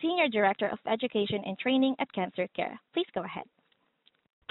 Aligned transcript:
Senior 0.00 0.28
Director 0.28 0.68
of 0.68 0.78
Education 0.90 1.42
and 1.44 1.58
Training 1.58 1.94
at 1.98 2.12
Cancer 2.12 2.46
Care. 2.54 2.78
Please 2.94 3.06
go 3.14 3.24
ahead. 3.24 3.44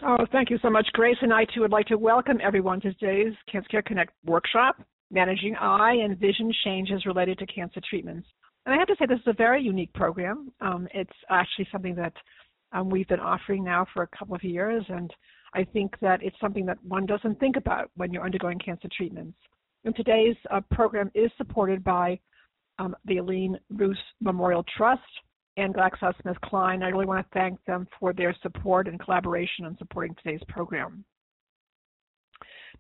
Oh, 0.04 0.26
thank 0.32 0.50
you 0.50 0.60
so 0.62 0.70
much, 0.70 0.88
Grace. 0.94 1.18
And 1.22 1.34
I 1.34 1.46
too 1.46 1.62
would 1.62 1.72
like 1.72 1.88
to 1.88 1.98
welcome 1.98 2.38
everyone 2.44 2.80
to 2.82 2.94
today's 2.94 3.34
Cancer 3.52 3.68
Care 3.70 3.82
Connect 3.82 4.14
workshop, 4.26 4.76
Managing 5.10 5.56
Eye 5.56 5.98
and 6.04 6.20
Vision 6.20 6.52
Changes 6.64 7.06
Related 7.06 7.40
to 7.40 7.46
Cancer 7.48 7.82
Treatments. 7.90 8.28
And 8.66 8.76
I 8.76 8.78
have 8.78 8.88
to 8.88 8.96
say, 9.00 9.06
this 9.08 9.20
is 9.20 9.28
a 9.28 9.34
very 9.34 9.64
unique 9.64 9.94
program. 9.94 10.52
Um, 10.62 10.88
it's 10.94 11.10
actually 11.30 11.68
something 11.72 11.96
that 11.96 12.14
um, 12.74 12.90
we've 12.90 13.08
been 13.08 13.22
offering 13.22 13.64
now 13.64 13.88
for 13.94 14.04
a 14.04 14.08
couple 14.08 14.36
of 14.36 14.44
years, 14.44 14.84
and 14.90 15.10
I 15.54 15.64
think 15.64 15.98
that 16.02 16.22
it's 16.22 16.36
something 16.42 16.66
that 16.66 16.78
one 16.84 17.06
doesn't 17.06 17.40
think 17.40 17.56
about 17.56 17.90
when 17.96 18.12
you're 18.12 18.26
undergoing 18.26 18.60
cancer 18.60 18.90
treatments. 18.96 19.38
And 19.86 19.96
today's 19.96 20.36
uh, 20.52 20.60
program 20.70 21.10
is 21.16 21.32
supported 21.38 21.84
by 21.84 22.20
um, 22.78 22.96
the 23.06 23.18
Elaine 23.18 23.58
Roos 23.72 23.98
Memorial 24.20 24.66
Trust, 24.76 25.02
and 25.58 25.74
GlaxoSmithKline. 25.74 26.84
I 26.84 26.90
really 26.90 27.06
want 27.06 27.26
to 27.26 27.40
thank 27.40 27.64
them 27.66 27.88
for 28.00 28.14
their 28.14 28.36
support 28.42 28.88
and 28.88 29.00
collaboration 29.00 29.66
in 29.66 29.78
supporting 29.78 30.16
today's 30.16 30.42
program. 30.48 31.04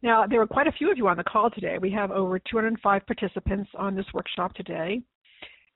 Now, 0.03 0.27
there 0.27 0.39
are 0.41 0.47
quite 0.47 0.67
a 0.67 0.71
few 0.71 0.91
of 0.91 0.97
you 0.97 1.07
on 1.07 1.17
the 1.17 1.23
call 1.23 1.49
today. 1.49 1.77
We 1.81 1.91
have 1.91 2.11
over 2.11 2.37
205 2.39 3.05
participants 3.05 3.69
on 3.75 3.95
this 3.95 4.05
workshop 4.13 4.53
today. 4.53 5.01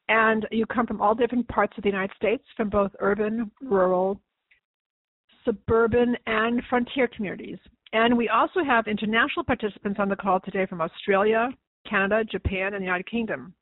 And 0.10 0.46
you 0.52 0.66
come 0.66 0.86
from 0.86 1.02
all 1.02 1.16
different 1.16 1.48
parts 1.48 1.74
of 1.78 1.84
the 1.84 1.90
United 1.90 2.16
States, 2.16 2.44
from 2.56 2.70
both 2.70 2.92
urban, 3.00 3.50
rural, 3.62 4.20
suburban, 5.46 6.16
and 6.28 6.62
frontier 6.70 7.08
communities. 7.08 7.58
And 7.94 8.16
we 8.16 8.30
also 8.30 8.64
have 8.64 8.88
international 8.88 9.44
participants 9.44 10.00
on 10.00 10.10
the 10.10 10.16
call 10.16 10.40
today 10.40 10.66
from 10.66 10.82
Australia, 10.82 11.50
Canada, 11.90 12.24
Japan, 12.24 12.74
and 12.74 12.82
the 12.82 12.86
United 12.86 13.10
Kingdom. 13.10 13.54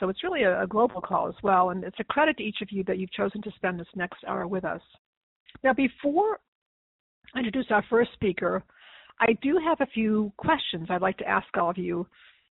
So 0.00 0.08
it's 0.08 0.24
really 0.24 0.42
a, 0.42 0.62
a 0.62 0.66
global 0.66 1.00
call 1.00 1.28
as 1.28 1.34
well, 1.42 1.70
and 1.70 1.84
it's 1.84 2.00
a 2.00 2.04
credit 2.04 2.38
to 2.38 2.42
each 2.42 2.62
of 2.62 2.72
you 2.72 2.82
that 2.84 2.98
you've 2.98 3.12
chosen 3.12 3.42
to 3.42 3.52
spend 3.54 3.78
this 3.78 3.86
next 3.94 4.24
hour 4.26 4.48
with 4.48 4.64
us. 4.64 4.80
Now, 5.62 5.74
before 5.74 6.40
I 7.34 7.38
introduce 7.38 7.66
our 7.70 7.84
first 7.90 8.12
speaker, 8.14 8.64
I 9.20 9.34
do 9.42 9.60
have 9.62 9.80
a 9.80 9.90
few 9.92 10.32
questions 10.38 10.86
I'd 10.88 11.02
like 11.02 11.18
to 11.18 11.28
ask 11.28 11.46
all 11.56 11.70
of 11.70 11.78
you. 11.78 12.06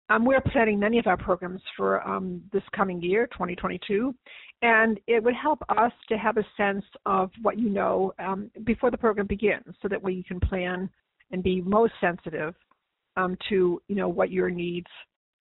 Um, 0.09 0.25
we're 0.25 0.41
planning 0.41 0.79
many 0.79 0.99
of 0.99 1.07
our 1.07 1.17
programs 1.17 1.63
for 1.77 2.07
um, 2.07 2.43
this 2.53 2.63
coming 2.75 3.01
year, 3.01 3.27
2022, 3.29 4.15
and 4.63 4.99
it 5.07 5.23
would 5.23 5.35
help 5.35 5.61
us 5.69 5.93
to 6.09 6.17
have 6.17 6.37
a 6.37 6.47
sense 6.57 6.85
of 7.07 7.31
what 7.43 7.59
you 7.59 7.71
know 7.71 8.13
um, 8.19 8.51
before 8.65 8.91
the 8.91 8.99
program 8.99 9.27
begins, 9.27 9.75
so 9.83 9.89
that 9.89 10.03
we 10.03 10.23
can 10.25 10.41
plan 10.41 10.91
and 11.33 11.43
be 11.43 11.61
most 11.61 11.93
sensitive 12.01 12.55
um, 13.17 13.37
to 13.49 13.81
you 13.89 13.97
know 13.97 14.09
what 14.09 14.31
your 14.31 14.51
needs 14.51 14.87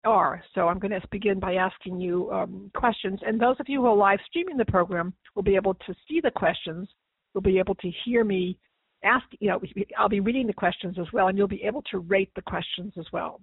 are. 0.06 0.44
So 0.54 0.68
I'm 0.68 0.80
going 0.80 0.92
to 0.92 1.02
begin 1.12 1.40
by 1.40 1.56
asking 1.56 2.00
you 2.00 2.32
um, 2.32 2.72
questions. 2.76 3.20
And 3.26 3.40
those 3.40 3.56
of 3.60 3.68
you 3.68 3.82
who 3.82 3.88
are 3.88 3.96
live 3.96 4.20
streaming 4.28 4.58
the 4.58 4.66
program 4.66 5.14
will 5.36 5.44
be 5.44 5.56
able 5.56 5.74
to 5.74 5.96
see 6.08 6.22
the 6.22 6.32
questions. 6.32 6.88
You'll 7.34 7.42
be 7.42 7.60
able 7.60 7.76
to 7.76 7.92
hear 8.06 8.24
me 8.24 8.58
ask, 9.04 9.26
you 9.40 9.50
know, 9.50 9.62
I'll 9.98 10.10
be 10.10 10.20
reading 10.20 10.48
the 10.48 10.54
questions 10.54 10.98
as 11.00 11.08
well, 11.14 11.28
and 11.28 11.38
you'll 11.38 11.48
be 11.48 11.64
able 11.64 11.84
to 11.92 12.00
rate 12.00 12.32
the 12.36 12.42
questions 12.42 12.94
as 12.98 13.06
well. 13.14 13.42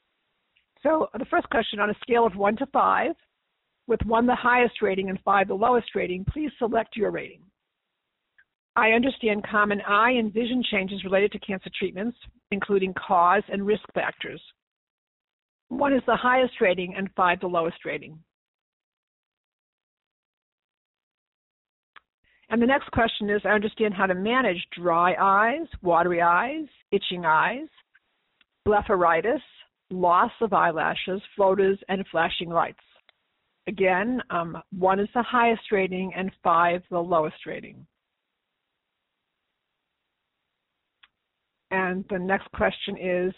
So 0.82 1.08
the 1.16 1.26
first 1.26 1.48
question 1.50 1.78
on 1.78 1.90
a 1.90 1.94
scale 2.02 2.26
of 2.26 2.34
1 2.34 2.56
to 2.56 2.66
5, 2.66 3.12
with 3.86 4.00
1 4.04 4.26
the 4.26 4.34
highest 4.34 4.82
rating 4.82 5.08
and 5.08 5.18
5 5.24 5.48
the 5.48 5.54
lowest 5.54 5.94
rating, 5.94 6.24
please 6.24 6.50
select 6.58 6.96
your 6.96 7.10
rating. 7.10 7.42
I 8.74 8.90
understand 8.90 9.46
common 9.48 9.80
eye 9.82 10.12
and 10.12 10.32
vision 10.32 10.62
changes 10.70 11.04
related 11.04 11.32
to 11.32 11.38
cancer 11.40 11.70
treatments, 11.78 12.16
including 12.50 12.94
cause 12.94 13.42
and 13.48 13.66
risk 13.66 13.82
factors. 13.94 14.40
One 15.72 15.94
is 15.94 16.02
the 16.06 16.16
highest 16.16 16.60
rating 16.60 16.94
and 16.96 17.08
five 17.16 17.40
the 17.40 17.46
lowest 17.46 17.84
rating. 17.86 18.18
And 22.50 22.60
the 22.60 22.66
next 22.66 22.90
question 22.90 23.30
is, 23.30 23.40
I 23.46 23.48
understand 23.48 23.94
how 23.94 24.04
to 24.04 24.14
manage 24.14 24.62
dry 24.78 25.14
eyes, 25.18 25.66
watery 25.80 26.20
eyes, 26.20 26.66
itching 26.90 27.24
eyes, 27.24 27.68
blepharitis, 28.68 29.40
loss 29.90 30.30
of 30.42 30.52
eyelashes, 30.52 31.22
floaters, 31.34 31.78
and 31.88 32.04
flashing 32.10 32.50
lights. 32.50 32.84
Again, 33.66 34.20
um, 34.28 34.58
one 34.78 35.00
is 35.00 35.08
the 35.14 35.22
highest 35.22 35.62
rating 35.72 36.12
and 36.14 36.30
five 36.44 36.82
the 36.90 36.98
lowest 36.98 37.46
rating. 37.46 37.86
And 41.70 42.04
the 42.10 42.18
next 42.18 42.52
question 42.52 42.98
is, 42.98 43.32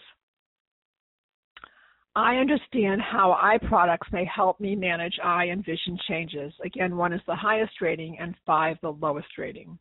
I 2.16 2.36
understand 2.36 3.02
how 3.02 3.32
eye 3.32 3.58
products 3.58 4.06
may 4.12 4.24
help 4.24 4.60
me 4.60 4.76
manage 4.76 5.18
eye 5.22 5.46
and 5.46 5.64
vision 5.64 5.98
changes. 6.08 6.52
Again, 6.64 6.96
one 6.96 7.12
is 7.12 7.20
the 7.26 7.34
highest 7.34 7.80
rating 7.80 8.16
and 8.20 8.36
five 8.46 8.76
the 8.82 8.90
lowest 8.90 9.36
rating. 9.36 9.78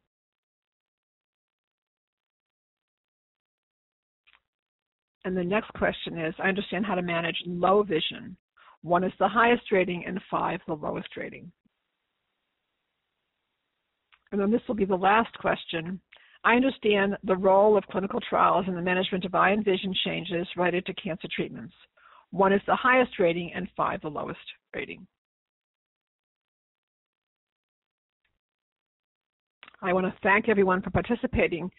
And 5.25 5.37
the 5.37 5.43
next 5.43 5.71
question 5.73 6.17
is, 6.17 6.33
I 6.39 6.49
understand 6.49 6.85
how 6.85 6.95
to 6.95 7.01
manage 7.01 7.37
low 7.45 7.83
vision. 7.83 8.35
One 8.81 9.03
is 9.03 9.13
the 9.19 9.27
highest 9.27 9.71
rating 9.71 10.03
and 10.05 10.19
five 10.29 10.59
the 10.67 10.73
lowest 10.73 11.15
rating. 11.15 11.51
And 14.31 14.41
then 14.41 14.51
this 14.51 14.61
will 14.67 14.75
be 14.75 14.85
the 14.85 14.95
last 14.95 15.37
question. 15.37 16.01
I 16.43 16.55
understand 16.55 17.15
the 17.23 17.37
role 17.37 17.77
of 17.77 17.85
clinical 17.85 18.19
trials 18.19 18.65
in 18.67 18.73
the 18.73 18.81
management 18.81 19.23
of 19.23 19.35
eye 19.35 19.51
and 19.51 19.63
vision 19.63 19.93
changes 20.03 20.47
related 20.57 20.85
to 20.87 20.93
cancer 20.95 21.27
treatments. 21.33 21.73
One 22.33 22.51
is 22.51 22.61
the 22.65 22.75
highest 22.75 23.19
rating 23.19 23.51
and 23.53 23.67
five 23.77 24.01
the 24.01 24.09
lowest 24.09 24.39
rating. 24.75 25.05
I 29.83 29.93
want 29.93 30.07
to 30.07 30.13
thank 30.23 30.49
everyone 30.49 30.81
for 30.81 30.89
participating 30.89 31.69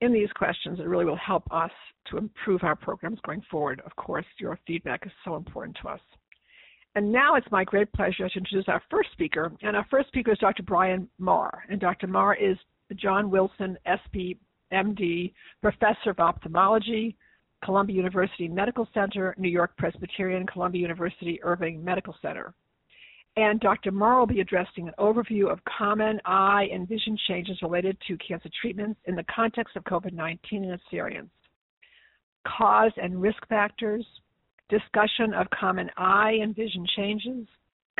in 0.00 0.12
these 0.12 0.30
questions. 0.36 0.78
It 0.78 0.86
really 0.86 1.04
will 1.04 1.16
help 1.16 1.42
us 1.50 1.72
to 2.10 2.18
improve 2.18 2.62
our 2.62 2.76
programs 2.76 3.18
going 3.26 3.42
forward. 3.50 3.82
Of 3.84 3.96
course, 3.96 4.24
your 4.38 4.56
feedback 4.64 5.04
is 5.04 5.12
so 5.24 5.34
important 5.34 5.76
to 5.82 5.88
us. 5.88 6.00
And 6.94 7.10
now 7.10 7.34
it's 7.34 7.50
my 7.50 7.64
great 7.64 7.92
pleasure 7.92 8.28
to 8.28 8.38
introduce 8.38 8.68
our 8.68 8.82
first 8.88 9.10
speaker. 9.10 9.50
And 9.62 9.74
our 9.74 9.86
first 9.90 10.06
speaker 10.06 10.30
is 10.30 10.38
Dr. 10.38 10.62
Brian 10.62 11.08
Marr. 11.18 11.64
And 11.68 11.80
Dr. 11.80 12.06
Marr 12.06 12.36
is 12.36 12.56
John 12.94 13.28
Wilson, 13.28 13.76
Espy, 13.86 14.38
MD, 14.72 15.32
Professor 15.62 16.10
of 16.10 16.20
Ophthalmology, 16.20 17.16
Columbia 17.64 17.96
University 17.96 18.48
Medical 18.48 18.88
Center, 18.94 19.34
New 19.38 19.48
York 19.48 19.76
Presbyterian, 19.76 20.46
Columbia 20.46 20.82
University 20.82 21.42
Irving 21.42 21.82
Medical 21.82 22.14
Center. 22.22 22.54
And 23.36 23.60
Dr. 23.60 23.90
Marr 23.90 24.18
will 24.18 24.26
be 24.26 24.40
addressing 24.40 24.88
an 24.88 24.94
overview 24.98 25.50
of 25.50 25.58
common 25.64 26.20
eye 26.24 26.68
and 26.72 26.88
vision 26.88 27.18
changes 27.28 27.58
related 27.60 27.98
to 28.08 28.16
cancer 28.16 28.48
treatments 28.60 28.98
in 29.04 29.14
the 29.14 29.24
context 29.24 29.76
of 29.76 29.84
COVID 29.84 30.12
19 30.12 30.64
and 30.64 30.72
its 30.72 30.82
variants, 30.90 31.32
cause 32.46 32.92
and 32.96 33.20
risk 33.20 33.46
factors, 33.48 34.06
discussion 34.70 35.34
of 35.34 35.48
common 35.50 35.90
eye 35.98 36.38
and 36.40 36.56
vision 36.56 36.86
changes, 36.96 37.46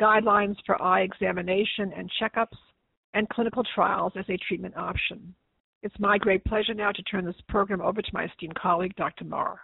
guidelines 0.01 0.55
for 0.65 0.81
eye 0.81 1.01
examination 1.01 1.93
and 1.95 2.09
checkups, 2.19 2.57
and 3.13 3.29
clinical 3.29 3.63
trials 3.75 4.13
as 4.15 4.25
a 4.29 4.37
treatment 4.47 4.75
option. 4.75 5.35
It's 5.87 5.99
my 5.99 6.17
great 6.17 6.43
pleasure 6.43 6.73
now 6.73 6.91
to 6.91 7.01
turn 7.03 7.23
this 7.23 7.39
program 7.47 7.79
over 7.79 8.01
to 8.01 8.09
my 8.11 8.25
esteemed 8.25 8.55
colleague, 8.55 8.93
Dr. 8.97 9.23
Marr. 9.23 9.57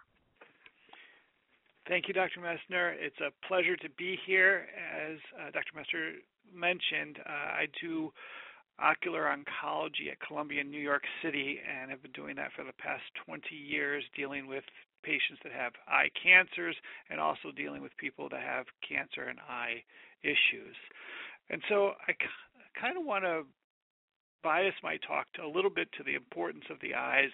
Thank 1.85 2.07
you, 2.07 2.13
Dr. 2.13 2.39
Messner. 2.39 2.93
It's 2.97 3.19
a 3.19 3.29
pleasure 3.45 3.75
to 3.75 3.89
be 3.97 4.17
here. 4.25 4.67
As 4.95 5.17
uh, 5.37 5.51
Dr. 5.51 5.75
Messner 5.75 6.13
mentioned, 6.55 7.19
uh, 7.27 7.29
I 7.29 7.65
do 7.81 8.13
ocular 8.79 9.23
oncology 9.23 10.09
at 10.09 10.25
Columbia 10.25 10.61
in 10.61 10.71
New 10.71 10.79
York 10.79 11.03
City 11.21 11.59
and 11.67 11.91
have 11.91 12.01
been 12.01 12.13
doing 12.13 12.37
that 12.37 12.51
for 12.55 12.63
the 12.63 12.71
past 12.79 13.03
20 13.25 13.53
years, 13.53 14.05
dealing 14.15 14.47
with 14.47 14.63
patients 15.03 15.41
that 15.43 15.51
have 15.51 15.73
eye 15.89 16.07
cancers 16.15 16.77
and 17.09 17.19
also 17.19 17.51
dealing 17.53 17.81
with 17.81 17.91
people 17.97 18.29
that 18.29 18.43
have 18.43 18.65
cancer 18.79 19.23
and 19.27 19.39
eye 19.41 19.83
issues. 20.23 20.77
And 21.49 21.61
so 21.67 21.91
I 22.07 22.13
kind 22.79 22.97
of 22.97 23.03
want 23.03 23.25
to 23.25 23.43
bias 24.43 24.75
my 24.83 24.97
talk 24.97 25.31
to 25.33 25.43
a 25.43 25.47
little 25.47 25.69
bit 25.69 25.87
to 25.97 26.03
the 26.03 26.15
importance 26.15 26.65
of 26.69 26.77
the 26.81 26.93
eyes. 26.93 27.31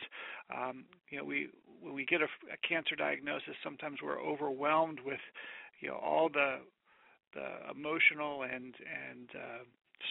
Um, 0.55 0.85
you 1.09 1.17
know, 1.17 1.25
we 1.25 1.49
when 1.81 1.93
we 1.93 2.05
get 2.05 2.21
a, 2.21 2.27
a, 2.51 2.67
cancer 2.67 2.95
diagnosis, 2.95 3.55
sometimes 3.63 3.99
we're 4.03 4.21
overwhelmed 4.21 4.99
with, 5.05 5.19
you 5.79 5.89
know, 5.89 5.95
all 5.95 6.29
the 6.29 6.57
the 7.33 7.71
emotional 7.71 8.43
and 8.43 8.75
and 8.79 9.29
uh, 9.35 9.63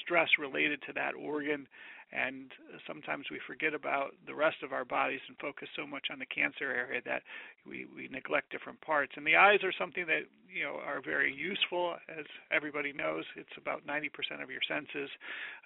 stress 0.02 0.28
related 0.38 0.82
to 0.86 0.92
that 0.94 1.14
organ 1.14 1.66
and 2.12 2.52
sometimes 2.86 3.26
we 3.30 3.38
forget 3.46 3.74
about 3.74 4.14
the 4.26 4.34
rest 4.34 4.62
of 4.62 4.72
our 4.72 4.84
bodies 4.84 5.20
and 5.28 5.36
focus 5.38 5.68
so 5.76 5.86
much 5.86 6.06
on 6.10 6.18
the 6.18 6.26
cancer 6.26 6.72
area 6.72 7.02
that 7.04 7.22
we, 7.66 7.86
we 7.94 8.08
neglect 8.08 8.50
different 8.50 8.80
parts. 8.80 9.12
And 9.16 9.26
the 9.26 9.36
eyes 9.36 9.60
are 9.62 9.72
something 9.78 10.06
that 10.06 10.24
you 10.48 10.64
know 10.64 10.80
are 10.84 11.02
very 11.04 11.34
useful, 11.34 11.96
as 12.08 12.24
everybody 12.50 12.92
knows. 12.92 13.24
It's 13.36 13.56
about 13.56 13.86
90% 13.86 14.42
of 14.42 14.50
your 14.50 14.64
senses, 14.66 15.10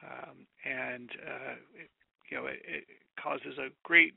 um, 0.03 0.47
and 0.65 1.11
uh, 1.23 1.55
it, 1.79 1.91
you 2.31 2.37
know 2.37 2.47
it, 2.47 2.61
it 2.67 2.85
causes 3.23 3.59
a 3.59 3.71
great 3.85 4.15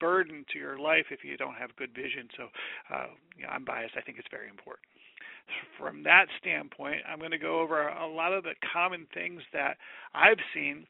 burden 0.00 0.44
to 0.52 0.58
your 0.58 0.78
life 0.78 1.06
if 1.10 1.22
you 1.22 1.36
don't 1.36 1.54
have 1.54 1.76
good 1.76 1.94
vision. 1.94 2.26
So, 2.36 2.48
uh, 2.92 3.06
you 3.38 3.44
know, 3.44 3.50
I'm 3.50 3.64
biased. 3.64 3.94
I 3.96 4.00
think 4.00 4.18
it's 4.18 4.26
very 4.32 4.48
important 4.48 4.82
from 5.78 6.02
that 6.04 6.26
standpoint, 6.40 7.02
I'm 7.08 7.18
going 7.18 7.32
to 7.32 7.38
go 7.38 7.60
over 7.60 7.88
a 7.88 8.06
lot 8.06 8.32
of 8.32 8.44
the 8.44 8.54
common 8.72 9.06
things 9.14 9.42
that 9.52 9.76
I've 10.14 10.40
seen 10.54 10.86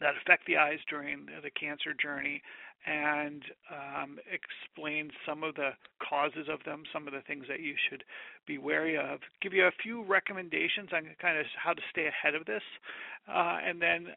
that 0.00 0.14
affect 0.20 0.46
the 0.46 0.56
eyes 0.56 0.78
during 0.88 1.26
the 1.42 1.50
cancer 1.50 1.94
journey 1.94 2.42
and 2.86 3.42
um, 3.72 4.18
explain 4.30 5.10
some 5.26 5.42
of 5.42 5.54
the 5.56 5.70
causes 5.98 6.46
of 6.52 6.62
them, 6.64 6.84
some 6.92 7.08
of 7.08 7.12
the 7.12 7.22
things 7.26 7.44
that 7.48 7.60
you 7.60 7.74
should 7.88 8.04
be 8.46 8.58
wary 8.58 8.96
of. 8.96 9.18
Give 9.42 9.52
you 9.52 9.66
a 9.66 9.82
few 9.82 10.04
recommendations 10.04 10.90
on 10.92 11.08
kind 11.20 11.38
of 11.38 11.46
how 11.62 11.72
to 11.72 11.82
stay 11.90 12.06
ahead 12.06 12.34
of 12.34 12.46
this, 12.46 12.62
uh, 13.28 13.58
and 13.66 13.82
then 13.82 14.08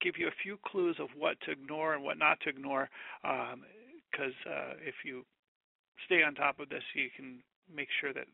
give 0.00 0.14
you 0.18 0.26
a 0.26 0.42
few 0.42 0.58
clues 0.66 0.96
of 0.98 1.08
what 1.16 1.40
to 1.42 1.52
ignore 1.52 1.94
and 1.94 2.02
what 2.02 2.18
not 2.18 2.40
to 2.40 2.48
ignore. 2.48 2.88
Because 3.22 4.34
um, 4.46 4.52
uh, 4.52 4.74
if 4.84 4.94
you 5.04 5.24
stay 6.06 6.22
on 6.24 6.34
top 6.34 6.58
of 6.58 6.68
this, 6.68 6.82
you 6.94 7.08
can 7.14 7.38
make 7.72 7.88
sure 8.00 8.12
that 8.12 8.26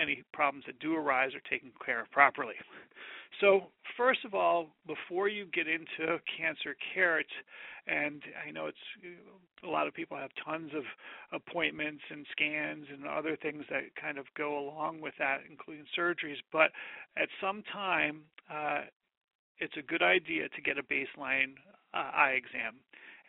any 0.00 0.22
problems 0.32 0.64
that 0.66 0.78
do 0.78 0.94
arise 0.96 1.30
are 1.34 1.50
taken 1.50 1.70
care 1.84 2.00
of 2.00 2.10
properly. 2.10 2.54
So, 3.40 3.64
first 3.96 4.24
of 4.24 4.34
all, 4.34 4.68
before 4.86 5.28
you 5.28 5.46
get 5.46 5.66
into 5.68 6.18
cancer 6.36 6.74
care, 6.94 7.22
and 7.86 8.22
I 8.46 8.50
know 8.50 8.66
it's 8.66 8.76
a 9.62 9.68
lot 9.68 9.86
of 9.86 9.94
people 9.94 10.16
have 10.16 10.30
tons 10.44 10.72
of 10.74 10.82
appointments 11.32 12.02
and 12.10 12.26
scans 12.32 12.86
and 12.92 13.06
other 13.06 13.36
things 13.36 13.64
that 13.70 13.94
kind 14.00 14.18
of 14.18 14.26
go 14.36 14.58
along 14.58 15.00
with 15.00 15.14
that, 15.18 15.40
including 15.48 15.84
surgeries. 15.96 16.40
But 16.52 16.72
at 17.16 17.28
some 17.40 17.62
time, 17.72 18.22
uh, 18.52 18.82
it's 19.58 19.76
a 19.76 19.82
good 19.82 20.02
idea 20.02 20.48
to 20.48 20.62
get 20.62 20.78
a 20.78 20.82
baseline 20.82 21.54
uh, 21.94 22.10
eye 22.14 22.36
exam. 22.36 22.76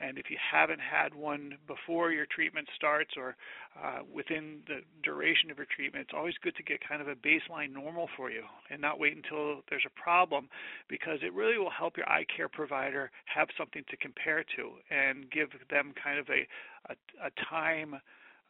And 0.02 0.18
if 0.18 0.30
you 0.30 0.38
haven't 0.40 0.82
had 0.82 1.14
one 1.14 1.58
before 1.68 2.12
your 2.12 2.26
treatment 2.26 2.68
starts 2.76 3.12
or 3.16 3.36
uh, 3.82 4.00
within 4.12 4.62
the 4.68 4.82
duration 5.04 5.52
of 5.52 5.58
your 5.58 5.68
treatment, 5.74 6.08
it's 6.10 6.18
always 6.18 6.34
good 6.42 6.56
to 6.56 6.64
get 6.64 6.80
kind 6.88 7.02
of 7.02 7.08
a 7.08 7.16
baseline 7.16 7.72
normal 7.72 8.10
for 8.18 8.32
you 8.32 8.44
and 8.70 8.82
not 8.82 9.00
wait 9.00 9.16
until 9.16 9.62
there's 9.70 9.86
a 9.86 10.02
problem 10.02 10.50
because 10.90 11.20
it 11.22 11.34
really 11.34 11.58
will 11.58 11.70
help 11.70 11.98
your 11.98 12.10
eye 12.10 12.26
care 12.36 12.50
provider 12.50 13.12
have 13.26 13.48
something 13.58 13.84
to 13.90 13.98
compare 13.98 14.44
to 14.56 14.72
and 14.90 15.30
give 15.30 15.50
them 15.70 15.94
kind 16.02 16.20
of 16.20 16.28
a, 16.30 16.48
a, 16.92 17.28
a 17.28 17.32
time 17.50 17.96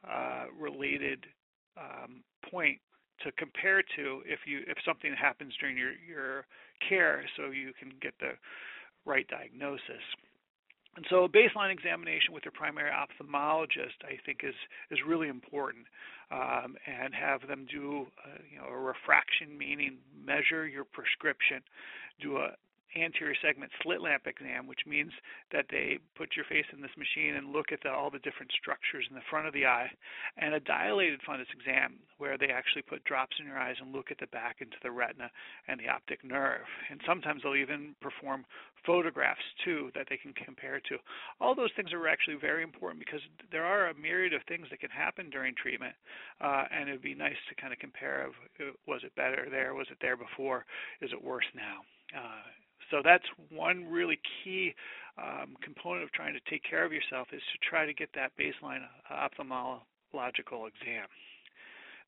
uh, 0.10 0.46
related 0.58 1.26
um, 1.78 2.24
point 2.50 2.80
to 3.24 3.32
compare 3.34 3.82
to 3.96 4.22
if 4.26 4.40
you 4.48 4.62
if 4.68 4.78
something 4.86 5.14
happens 5.14 5.54
during 5.60 5.78
your 5.78 5.94
your 6.08 6.46
care 6.88 7.24
so 7.38 7.52
you 7.52 7.72
can 7.80 7.92
get 8.02 8.14
the 8.20 8.32
right 9.06 9.28
diagnosis. 9.28 10.02
And 10.96 11.06
so 11.10 11.24
a 11.24 11.30
baseline 11.30 11.72
examination 11.72 12.34
with 12.34 12.44
your 12.44 12.52
primary 12.52 12.92
ophthalmologist, 12.92 14.04
I 14.04 14.18
think, 14.26 14.42
is 14.44 14.56
is 14.90 15.00
really 15.08 15.30
important, 15.30 15.86
um, 16.32 16.76
and 16.86 17.14
have 17.14 17.48
them 17.48 17.66
do 17.72 18.08
uh, 18.26 18.40
you 18.52 18.58
know 18.58 18.68
a 18.68 18.78
refraction, 18.78 19.58
meaning 19.58 19.98
measure 20.26 20.68
your 20.68 20.84
prescription, 20.84 21.62
do 22.20 22.38
a 22.38 22.56
anterior 22.96 23.36
segment 23.42 23.72
slit 23.82 24.02
lamp 24.02 24.28
exam, 24.28 24.68
which 24.68 24.86
means 24.86 25.12
that 25.52 25.66
they 25.70 26.00
put 26.16 26.36
your 26.36 26.46
face 26.46 26.66
in 26.74 26.82
this 26.82 26.96
machine 26.98 27.36
and 27.36 27.54
look 27.54 27.72
at 27.72 27.80
the, 27.84 27.90
all 27.90 28.10
the 28.10 28.20
different 28.20 28.52
structures 28.52 29.06
in 29.10 29.16
the 29.16 29.26
front 29.30 29.48
of 29.48 29.54
the 29.54 29.66
eye, 29.66 29.90
and 30.38 30.54
a 30.54 30.60
dilated 30.60 31.20
fundus 31.28 31.52
exam, 31.54 32.00
where 32.18 32.38
they 32.38 32.50
actually 32.50 32.82
put 32.82 33.04
drops 33.04 33.38
in 33.40 33.46
your 33.46 33.58
eyes 33.58 33.76
and 33.82 33.92
look 33.92 34.12
at 34.12 34.20
the 34.20 34.28
back 34.28 34.58
into 34.60 34.78
the 34.84 34.92
retina 34.92 35.30
and 35.68 35.80
the 35.80 35.90
optic 35.90 36.24
nerve. 36.24 36.68
And 36.90 37.00
sometimes 37.06 37.44
they'll 37.44 37.56
even 37.56 37.96
perform 38.02 38.46
photographs 38.86 39.46
too 39.64 39.92
that 39.96 40.08
they 40.10 40.18
can 40.18 40.34
compare 40.34 40.82
to. 40.90 40.98
All 41.40 41.56
those 41.56 41.70
things 41.76 41.94
are 41.94 42.08
actually 42.08 42.38
very 42.42 42.64
important 42.64 43.04
because 43.04 43.22
there 43.52 43.66
are 43.66 43.90
a 43.90 43.96
myriad 43.96 44.34
of 44.34 44.42
things 44.48 44.68
that 44.70 44.80
can 44.80 44.90
happen 44.90 45.30
during 45.30 45.54
treatment, 45.56 45.94
uh, 46.42 46.66
and 46.72 46.90
it 46.90 46.94
would 46.94 47.02
be 47.02 47.16
nice 47.16 47.38
to 47.50 47.62
kind 47.62 47.74
of 47.74 47.80
compare 47.80 48.26
of 48.26 48.34
uh, 48.60 48.72
was 48.88 49.02
it 49.04 49.16
better 49.16 49.48
there, 49.50 49.74
was 49.74 49.88
it 49.92 49.98
there 50.02 50.18
before, 50.18 50.66
is 51.02 51.12
it 51.14 51.24
worse 51.24 51.46
now. 51.56 51.82
Uh, 52.12 52.44
so 52.92 53.02
that's 53.04 53.26
one 53.50 53.86
really 53.90 54.20
key 54.44 54.76
um, 55.18 55.56
component 55.64 56.04
of 56.04 56.12
trying 56.12 56.34
to 56.34 56.40
take 56.50 56.64
care 56.64 56.86
of 56.86 56.92
yourself 56.92 57.28
is 57.34 57.42
to 57.54 57.70
try 57.70 57.86
to 57.86 57.94
get 57.94 58.10
that 58.16 58.32
baseline 58.38 58.84
ophthalmological 59.12 60.68
exam. 60.68 61.08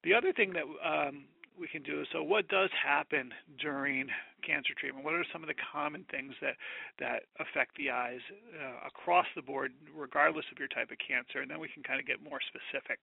The 0.03 0.13
other 0.13 0.33
thing 0.33 0.53
that 0.53 0.63
um, 0.83 1.25
we 1.59 1.67
can 1.67 1.83
do 1.83 2.01
is 2.01 2.07
so 2.11 2.21
what 2.23 2.47
does 2.47 2.69
happen 2.75 3.31
during 3.59 4.07
cancer 4.45 4.73
treatment? 4.77 5.05
What 5.05 5.13
are 5.13 5.25
some 5.31 5.43
of 5.43 5.47
the 5.47 5.55
common 5.71 6.05
things 6.11 6.33
that 6.41 6.55
that 6.99 7.23
affect 7.39 7.77
the 7.77 7.89
eyes 7.89 8.19
uh, 8.59 8.87
across 8.87 9.25
the 9.35 9.41
board, 9.41 9.71
regardless 9.95 10.45
of 10.51 10.59
your 10.59 10.67
type 10.67 10.91
of 10.91 10.97
cancer? 10.99 11.39
And 11.41 11.49
then 11.49 11.59
we 11.59 11.69
can 11.69 11.83
kind 11.83 11.99
of 11.99 12.05
get 12.05 12.21
more 12.23 12.39
specific. 12.43 12.99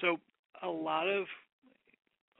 So 0.00 0.18
a 0.62 0.68
lot 0.68 1.08
of 1.08 1.26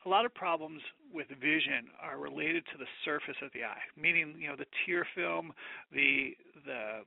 a 0.04 0.08
lot 0.08 0.24
of 0.24 0.34
problems 0.34 0.82
with 1.12 1.28
vision 1.28 1.88
are 2.00 2.18
related 2.18 2.64
to 2.72 2.78
the 2.78 2.86
surface 3.04 3.36
of 3.42 3.50
the 3.52 3.64
eye, 3.64 3.82
meaning 3.96 4.34
you 4.38 4.48
know 4.48 4.56
the 4.56 4.66
tear 4.84 5.06
film, 5.14 5.52
the 5.92 6.36
the 6.66 7.02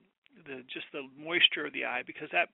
the 0.45 0.63
just 0.74 0.86
the 0.94 1.03
moisture 1.18 1.65
of 1.65 1.74
the 1.74 1.86
eye, 1.86 2.03
because 2.06 2.30
that 2.31 2.50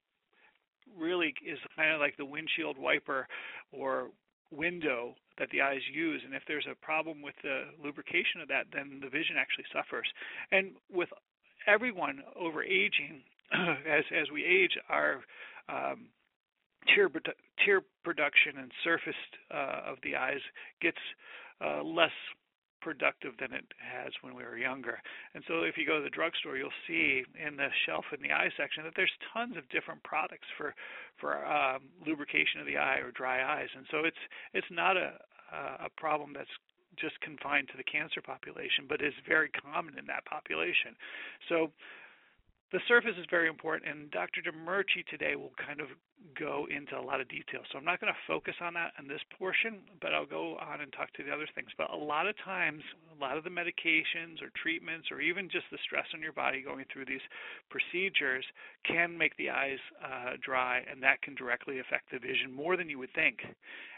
really 0.97 1.33
is 1.45 1.59
kind 1.75 1.93
of 1.93 1.99
like 1.99 2.17
the 2.17 2.25
windshield 2.25 2.77
wiper 2.77 3.27
or 3.71 4.09
window 4.51 5.15
that 5.39 5.49
the 5.51 5.61
eyes 5.61 5.81
use. 5.93 6.21
And 6.25 6.33
if 6.33 6.44
there's 6.47 6.67
a 6.69 6.75
problem 6.75 7.21
with 7.21 7.35
the 7.44 7.71
lubrication 7.81 8.41
of 8.41 8.47
that, 8.49 8.65
then 8.73 8.99
the 9.01 9.09
vision 9.09 9.35
actually 9.39 9.65
suffers. 9.73 10.07
And 10.51 10.71
with 10.91 11.09
everyone 11.67 12.21
over 12.35 12.63
aging, 12.63 13.23
as 13.53 14.03
as 14.11 14.29
we 14.33 14.44
age, 14.45 14.77
our 14.89 15.21
um, 15.69 16.07
tear 16.94 17.10
tear 17.63 17.81
production 18.04 18.57
and 18.57 18.72
surface 18.83 19.22
uh, 19.54 19.92
of 19.92 19.98
the 20.04 20.16
eyes 20.16 20.42
gets 20.81 20.98
uh, 21.63 21.83
less 21.83 22.12
productive 22.81 23.33
than 23.39 23.54
it 23.54 23.66
has 23.78 24.12
when 24.22 24.33
we 24.33 24.44
were 24.44 24.57
younger. 24.57 24.98
And 25.36 25.44
so 25.48 25.62
if 25.62 25.78
you 25.78 25.86
go 25.86 25.98
to 26.00 26.04
the 26.04 26.10
drugstore, 26.10 26.57
you'll 26.57 26.74
see 26.88 27.24
in 27.38 27.56
the 27.56 27.69
shelf 27.85 28.06
in 28.11 28.21
the 28.21 28.33
eye 28.33 28.50
section 28.57 28.83
that 28.83 28.94
there's 28.95 29.14
tons 29.33 29.56
of 29.56 29.69
different 29.69 30.02
products 30.04 30.47
for 30.57 30.73
for 31.19 31.45
um, 31.45 31.81
lubrication 32.06 32.59
of 32.59 32.66
the 32.66 32.78
eye 32.78 32.97
or 32.97 33.11
dry 33.11 33.61
eyes. 33.61 33.69
And 33.78 33.85
so 33.92 34.00
it's 34.04 34.23
it's 34.54 34.71
not 34.71 34.97
a 34.97 35.14
a 35.83 35.90
problem 35.97 36.31
that's 36.33 36.56
just 36.97 37.19
confined 37.21 37.68
to 37.69 37.78
the 37.78 37.83
cancer 37.83 38.21
population, 38.21 38.85
but 38.88 39.02
is 39.02 39.14
very 39.28 39.50
common 39.50 39.97
in 39.97 40.06
that 40.07 40.26
population. 40.26 40.95
So 41.47 41.71
the 42.71 42.80
surface 42.87 43.16
is 43.19 43.25
very 43.30 43.49
important, 43.49 43.92
and 43.92 44.09
Dr. 44.11 44.42
Demirci 44.42 45.06
today 45.09 45.35
will 45.35 45.51
kind 45.59 45.81
of 45.81 45.87
go 46.40 46.68
into 46.71 46.95
a 46.95 47.04
lot 47.04 47.19
of 47.19 47.28
detail. 47.28 47.59
So 47.71 47.78
I'm 47.78 47.83
not 47.83 47.99
going 47.99 48.13
to 48.13 48.28
focus 48.28 48.56
on 48.61 48.73
that 48.75 48.94
in 48.97 49.07
this 49.07 49.19
portion, 49.37 49.83
but 49.99 50.13
I'll 50.13 50.25
go 50.25 50.56
on 50.56 50.80
and 50.80 50.92
talk 50.94 51.11
to 51.19 51.23
the 51.23 51.31
other 51.31 51.47
things. 51.54 51.68
But 51.78 51.92
a 51.92 51.95
lot 51.95 52.28
of 52.28 52.35
times, 52.45 52.81
a 53.11 53.19
lot 53.19 53.35
of 53.35 53.44
the 53.44 53.49
medications 53.49 54.40
or 54.40 54.56
treatments, 54.56 55.11
or 55.11 55.19
even 55.19 55.49
just 55.49 55.66
the 55.71 55.80
stress 55.83 56.07
on 56.13 56.21
your 56.21 56.31
body 56.31 56.61
going 56.61 56.85
through 56.94 57.06
these 57.06 57.23
procedures, 57.69 58.45
can 58.87 59.18
make 59.18 59.35
the 59.35 59.49
eyes 59.49 59.81
uh, 59.99 60.40
dry, 60.40 60.81
and 60.90 61.04
that 61.04 61.21
can 61.21 61.35
directly 61.35 61.80
affect 61.80 62.11
the 62.11 62.19
vision 62.19 62.54
more 62.56 62.78
than 62.78 62.90
you 62.90 62.99
would 62.99 63.13
think. 63.13 63.40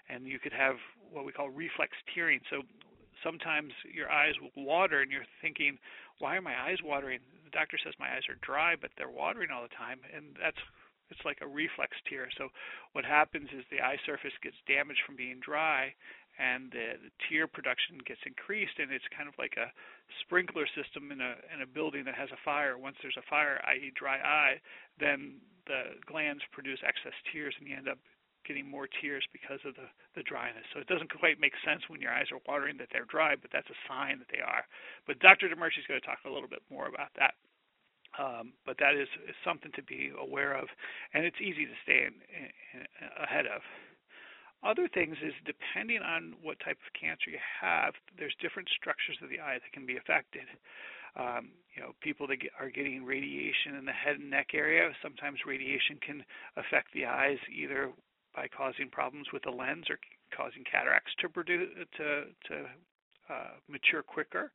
And 0.10 0.25
you 0.25 0.39
could 0.39 0.53
have 0.53 0.75
what 1.12 1.25
we 1.25 1.32
call 1.32 1.50
reflex 1.50 1.94
tearing. 2.13 2.39
So 2.50 2.63
sometimes 3.24 3.74
your 3.88 4.12
eyes 4.12 4.36
will 4.42 4.51
water, 4.56 5.01
and 5.01 5.12
you're 5.12 5.27
thinking, 5.42 5.77
why 6.20 6.36
are 6.36 6.42
my 6.42 6.56
eyes 6.56 6.77
watering? 6.84 7.20
The 7.46 7.51
doctor 7.51 7.77
says 7.84 7.94
my 8.00 8.13
eyes 8.13 8.27
are 8.30 8.38
dry, 8.42 8.75
but 8.80 8.92
they're 8.98 9.10
watering 9.10 9.50
all 9.50 9.63
the 9.63 9.74
time, 9.75 10.00
and 10.13 10.36
that's 10.39 10.60
it's 11.12 11.25
like 11.25 11.39
a 11.42 11.48
reflex 11.48 11.94
tear. 12.10 12.30
So 12.38 12.50
what 12.94 13.06
happens 13.06 13.50
is 13.53 13.65
the 13.70 13.82
eye 13.82 14.00
surface 14.06 14.34
gets 14.42 14.58
damaged 14.65 15.01
from 15.06 15.15
being 15.15 15.38
dry, 15.44 15.94
and 16.39 16.72
the, 16.72 16.98
the 16.98 17.13
tear 17.30 17.46
production 17.46 18.01
gets 18.01 18.22
increased, 18.25 18.80
and 18.80 18.89
it's 18.89 19.06
kind 19.13 19.30
of 19.30 19.38
like 19.38 19.53
a 19.58 19.70
sprinkler 20.25 20.65
system 20.74 21.12
in 21.12 21.22
a 21.22 21.38
in 21.53 21.62
a 21.62 21.70
building 21.70 22.03
that 22.06 22.15
has 22.15 22.32
a 22.32 22.44
fire. 22.44 22.77
Once 22.77 22.98
there's 23.01 23.20
a 23.20 23.30
fire, 23.30 23.62
i.e., 23.70 23.94
dry 23.94 24.18
eye, 24.18 24.58
then 25.00 25.38
the 25.68 25.96
glands 26.10 26.42
produce 26.51 26.80
excess 26.82 27.15
tears, 27.32 27.53
and 27.60 27.68
you 27.68 27.77
end 27.77 27.88
up 27.88 28.00
getting 28.48 28.70
more 28.70 28.88
tears 29.02 29.24
because 29.34 29.60
of 29.66 29.76
the, 29.76 29.88
the 30.16 30.24
dryness. 30.24 30.66
So 30.74 30.80
it 30.80 30.88
doesn't 30.88 31.12
quite 31.14 31.40
make 31.40 31.54
sense 31.66 31.84
when 31.88 32.02
your 32.02 32.12
eyes 32.12 32.28
are 32.32 32.42
watering 32.48 32.78
that 32.78 32.90
they're 32.92 33.06
dry, 33.10 33.36
but 33.36 33.52
that's 33.52 33.70
a 33.70 33.80
sign 33.88 34.20
that 34.20 34.30
they 34.32 34.42
are. 34.42 34.64
But 35.08 35.20
Dr. 35.20 35.50
Demirci 35.50 35.80
is 35.80 35.88
going 35.88 36.00
to 36.02 36.06
talk 36.06 36.20
a 36.26 36.32
little 36.32 36.50
bit 36.50 36.64
more 36.70 36.88
about 36.88 37.12
that. 37.18 37.36
Um, 38.20 38.54
but 38.66 38.78
that 38.78 38.94
is, 38.94 39.10
is 39.28 39.36
something 39.44 39.72
to 39.76 39.84
be 39.84 40.12
aware 40.20 40.54
of, 40.54 40.70
and 41.14 41.26
it's 41.26 41.42
easy 41.42 41.66
to 41.66 41.78
stay 41.84 42.06
in, 42.06 42.14
in, 42.30 42.48
in, 42.78 42.86
ahead 43.24 43.48
of. 43.48 43.62
other 44.64 44.88
things 44.88 45.18
is 45.24 45.34
depending 45.46 46.02
on 46.02 46.34
what 46.42 46.60
type 46.64 46.78
of 46.80 46.90
cancer 47.00 47.30
you 47.30 47.42
have, 47.62 47.94
there's 48.18 48.36
different 48.42 48.70
structures 48.70 49.18
of 49.22 49.30
the 49.30 49.40
eye 49.40 49.60
that 49.60 49.72
can 49.74 49.86
be 49.86 49.98
affected. 49.98 50.48
Um, 51.16 51.52
you 51.76 51.82
know, 51.82 51.94
people 52.02 52.26
that 52.28 52.38
get, 52.38 52.52
are 52.60 52.70
getting 52.70 53.06
radiation 53.06 53.76
in 53.78 53.86
the 53.86 53.92
head 53.94 54.18
and 54.18 54.30
neck 54.30 54.50
area, 54.54 54.90
sometimes 55.02 55.40
radiation 55.46 56.00
can 56.02 56.24
affect 56.58 56.94
the 56.94 57.06
eyes 57.06 57.38
either 57.54 57.92
by 58.36 58.48
causing 58.48 58.90
problems 58.90 59.28
with 59.32 59.44
the 59.44 59.52
lens 59.52 59.86
or 59.90 59.98
causing 60.36 60.63
cataracts 60.70 61.13
to 61.20 61.30
produce 61.30 61.70
to 61.98 62.25
to 62.48 62.66
uh, 63.30 63.56
mature 63.70 64.04
quicker. 64.04 64.52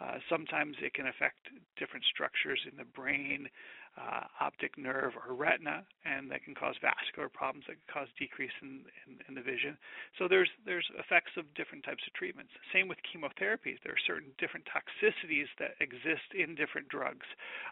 Uh, 0.00 0.18
sometimes 0.28 0.74
it 0.82 0.94
can 0.94 1.06
affect 1.06 1.46
different 1.78 2.04
structures 2.10 2.58
in 2.66 2.76
the 2.76 2.84
brain, 2.84 3.46
uh, 3.94 4.24
optic 4.40 4.76
nerve, 4.76 5.12
or 5.14 5.34
retina, 5.34 5.84
and 6.04 6.30
that 6.30 6.42
can 6.42 6.56
cause 6.56 6.74
vascular 6.80 7.28
problems 7.28 7.66
that 7.68 7.76
can 7.76 7.92
cause 7.92 8.08
decrease 8.18 8.56
in, 8.62 8.82
in, 9.06 9.20
in, 9.28 9.34
the 9.36 9.42
vision. 9.42 9.76
So 10.18 10.26
there's 10.26 10.48
there's 10.64 10.88
effects 10.98 11.36
of 11.36 11.44
different 11.54 11.84
types 11.84 12.02
of 12.08 12.14
treatments. 12.14 12.50
Same 12.72 12.88
with 12.88 12.98
chemotherapies. 13.12 13.78
There 13.84 13.92
are 13.92 14.06
certain 14.08 14.32
different 14.40 14.66
toxicities 14.66 15.46
that 15.60 15.76
exist 15.78 16.34
in 16.34 16.56
different 16.56 16.88
drugs 16.88 17.26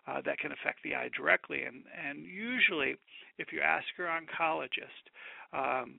uh, 0.07 0.21
that 0.23 0.38
can 0.38 0.52
affect 0.52 0.85
the 0.85 0.95
eye 0.95 1.11
directly. 1.16 1.64
And 1.64 1.83
and 1.97 2.23
usually, 2.23 2.95
if 3.38 3.50
you 3.50 3.61
ask 3.61 3.87
your 3.99 4.07
oncologist. 4.07 5.11
Um, 5.52 5.99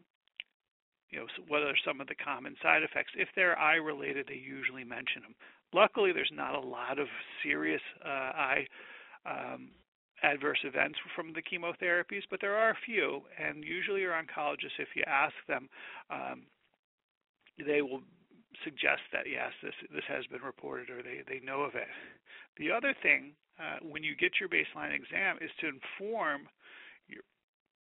you 1.09 1.19
know, 1.19 1.25
what 1.47 1.61
are 1.61 1.75
some 1.85 1.99
of 1.99 2.07
the 2.07 2.15
common 2.15 2.55
side 2.63 2.83
effects? 2.83 3.11
If 3.17 3.27
they're 3.35 3.59
eye 3.59 3.75
related, 3.75 4.27
they 4.27 4.35
usually 4.39 4.83
mention 4.83 5.21
them. 5.23 5.35
Luckily, 5.73 6.11
there's 6.13 6.31
not 6.33 6.55
a 6.55 6.59
lot 6.59 6.99
of 6.99 7.07
serious 7.43 7.81
uh, 8.05 8.07
eye 8.07 8.67
um, 9.25 9.71
adverse 10.23 10.59
events 10.63 10.97
from 11.15 11.33
the 11.33 11.41
chemotherapies, 11.41 12.23
but 12.29 12.39
there 12.39 12.55
are 12.55 12.71
a 12.71 12.85
few. 12.85 13.21
And 13.37 13.63
usually, 13.63 14.01
your 14.01 14.13
oncologist, 14.13 14.79
if 14.79 14.89
you 14.95 15.03
ask 15.05 15.33
them, 15.47 15.67
um, 16.09 16.43
they 17.65 17.81
will 17.81 18.01
suggest 18.63 19.01
that 19.11 19.25
yes, 19.29 19.51
this 19.63 19.75
this 19.93 20.03
has 20.07 20.25
been 20.27 20.41
reported 20.41 20.89
or 20.89 21.01
they 21.01 21.23
they 21.27 21.43
know 21.45 21.61
of 21.61 21.75
it. 21.75 21.87
The 22.57 22.71
other 22.71 22.93
thing, 23.01 23.31
uh, 23.59 23.79
when 23.81 24.03
you 24.03 24.15
get 24.15 24.39
your 24.39 24.49
baseline 24.49 24.93
exam, 24.93 25.37
is 25.41 25.51
to 25.61 25.67
inform 25.67 26.47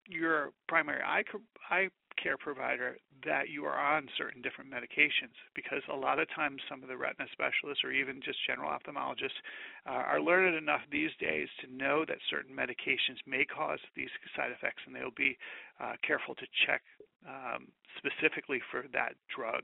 your 0.08 0.50
primary 0.68 1.02
eye 1.02 1.24
eye 1.70 1.88
care 2.22 2.36
provider 2.36 2.96
that 3.24 3.48
you 3.48 3.64
are 3.64 3.78
on 3.78 4.08
certain 4.18 4.42
different 4.42 4.70
medications 4.70 5.34
because 5.54 5.82
a 5.90 5.96
lot 5.96 6.18
of 6.18 6.28
times 6.34 6.60
some 6.68 6.82
of 6.82 6.88
the 6.88 6.96
retina 6.96 7.26
specialists 7.32 7.84
or 7.84 7.92
even 7.92 8.20
just 8.22 8.38
general 8.46 8.70
ophthalmologists 8.70 9.38
uh, 9.86 10.02
are 10.06 10.20
learned 10.20 10.54
enough 10.54 10.82
these 10.90 11.10
days 11.20 11.48
to 11.60 11.72
know 11.72 12.04
that 12.06 12.18
certain 12.28 12.54
medications 12.54 13.18
may 13.26 13.44
cause 13.44 13.78
these 13.96 14.10
side 14.36 14.50
effects 14.50 14.82
and 14.86 14.94
they'll 14.94 15.14
be 15.16 15.38
uh, 15.80 15.92
careful 16.06 16.34
to 16.34 16.46
check 16.66 16.82
um, 17.26 17.68
specifically 17.96 18.60
for 18.70 18.84
that 18.92 19.14
drug. 19.34 19.62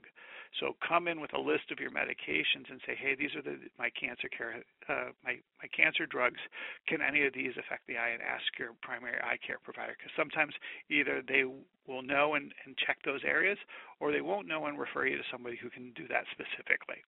So 0.61 0.75
come 0.81 1.09
in 1.09 1.21
with 1.21 1.35
a 1.35 1.40
list 1.40 1.71
of 1.71 1.78
your 1.78 1.90
medications 1.90 2.71
and 2.71 2.81
say, 2.87 2.97
hey, 2.97 3.14
these 3.14 3.35
are 3.37 3.43
the, 3.43 3.59
my 3.78 3.90
cancer 3.90 4.28
care, 4.28 4.64
uh, 4.88 5.12
my 5.25 5.38
my 5.61 5.69
cancer 5.69 6.07
drugs. 6.07 6.40
Can 6.87 7.00
any 7.02 7.26
of 7.26 7.35
these 7.35 7.52
affect 7.59 7.87
the 7.87 7.97
eye? 7.97 8.11
And 8.11 8.23
ask 8.23 8.45
your 8.59 8.73
primary 8.83 9.21
eye 9.21 9.38
care 9.45 9.59
provider 9.62 9.95
because 9.97 10.12
sometimes 10.17 10.55
either 10.90 11.23
they 11.26 11.45
will 11.87 12.02
know 12.02 12.35
and, 12.35 12.52
and 12.64 12.76
check 12.76 12.99
those 13.05 13.21
areas, 13.25 13.59
or 14.00 14.12
they 14.12 14.21
won't 14.21 14.49
know 14.49 14.67
and 14.67 14.78
refer 14.78 15.07
you 15.07 15.17
to 15.17 15.31
somebody 15.31 15.57
who 15.57 15.71
can 15.71 15.93
do 15.93 16.09
that 16.09 16.25
specifically. 16.33 17.05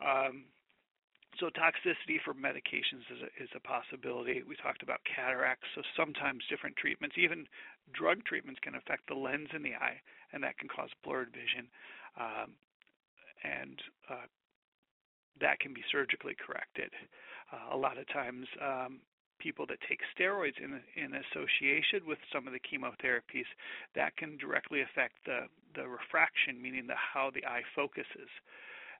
Um, 0.00 0.44
so 1.40 1.50
toxicity 1.50 2.22
for 2.22 2.32
medications 2.34 3.02
is 3.10 3.20
a, 3.22 3.30
is 3.42 3.50
a, 3.56 3.60
possibility. 3.60 4.42
We 4.46 4.54
talked 4.54 4.82
about 4.82 5.00
cataracts, 5.02 5.66
so 5.74 5.82
sometimes 5.96 6.44
different 6.48 6.76
treatments, 6.76 7.16
even 7.18 7.46
drug 7.92 8.24
treatments, 8.24 8.60
can 8.62 8.74
affect 8.74 9.08
the 9.08 9.18
lens 9.18 9.48
in 9.54 9.62
the 9.62 9.74
eye, 9.74 9.98
and 10.32 10.42
that 10.44 10.58
can 10.58 10.68
cause 10.68 10.90
blurred 11.02 11.34
vision 11.34 11.66
um, 12.18 12.52
and 13.42 13.78
uh, 14.10 14.26
that 15.40 15.60
can 15.60 15.74
be 15.74 15.82
surgically 15.90 16.34
corrected. 16.34 16.90
Uh, 17.52 17.74
a 17.74 17.76
lot 17.76 17.98
of 17.98 18.06
times, 18.08 18.46
um, 18.62 19.00
people 19.38 19.66
that 19.66 19.78
take 19.88 20.00
steroids 20.16 20.56
in, 20.62 20.80
in 20.96 21.12
association 21.14 22.06
with 22.06 22.18
some 22.32 22.46
of 22.46 22.52
the 22.52 22.60
chemotherapies, 22.60 23.48
that 23.94 24.16
can 24.16 24.36
directly 24.38 24.80
affect 24.80 25.14
the, 25.26 25.46
the 25.74 25.86
refraction, 25.86 26.62
meaning 26.62 26.86
the 26.86 26.94
how 26.94 27.30
the 27.34 27.44
eye 27.44 27.62
focuses. 27.74 28.30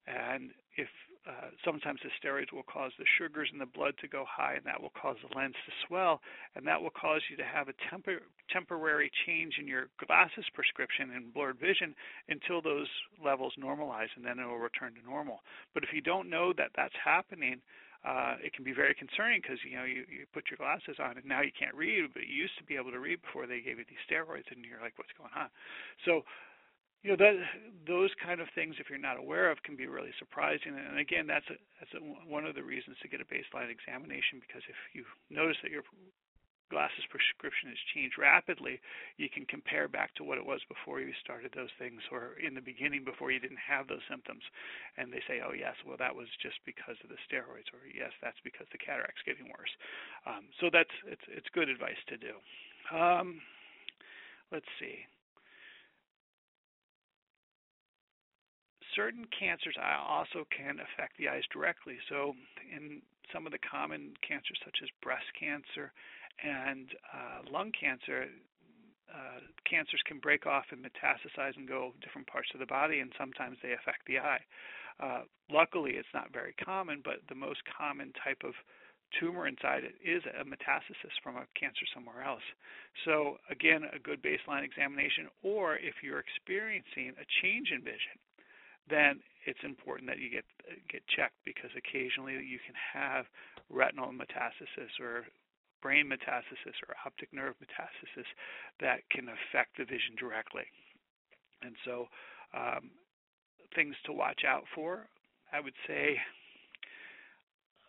And 0.06 0.50
if 0.76 0.88
uh, 1.26 1.48
sometimes 1.64 2.00
the 2.04 2.12
steroids 2.20 2.52
will 2.52 2.64
cause 2.64 2.92
the 2.98 3.04
sugars 3.16 3.48
in 3.52 3.58
the 3.58 3.66
blood 3.66 3.94
to 4.00 4.08
go 4.08 4.24
high, 4.28 4.54
and 4.54 4.64
that 4.66 4.80
will 4.80 4.92
cause 4.92 5.16
the 5.24 5.36
lens 5.36 5.54
to 5.64 5.72
swell, 5.86 6.20
and 6.54 6.66
that 6.66 6.80
will 6.80 6.92
cause 6.92 7.22
you 7.30 7.36
to 7.36 7.44
have 7.44 7.68
a 7.68 7.76
tempor- 7.88 8.28
temporary 8.52 9.10
change 9.24 9.54
in 9.58 9.66
your 9.66 9.88
glasses 10.04 10.44
prescription 10.52 11.10
and 11.16 11.32
blurred 11.32 11.58
vision 11.58 11.94
until 12.28 12.60
those 12.60 12.88
levels 13.24 13.54
normalize, 13.58 14.12
and 14.16 14.24
then 14.24 14.38
it 14.38 14.44
will 14.44 14.60
return 14.60 14.92
to 14.92 15.00
normal. 15.08 15.40
But 15.72 15.82
if 15.82 15.90
you 15.94 16.02
don't 16.02 16.28
know 16.28 16.52
that 16.56 16.76
that's 16.76 16.96
happening, 17.02 17.60
uh, 18.04 18.36
it 18.44 18.52
can 18.52 18.64
be 18.64 18.76
very 18.76 18.92
concerning 18.92 19.40
because 19.40 19.56
you 19.64 19.80
know 19.80 19.88
you, 19.88 20.04
you 20.12 20.28
put 20.36 20.52
your 20.52 20.60
glasses 20.60 21.00
on 21.00 21.16
and 21.16 21.24
now 21.24 21.40
you 21.40 21.52
can't 21.56 21.74
read, 21.74 22.04
but 22.12 22.28
you 22.28 22.36
used 22.36 22.52
to 22.60 22.64
be 22.68 22.76
able 22.76 22.92
to 22.92 23.00
read 23.00 23.16
before 23.24 23.48
they 23.48 23.64
gave 23.64 23.80
you 23.80 23.86
these 23.88 24.04
steroids, 24.04 24.44
and 24.52 24.60
you're 24.60 24.80
like, 24.84 24.92
what's 25.00 25.16
going 25.16 25.32
on? 25.32 25.48
So 26.04 26.20
you 27.04 27.12
know 27.12 27.20
that 27.20 27.36
those 27.84 28.08
kind 28.16 28.40
of 28.40 28.48
things 28.56 28.80
if 28.80 28.88
you're 28.88 28.98
not 28.98 29.20
aware 29.20 29.52
of 29.52 29.60
can 29.62 29.76
be 29.76 29.86
really 29.86 30.16
surprising. 30.18 30.72
And 30.72 30.98
again 30.98 31.28
that's 31.28 31.46
a, 31.52 31.60
that's 31.78 31.92
a, 31.92 32.00
one 32.00 32.48
of 32.48 32.56
the 32.56 32.64
reasons 32.64 32.96
to 33.04 33.12
get 33.12 33.20
a 33.20 33.28
baseline 33.28 33.68
examination 33.68 34.40
because 34.40 34.64
if 34.66 34.80
you 34.96 35.04
notice 35.28 35.60
that 35.62 35.70
your 35.70 35.84
glasses 36.72 37.04
prescription 37.12 37.68
has 37.68 37.76
changed 37.92 38.16
rapidly 38.16 38.80
you 39.20 39.28
can 39.28 39.44
compare 39.44 39.84
back 39.84 40.16
to 40.16 40.24
what 40.24 40.40
it 40.40 40.48
was 40.48 40.64
before 40.64 40.96
you 40.96 41.12
started 41.20 41.52
those 41.52 41.70
things 41.76 42.00
or 42.08 42.40
in 42.40 42.56
the 42.56 42.64
beginning 42.64 43.04
before 43.04 43.28
you 43.28 43.38
didn't 43.38 43.60
have 43.60 43.84
those 43.84 44.02
symptoms. 44.08 44.42
And 44.96 45.12
they 45.12 45.20
say 45.28 45.44
oh 45.44 45.52
yes 45.52 45.76
well 45.84 46.00
that 46.00 46.16
was 46.16 46.32
just 46.40 46.56
because 46.64 46.96
of 47.04 47.12
the 47.12 47.20
steroids 47.28 47.68
or 47.76 47.84
yes 47.84 48.16
that's 48.24 48.40
because 48.40 48.64
the 48.72 48.80
cataract's 48.80 49.22
getting 49.28 49.52
worse. 49.52 49.76
Um, 50.24 50.48
so 50.56 50.72
that's 50.72 50.96
it's 51.04 51.28
it's 51.28 51.52
good 51.52 51.68
advice 51.68 52.00
to 52.08 52.16
do. 52.16 52.32
Um, 52.88 53.44
let's 54.48 54.72
see 54.80 55.04
certain 58.94 59.26
cancers 59.36 59.76
also 59.80 60.46
can 60.50 60.78
affect 60.80 61.18
the 61.18 61.28
eyes 61.28 61.44
directly. 61.52 61.96
So, 62.08 62.34
in 62.70 63.02
some 63.32 63.46
of 63.46 63.52
the 63.52 63.58
common 63.58 64.14
cancers, 64.26 64.58
such 64.64 64.78
as 64.82 64.88
breast 65.02 65.26
cancer 65.38 65.92
and 66.42 66.88
uh, 67.12 67.50
lung 67.50 67.72
cancer, 67.72 68.26
uh, 69.10 69.40
cancers 69.68 70.02
can 70.06 70.18
break 70.18 70.46
off 70.46 70.64
and 70.70 70.82
metastasize 70.82 71.56
and 71.56 71.68
go 71.68 71.92
different 72.02 72.26
parts 72.26 72.48
of 72.54 72.60
the 72.60 72.66
body, 72.66 73.00
and 73.00 73.12
sometimes 73.18 73.56
they 73.62 73.72
affect 73.72 74.06
the 74.06 74.18
eye. 74.18 74.42
Uh, 75.00 75.22
luckily, 75.50 75.92
it's 75.92 76.14
not 76.14 76.32
very 76.32 76.54
common, 76.64 77.00
but 77.04 77.22
the 77.28 77.34
most 77.34 77.60
common 77.66 78.12
type 78.22 78.42
of 78.44 78.54
tumor 79.20 79.46
inside 79.46 79.84
it 79.84 79.94
is 80.02 80.22
a 80.26 80.44
metastasis 80.44 81.14
from 81.22 81.36
a 81.36 81.46
cancer 81.58 81.86
somewhere 81.94 82.22
else. 82.22 82.42
So, 83.04 83.38
again, 83.50 83.82
a 83.94 83.98
good 83.98 84.22
baseline 84.22 84.64
examination, 84.64 85.28
or 85.42 85.76
if 85.76 86.02
you're 86.02 86.22
experiencing 86.22 87.14
a 87.14 87.26
change 87.42 87.70
in 87.70 87.82
vision, 87.82 88.18
then 88.88 89.20
it's 89.46 89.60
important 89.64 90.08
that 90.08 90.18
you 90.18 90.30
get 90.30 90.44
get 90.90 91.02
checked 91.08 91.36
because 91.44 91.70
occasionally 91.76 92.34
you 92.34 92.58
can 92.64 92.76
have 92.76 93.26
retinal 93.70 94.08
metastasis 94.08 94.92
or 95.00 95.24
brain 95.82 96.08
metastasis 96.08 96.76
or 96.88 96.96
optic 97.04 97.32
nerve 97.32 97.54
metastasis 97.60 98.28
that 98.80 99.00
can 99.10 99.28
affect 99.28 99.76
the 99.76 99.84
vision 99.84 100.16
directly. 100.18 100.64
And 101.62 101.76
so, 101.84 102.08
um, 102.56 102.90
things 103.74 103.94
to 104.06 104.12
watch 104.12 104.42
out 104.48 104.64
for, 104.74 105.06
I 105.52 105.60
would 105.60 105.74
say 105.86 106.16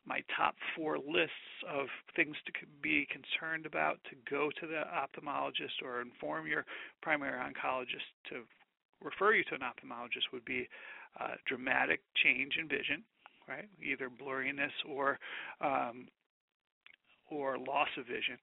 my 0.05 0.21
top 0.35 0.55
four 0.75 0.97
lists 0.97 1.63
of 1.67 1.87
things 2.15 2.35
to 2.45 2.51
be 2.81 3.07
concerned 3.09 3.65
about 3.65 3.97
to 4.09 4.15
go 4.29 4.51
to 4.59 4.67
the 4.67 4.83
ophthalmologist 4.85 5.81
or 5.83 6.01
inform 6.01 6.47
your 6.47 6.65
primary 7.01 7.39
oncologist 7.39 8.11
to 8.29 8.43
refer 9.05 9.33
you 9.33 9.43
to 9.45 9.55
an 9.55 9.62
ophthalmologist 9.62 10.33
would 10.33 10.43
be 10.43 10.67
uh, 11.21 11.35
dramatic 11.47 12.01
change 12.24 12.57
in 12.59 12.67
vision, 12.67 13.03
right? 13.47 13.69
Either 13.81 14.09
blurriness 14.09 14.74
or 14.89 15.19
um, 15.62 16.07
or 17.29 17.57
loss 17.57 17.89
of 17.97 18.05
vision. 18.05 18.38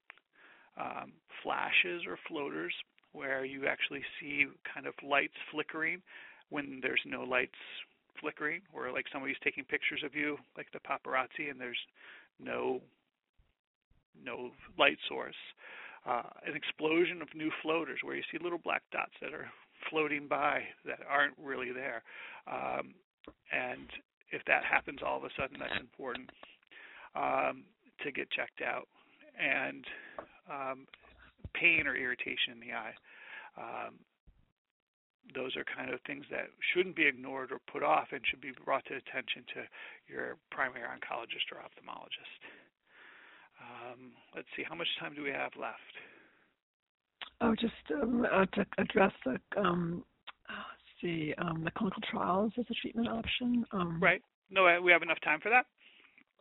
Um, 0.75 1.13
flashes 1.43 2.01
or 2.07 2.17
floaters, 2.27 2.73
where 3.11 3.45
you 3.45 3.67
actually 3.67 4.01
see 4.19 4.45
kind 4.73 4.87
of 4.87 4.93
lights 5.07 5.37
flickering 5.51 6.01
when 6.49 6.79
there's 6.81 7.01
no 7.05 7.21
lights 7.21 7.59
flickering, 8.19 8.61
or 8.73 8.91
like 8.91 9.05
somebody's 9.11 9.37
taking 9.43 9.63
pictures 9.65 10.01
of 10.03 10.15
you, 10.15 10.37
like 10.57 10.67
the 10.73 10.79
paparazzi, 10.79 11.51
and 11.51 11.59
there's 11.59 11.77
no 12.39 12.81
no 14.25 14.49
light 14.79 14.97
source. 15.07 15.35
Uh, 16.05 16.23
an 16.45 16.55
explosion 16.55 17.21
of 17.21 17.27
new 17.35 17.51
floaters, 17.61 17.99
where 18.03 18.15
you 18.15 18.23
see 18.31 18.37
little 18.41 18.59
black 18.59 18.81
dots 18.91 19.13
that 19.21 19.33
are 19.33 19.47
floating 19.89 20.27
by 20.27 20.63
that 20.85 20.99
aren't 21.09 21.35
really 21.41 21.71
there. 21.71 22.03
Um, 22.47 22.93
and 23.51 23.87
if 24.31 24.41
that 24.47 24.63
happens 24.63 24.99
all 25.05 25.17
of 25.17 25.23
a 25.23 25.29
sudden, 25.39 25.57
that's 25.59 25.79
important 25.79 26.29
um, 27.15 27.63
to 28.03 28.11
get 28.11 28.29
checked 28.31 28.61
out. 28.61 28.87
And 29.39 29.85
um, 30.49 30.85
pain 31.53 31.87
or 31.87 31.95
irritation 31.95 32.53
in 32.53 32.59
the 32.59 32.73
eye. 32.73 32.95
Um, 33.57 33.95
those 35.33 35.55
are 35.55 35.63
kind 35.63 35.93
of 35.93 36.01
things 36.05 36.25
that 36.29 36.51
shouldn't 36.73 36.95
be 36.95 37.07
ignored 37.07 37.51
or 37.51 37.59
put 37.71 37.81
off 37.81 38.11
and 38.11 38.21
should 38.27 38.41
be 38.41 38.51
brought 38.65 38.83
to 38.85 38.99
attention 38.99 39.45
to 39.55 39.63
your 40.11 40.35
primary 40.51 40.83
oncologist 40.83 41.47
or 41.53 41.63
ophthalmologist. 41.63 42.41
Um, 43.61 44.11
let's 44.35 44.49
see, 44.57 44.63
how 44.67 44.75
much 44.75 44.89
time 44.99 45.15
do 45.15 45.23
we 45.23 45.31
have 45.31 45.55
left? 45.55 45.95
Oh, 47.43 47.55
just 47.55 47.73
um, 48.01 48.25
uh, 48.31 48.45
to 48.45 48.65
address 48.77 49.11
the 49.25 49.37
um, 49.59 50.03
let's 50.47 51.01
see 51.01 51.33
um, 51.37 51.63
the 51.63 51.71
clinical 51.71 52.01
trials 52.09 52.53
as 52.57 52.65
a 52.69 52.73
treatment 52.81 53.09
option. 53.09 53.65
Um, 53.71 53.99
right. 54.01 54.21
No, 54.49 54.65
uh, 54.67 54.81
we 54.81 54.91
have 54.91 55.01
enough 55.01 55.19
time 55.23 55.39
for 55.41 55.49
that. 55.49 55.65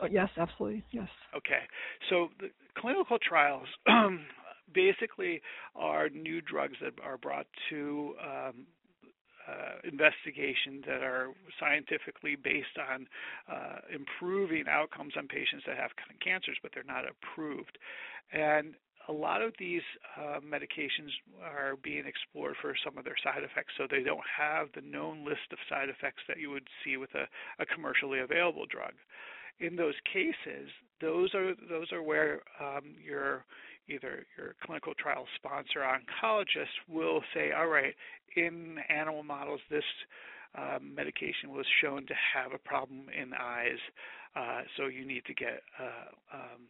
Oh, 0.00 0.06
yes, 0.10 0.28
absolutely. 0.36 0.84
Yes. 0.92 1.08
Okay. 1.36 1.62
So 2.10 2.28
the 2.40 2.50
clinical 2.78 3.18
trials 3.18 3.66
basically 4.74 5.40
are 5.74 6.08
new 6.08 6.40
drugs 6.40 6.76
that 6.82 6.92
are 7.04 7.18
brought 7.18 7.46
to 7.70 8.14
um, 8.22 8.66
uh, 9.48 9.82
investigations 9.84 10.84
that 10.86 11.02
are 11.02 11.28
scientifically 11.58 12.36
based 12.36 12.78
on 12.78 13.06
uh, 13.50 13.78
improving 13.92 14.64
outcomes 14.70 15.14
on 15.16 15.26
patients 15.26 15.64
that 15.66 15.76
have 15.76 15.90
cancers, 16.22 16.56
but 16.62 16.70
they're 16.74 16.84
not 16.84 17.04
approved. 17.04 17.78
And 18.32 18.74
a 19.08 19.12
lot 19.12 19.42
of 19.42 19.52
these 19.58 19.82
uh, 20.16 20.38
medications 20.40 21.10
are 21.42 21.76
being 21.82 22.04
explored 22.06 22.54
for 22.60 22.74
some 22.84 22.96
of 22.98 23.04
their 23.04 23.16
side 23.22 23.42
effects, 23.42 23.72
so 23.76 23.86
they 23.90 24.02
don't 24.02 24.26
have 24.38 24.68
the 24.74 24.80
known 24.80 25.24
list 25.24 25.52
of 25.52 25.58
side 25.68 25.88
effects 25.88 26.22
that 26.28 26.38
you 26.38 26.50
would 26.50 26.68
see 26.84 26.96
with 26.96 27.10
a, 27.14 27.26
a 27.62 27.66
commercially 27.66 28.20
available 28.20 28.66
drug. 28.66 28.92
In 29.60 29.76
those 29.76 29.94
cases, 30.12 30.70
those 31.00 31.34
are 31.34 31.54
those 31.68 31.92
are 31.92 32.02
where 32.02 32.40
um, 32.60 32.94
your 33.04 33.44
either 33.88 34.26
your 34.38 34.54
clinical 34.64 34.94
trial 34.94 35.26
sponsor 35.36 35.80
oncologist 35.80 36.74
will 36.88 37.22
say, 37.34 37.52
all 37.52 37.66
right, 37.66 37.94
in 38.36 38.78
animal 38.88 39.22
models, 39.22 39.60
this 39.70 39.84
um, 40.56 40.94
medication 40.94 41.50
was 41.50 41.66
shown 41.80 42.06
to 42.06 42.14
have 42.34 42.52
a 42.52 42.58
problem 42.58 43.06
in 43.20 43.32
eyes, 43.34 43.78
uh, 44.36 44.62
so 44.76 44.86
you 44.86 45.06
need 45.06 45.24
to 45.26 45.34
get 45.34 45.62
uh, 45.80 46.36
um, 46.36 46.60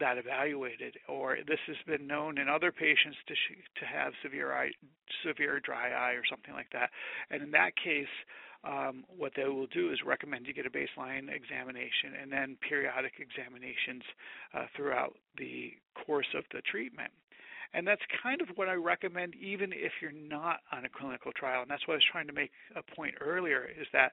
that 0.00 0.18
evaluated. 0.18 0.96
Or 1.08 1.38
this 1.46 1.60
has 1.66 1.76
been 1.86 2.06
known 2.06 2.38
in 2.38 2.48
other 2.48 2.72
patients 2.72 3.16
to 3.28 3.34
sh- 3.34 3.80
to 3.80 3.86
have 3.86 4.12
severe 4.22 4.52
eye, 4.52 4.70
severe 5.24 5.60
dry 5.60 5.90
eye 5.90 6.12
or 6.12 6.24
something 6.28 6.54
like 6.54 6.70
that. 6.72 6.90
And 7.30 7.42
in 7.42 7.50
that 7.52 7.72
case, 7.76 8.12
um, 8.64 9.04
what 9.16 9.32
they 9.36 9.44
will 9.44 9.68
do 9.68 9.92
is 9.92 9.98
recommend 10.04 10.46
you 10.46 10.54
get 10.54 10.66
a 10.66 10.70
baseline 10.70 11.28
examination 11.30 12.18
and 12.20 12.32
then 12.32 12.56
periodic 12.68 13.14
examinations 13.20 14.02
uh, 14.54 14.66
throughout 14.74 15.14
the 15.38 15.72
course 15.94 16.26
of 16.34 16.44
the 16.52 16.60
treatment. 16.62 17.12
And 17.74 17.86
that's 17.86 18.02
kind 18.22 18.40
of 18.40 18.48
what 18.56 18.68
I 18.68 18.74
recommend 18.74 19.34
even 19.34 19.72
if 19.72 19.92
you're 20.00 20.12
not 20.12 20.60
on 20.72 20.84
a 20.84 20.88
clinical 20.88 21.32
trial. 21.32 21.62
And 21.62 21.70
that's 21.70 21.86
what 21.86 21.94
I 21.94 21.96
was 21.96 22.10
trying 22.10 22.26
to 22.26 22.32
make 22.32 22.50
a 22.74 22.82
point 22.82 23.14
earlier 23.20 23.68
is 23.68 23.86
that 23.92 24.12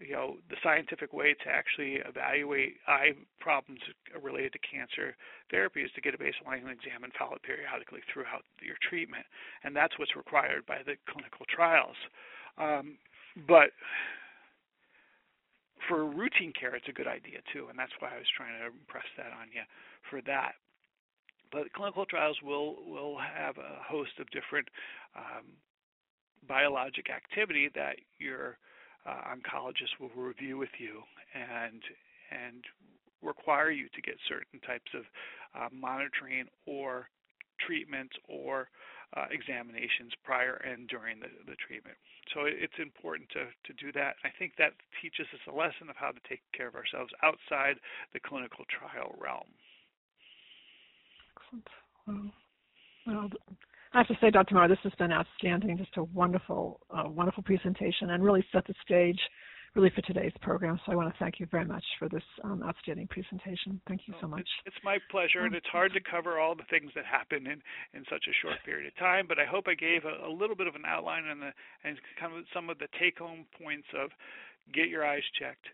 you 0.00 0.12
know 0.12 0.36
the 0.50 0.56
scientific 0.62 1.12
way 1.12 1.34
to 1.34 1.48
actually 1.48 2.02
evaluate 2.08 2.74
eye 2.88 3.12
problems 3.40 3.80
related 4.20 4.52
to 4.52 4.58
cancer 4.58 5.14
therapy 5.50 5.82
is 5.82 5.90
to 5.94 6.00
get 6.00 6.14
a 6.14 6.18
baseline 6.18 6.66
exam 6.70 7.04
and 7.04 7.12
follow 7.18 7.36
it 7.36 7.42
periodically 7.42 8.00
throughout 8.12 8.42
your 8.60 8.76
treatment. 8.88 9.24
And 9.64 9.76
that's 9.76 9.98
what's 9.98 10.16
required 10.16 10.66
by 10.66 10.82
the 10.84 10.96
clinical 11.06 11.46
trials. 11.48 11.96
Um, 12.58 12.98
but 13.48 13.70
for 15.88 16.04
routine 16.04 16.52
care, 16.58 16.74
it's 16.74 16.88
a 16.88 16.92
good 16.92 17.08
idea 17.08 17.38
too, 17.52 17.66
and 17.68 17.78
that's 17.78 17.92
why 17.98 18.14
I 18.14 18.18
was 18.18 18.30
trying 18.36 18.58
to 18.58 18.66
impress 18.66 19.06
that 19.16 19.32
on 19.32 19.48
you 19.52 19.62
for 20.10 20.20
that. 20.22 20.52
But 21.50 21.72
clinical 21.74 22.06
trials 22.06 22.38
will 22.42 22.76
will 22.86 23.18
have 23.18 23.58
a 23.58 23.82
host 23.84 24.18
of 24.18 24.30
different 24.30 24.68
um, 25.16 25.44
biologic 26.48 27.10
activity 27.10 27.68
that 27.74 27.96
your 28.18 28.58
uh, 29.06 29.34
oncologist 29.34 29.98
will 30.00 30.10
review 30.16 30.58
with 30.58 30.74
you 30.78 31.02
and 31.34 31.82
and 32.30 32.64
require 33.22 33.70
you 33.70 33.88
to 33.94 34.00
get 34.02 34.16
certain 34.28 34.58
types 34.60 34.90
of 34.94 35.04
uh, 35.54 35.68
monitoring 35.72 36.46
or 36.66 37.08
treatments 37.64 38.14
or 38.28 38.68
uh, 39.16 39.26
examinations 39.30 40.10
prior 40.24 40.54
and 40.66 40.88
during 40.88 41.20
the, 41.20 41.28
the 41.46 41.54
treatment. 41.60 41.96
So 42.34 42.46
it's 42.46 42.78
important 42.80 43.28
to, 43.36 43.46
to 43.46 43.72
do 43.78 43.92
that. 43.92 44.16
I 44.24 44.30
think 44.38 44.56
that 44.58 44.72
teaches 45.00 45.26
us 45.34 45.44
a 45.46 45.54
lesson 45.54 45.90
of 45.90 45.96
how 45.96 46.10
to 46.10 46.22
take 46.28 46.40
care 46.56 46.66
of 46.66 46.74
ourselves 46.74 47.12
outside 47.22 47.76
the 48.14 48.20
clinical 48.20 48.64
trial 48.72 49.14
realm. 49.20 49.46
Excellent. 51.36 51.68
Well, 52.06 52.32
well 53.06 53.30
I 53.94 53.98
have 53.98 54.08
to 54.08 54.16
say, 54.20 54.30
Dr. 54.30 54.54
Marr, 54.54 54.68
this 54.68 54.78
has 54.84 54.92
been 54.98 55.12
outstanding. 55.12 55.76
Just 55.76 55.96
a 55.98 56.04
wonderful, 56.04 56.80
uh, 56.90 57.08
wonderful 57.08 57.42
presentation, 57.42 58.10
and 58.10 58.24
really 58.24 58.44
set 58.52 58.66
the 58.66 58.74
stage 58.84 59.20
really 59.74 59.90
for 59.90 60.02
today's 60.02 60.32
program. 60.40 60.78
So 60.84 60.92
I 60.92 60.96
want 60.96 61.12
to 61.12 61.18
thank 61.18 61.40
you 61.40 61.46
very 61.50 61.64
much 61.64 61.84
for 61.98 62.08
this 62.08 62.22
um, 62.44 62.62
outstanding 62.62 63.08
presentation. 63.08 63.80
Thank 63.88 64.02
you 64.06 64.14
so 64.20 64.26
much. 64.26 64.40
It's, 64.40 64.74
it's 64.74 64.84
my 64.84 64.98
pleasure, 65.10 65.44
and 65.44 65.54
it's 65.54 65.66
hard 65.66 65.92
to 65.94 66.00
cover 66.00 66.38
all 66.38 66.54
the 66.54 66.68
things 66.70 66.90
that 66.94 67.04
happen 67.04 67.46
in, 67.46 67.62
in 67.92 68.04
such 68.10 68.24
a 68.28 68.34
short 68.40 68.56
period 68.64 68.86
of 68.86 68.96
time. 68.96 69.26
But 69.28 69.38
I 69.38 69.44
hope 69.44 69.64
I 69.68 69.74
gave 69.74 70.04
a, 70.04 70.26
a 70.26 70.32
little 70.32 70.56
bit 70.56 70.66
of 70.66 70.74
an 70.74 70.84
outline 70.86 71.24
and, 71.26 71.40
the, 71.40 71.52
and 71.84 71.96
kind 72.20 72.36
of 72.36 72.44
some 72.52 72.70
of 72.70 72.78
the 72.78 72.88
take-home 72.98 73.44
points 73.60 73.88
of 73.96 74.10
get 74.72 74.88
your 74.88 75.04
eyes 75.06 75.24
checked. 75.38 75.68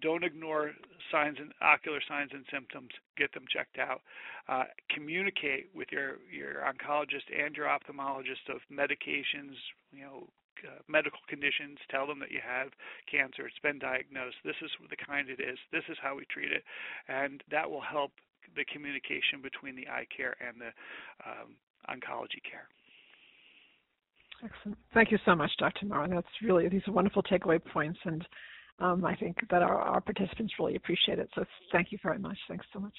Don't 0.00 0.24
ignore 0.24 0.72
signs 1.10 1.38
and 1.40 1.52
ocular 1.60 2.00
signs 2.06 2.30
and 2.32 2.44
symptoms. 2.52 2.90
Get 3.16 3.32
them 3.32 3.44
checked 3.50 3.78
out. 3.78 4.02
Uh, 4.48 4.64
communicate 4.90 5.70
with 5.74 5.88
your 5.90 6.18
your 6.30 6.62
oncologist 6.62 7.26
and 7.34 7.56
your 7.56 7.66
ophthalmologist 7.66 8.48
of 8.48 8.60
medications, 8.72 9.56
you 9.92 10.02
know, 10.02 10.28
uh, 10.66 10.82
medical 10.88 11.20
conditions, 11.28 11.78
tell 11.90 12.06
them 12.06 12.18
that 12.18 12.30
you 12.30 12.40
have 12.42 12.68
cancer, 13.10 13.46
it's 13.46 13.58
been 13.62 13.78
diagnosed, 13.78 14.36
this 14.44 14.58
is 14.62 14.70
the 14.90 14.96
kind 14.96 15.28
it 15.30 15.40
is, 15.40 15.58
this 15.70 15.84
is 15.88 15.96
how 16.02 16.16
we 16.16 16.24
treat 16.26 16.50
it, 16.50 16.64
and 17.06 17.42
that 17.50 17.70
will 17.70 17.80
help 17.80 18.10
the 18.56 18.64
communication 18.64 19.38
between 19.42 19.76
the 19.76 19.86
eye 19.86 20.06
care 20.14 20.34
and 20.42 20.60
the 20.60 20.72
um, 21.22 21.54
oncology 21.86 22.42
care. 22.42 22.66
Excellent. 24.42 24.78
Thank 24.94 25.10
you 25.10 25.18
so 25.24 25.34
much, 25.34 25.50
Dr. 25.58 25.86
Marr. 25.86 26.08
That's 26.08 26.26
really 26.42 26.68
these 26.68 26.82
are 26.86 26.92
wonderful 26.92 27.22
takeaway 27.22 27.60
points, 27.72 27.98
and 28.04 28.26
um, 28.80 29.04
I 29.04 29.14
think 29.16 29.36
that 29.50 29.62
our, 29.62 29.78
our 29.80 30.00
participants 30.00 30.54
really 30.58 30.76
appreciate 30.76 31.18
it. 31.18 31.28
So 31.34 31.44
thank 31.72 31.92
you 31.92 31.98
very 32.02 32.18
much. 32.18 32.36
Thanks 32.48 32.66
so 32.72 32.80
much. 32.80 32.94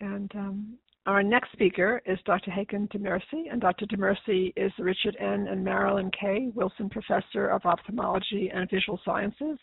And 0.00 0.30
um, 0.36 0.78
our 1.06 1.22
next 1.22 1.52
speaker 1.52 2.00
is 2.06 2.18
Dr. 2.24 2.50
Hakan 2.50 2.88
Demirci, 2.92 3.50
and 3.50 3.60
Dr. 3.60 3.86
Demirci 3.86 4.52
is 4.56 4.70
the 4.78 4.84
Richard 4.84 5.16
N. 5.18 5.48
and 5.48 5.64
Marilyn 5.64 6.10
K. 6.10 6.50
Witham 6.54 6.88
Professor 6.88 7.48
of 7.48 7.64
Ophthalmology 7.64 8.50
and 8.54 8.70
Visual 8.70 9.00
Sciences, 9.04 9.58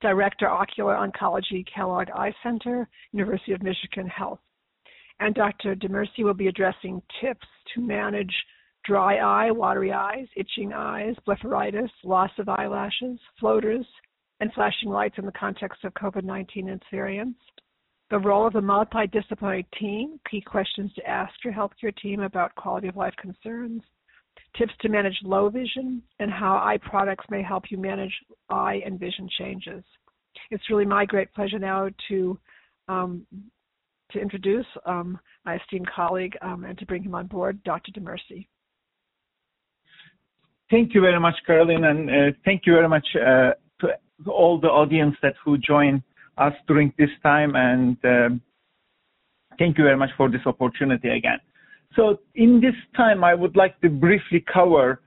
Director 0.00 0.48
Ocular 0.48 0.94
Oncology, 0.94 1.64
Kellogg 1.72 2.08
Eye 2.10 2.34
Center, 2.42 2.88
University 3.12 3.52
of 3.52 3.62
Michigan 3.62 4.08
Health. 4.08 4.40
And 5.20 5.34
Dr. 5.34 5.74
Demirci 5.76 6.24
will 6.24 6.34
be 6.34 6.48
addressing 6.48 7.00
tips 7.20 7.46
to 7.74 7.80
manage 7.80 8.34
dry 8.86 9.16
eye, 9.16 9.50
watery 9.50 9.92
eyes, 9.92 10.26
itching 10.36 10.72
eyes, 10.72 11.14
blepharitis, 11.26 11.90
loss 12.04 12.30
of 12.38 12.48
eyelashes, 12.48 13.18
floaters, 13.40 13.86
and 14.40 14.52
flashing 14.52 14.90
lights 14.90 15.16
in 15.18 15.26
the 15.26 15.32
context 15.32 15.84
of 15.84 15.94
COVID-19 15.94 16.70
and 16.70 16.82
variants 16.90 17.40
the 18.10 18.18
role 18.18 18.46
of 18.46 18.52
the 18.52 18.60
multidisciplinary 18.60 19.64
team, 19.78 20.20
key 20.30 20.40
questions 20.40 20.92
to 20.94 21.08
ask 21.08 21.32
your 21.44 21.52
healthcare 21.52 21.96
team 21.96 22.20
about 22.20 22.54
quality 22.54 22.86
of 22.86 22.96
life 22.96 23.14
concerns, 23.20 23.82
tips 24.56 24.72
to 24.80 24.88
manage 24.88 25.16
low 25.24 25.48
vision, 25.48 26.02
and 26.20 26.30
how 26.30 26.54
eye 26.56 26.78
products 26.88 27.24
may 27.30 27.42
help 27.42 27.64
you 27.70 27.78
manage 27.78 28.14
eye 28.48 28.80
and 28.86 29.00
vision 29.00 29.28
changes. 29.38 29.82
It's 30.50 30.70
really 30.70 30.84
my 30.84 31.04
great 31.04 31.32
pleasure 31.34 31.58
now 31.58 31.88
to 32.08 32.38
um, 32.88 33.26
to 34.12 34.20
introduce 34.20 34.66
um, 34.84 35.18
my 35.44 35.56
esteemed 35.56 35.88
colleague 35.90 36.36
um, 36.40 36.62
and 36.62 36.78
to 36.78 36.86
bring 36.86 37.02
him 37.02 37.16
on 37.16 37.26
board, 37.26 37.60
Dr. 37.64 37.90
Demirci. 37.90 38.46
Thank 40.70 40.94
you 40.94 41.00
very 41.00 41.20
much, 41.20 41.36
Caroline, 41.46 41.84
and 41.84 42.10
uh, 42.10 42.36
thank 42.44 42.62
you 42.66 42.74
very 42.74 42.88
much 42.88 43.06
uh, 43.14 43.52
to 43.80 44.30
all 44.30 44.58
the 44.60 44.68
audience 44.68 45.14
that 45.22 45.34
who 45.44 45.58
joined 45.58 46.02
us 46.38 46.52
during 46.66 46.92
this 46.98 47.10
time, 47.22 47.54
and 47.54 47.96
um, 48.04 48.40
thank 49.58 49.78
you 49.78 49.84
very 49.84 49.96
much 49.96 50.10
for 50.16 50.28
this 50.28 50.40
opportunity 50.44 51.08
again. 51.08 51.38
So 51.94 52.18
in 52.34 52.60
this 52.60 52.74
time, 52.96 53.22
I 53.22 53.34
would 53.34 53.56
like 53.56 53.80
to 53.80 53.88
briefly 53.88 54.44
cover 54.52 55.00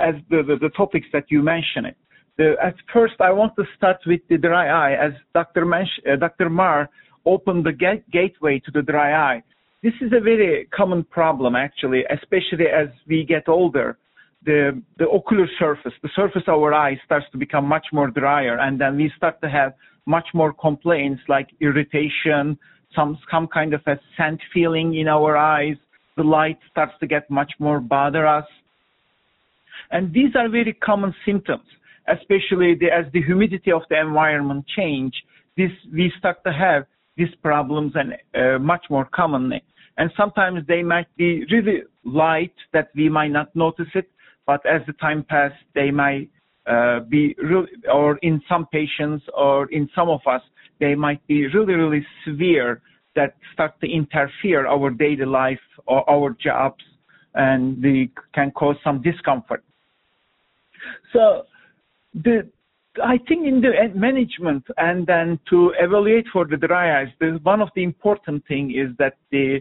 as 0.00 0.14
the, 0.28 0.70
topics 0.76 1.06
that 1.12 1.24
you 1.28 1.42
mentioned. 1.42 1.94
At 2.38 2.74
first, 2.92 3.14
I 3.20 3.30
want 3.30 3.54
to 3.56 3.64
start 3.76 3.98
with 4.06 4.20
the 4.28 4.36
dry 4.36 4.68
eye, 4.68 5.06
as 5.06 5.12
Dr. 5.32 5.64
Uh, 5.72 6.16
Dr. 6.16 6.50
Marr 6.50 6.90
opened 7.24 7.64
the 7.64 7.72
gate, 7.72 8.08
gateway 8.10 8.60
to 8.64 8.70
the 8.70 8.82
dry 8.82 9.14
eye. 9.14 9.42
This 9.82 9.94
is 10.00 10.12
a 10.12 10.20
very 10.20 10.68
common 10.74 11.04
problem, 11.04 11.56
actually, 11.56 12.04
especially 12.10 12.66
as 12.66 12.88
we 13.06 13.24
get 13.24 13.48
older. 13.48 13.98
The, 14.46 14.80
the 14.98 15.08
ocular 15.08 15.48
surface, 15.58 15.92
the 16.02 16.08
surface 16.14 16.44
of 16.46 16.54
our 16.54 16.72
eye 16.72 16.98
starts 17.04 17.26
to 17.32 17.38
become 17.38 17.66
much 17.66 17.86
more 17.92 18.08
drier, 18.08 18.56
and 18.58 18.80
then 18.80 18.96
we 18.96 19.12
start 19.16 19.40
to 19.42 19.48
have 19.50 19.74
much 20.06 20.28
more 20.32 20.52
complaints 20.52 21.20
like 21.28 21.48
irritation, 21.60 22.56
some 22.94 23.18
some 23.30 23.48
kind 23.48 23.74
of 23.74 23.80
a 23.86 23.98
scent 24.16 24.40
feeling 24.54 24.94
in 24.94 25.08
our 25.08 25.36
eyes. 25.36 25.76
The 26.16 26.22
light 26.22 26.58
starts 26.70 26.92
to 27.00 27.06
get 27.06 27.28
much 27.28 27.52
more 27.58 27.80
bother 27.80 28.24
us. 28.24 28.46
And 29.90 30.12
these 30.12 30.32
are 30.36 30.48
very 30.48 30.72
common 30.72 31.14
symptoms, 31.24 31.66
especially 32.08 32.74
the, 32.74 32.86
as 32.86 33.12
the 33.12 33.22
humidity 33.22 33.72
of 33.72 33.82
the 33.90 34.00
environment 34.00 34.64
change, 34.76 35.14
this, 35.56 35.70
we 35.92 36.12
start 36.18 36.42
to 36.44 36.52
have 36.52 36.84
these 37.16 37.34
problems 37.42 37.92
and 37.94 38.14
uh, 38.34 38.58
much 38.58 38.84
more 38.90 39.08
commonly. 39.14 39.62
And 39.98 40.10
sometimes 40.16 40.66
they 40.68 40.82
might 40.82 41.06
be 41.16 41.46
really 41.50 41.82
light 42.04 42.54
that 42.72 42.90
we 42.94 43.08
might 43.08 43.30
not 43.30 43.54
notice 43.56 43.88
it, 43.94 44.08
but 44.46 44.64
as 44.66 44.82
the 44.86 44.92
time 44.94 45.24
passed, 45.28 45.54
they 45.74 45.90
might 45.90 46.30
uh, 46.66 47.00
be 47.00 47.34
really, 47.38 47.68
or 47.92 48.16
in 48.18 48.40
some 48.48 48.66
patients 48.66 49.24
or 49.34 49.70
in 49.70 49.88
some 49.94 50.08
of 50.08 50.20
us, 50.26 50.42
they 50.80 50.94
might 50.94 51.24
be 51.26 51.46
really, 51.48 51.74
really 51.74 52.04
severe 52.24 52.80
that 53.14 53.34
start 53.52 53.72
to 53.80 53.90
interfere 53.90 54.66
our 54.66 54.90
daily 54.90 55.24
life 55.24 55.60
or 55.86 56.08
our 56.10 56.36
jobs 56.42 56.84
and 57.34 57.82
they 57.82 58.10
can 58.34 58.50
cause 58.50 58.76
some 58.82 59.02
discomfort. 59.02 59.62
So 61.12 61.42
the 62.14 62.48
I 63.02 63.18
think 63.28 63.46
in 63.46 63.60
the 63.60 63.72
management 63.94 64.64
and 64.78 65.06
then 65.06 65.38
to 65.50 65.74
evaluate 65.78 66.26
for 66.32 66.46
the 66.46 66.56
dry 66.56 67.02
eyes, 67.02 67.08
the, 67.20 67.38
one 67.42 67.60
of 67.60 67.68
the 67.76 67.82
important 67.82 68.46
thing 68.46 68.70
is 68.70 68.96
that 68.98 69.16
the 69.30 69.60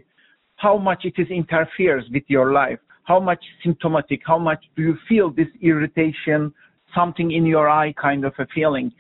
how 0.56 0.78
much 0.78 1.04
it 1.04 1.14
is 1.18 1.28
interferes 1.28 2.06
with 2.14 2.24
your 2.28 2.54
life, 2.54 2.80
how 3.06 3.20
much 3.20 3.44
symptomatic, 3.64 4.22
how 4.26 4.38
much 4.38 4.64
do 4.76 4.82
you 4.82 4.98
feel 5.08 5.32
this 5.32 5.48
irritation, 5.62 6.54
something 6.94 7.32
in 7.32 7.46
your 7.46 7.70
eye 7.70 7.94
kind 7.94 8.26
of 8.26 8.34
a 8.40 8.48
feeling, 8.54 8.92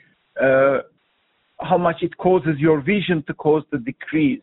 uh, 0.41 0.79
how 1.59 1.77
much 1.77 1.97
it 2.01 2.15
causes 2.17 2.55
your 2.57 2.81
vision 2.81 3.23
to 3.27 3.33
cause 3.33 3.63
the 3.71 3.77
decrease. 3.79 4.41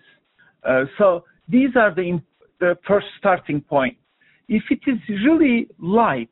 Uh, 0.69 0.85
so 0.99 1.25
these 1.49 1.71
are 1.77 1.95
the, 1.95 2.21
the 2.61 2.77
first 2.87 3.07
starting 3.19 3.61
point. 3.61 3.97
If 4.49 4.65
it 4.71 4.81
is 4.87 4.99
really 5.09 5.69
light, 5.81 6.31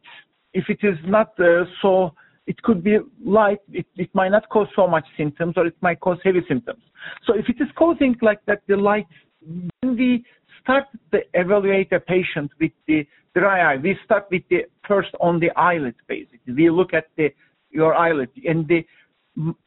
if 0.53 0.65
it 0.69 0.79
is 0.83 0.99
not 1.05 1.39
uh, 1.39 1.65
so, 1.81 2.15
it 2.47 2.61
could 2.63 2.83
be 2.83 2.99
light, 3.25 3.61
it, 3.71 3.87
it 3.97 4.11
might 4.13 4.31
not 4.31 4.49
cause 4.49 4.67
so 4.75 4.89
much 4.89 5.05
symptoms 5.17 5.55
or 5.57 5.67
it 5.67 5.77
might 5.83 6.01
cause 6.01 6.19
heavy 6.25 6.41
symptoms. 6.49 6.83
So 7.25 7.35
if 7.35 7.49
it 7.49 7.63
is 7.63 7.69
causing 7.77 8.17
like 8.23 8.45
that, 8.47 8.63
the 8.67 8.77
light, 8.77 9.07
when 9.41 9.97
we 9.97 10.25
start 10.63 10.85
to 11.13 11.21
evaluate 11.35 11.93
a 11.93 12.01
patient 12.01 12.51
with 12.61 12.73
the 12.87 13.07
dry 13.35 13.75
eye, 13.75 13.77
we 13.77 13.97
start 14.05 14.27
with 14.31 14.43
the 14.51 14.63
first 14.87 15.11
on 15.21 15.41
the 15.41 15.51
eyelid 15.57 15.95
basically. 16.09 16.53
We 16.53 16.71
look 16.71 16.95
at 16.95 17.07
the 17.17 17.29
your 17.71 17.95
eyelid 17.95 18.31
and 18.45 18.67
the 18.69 18.85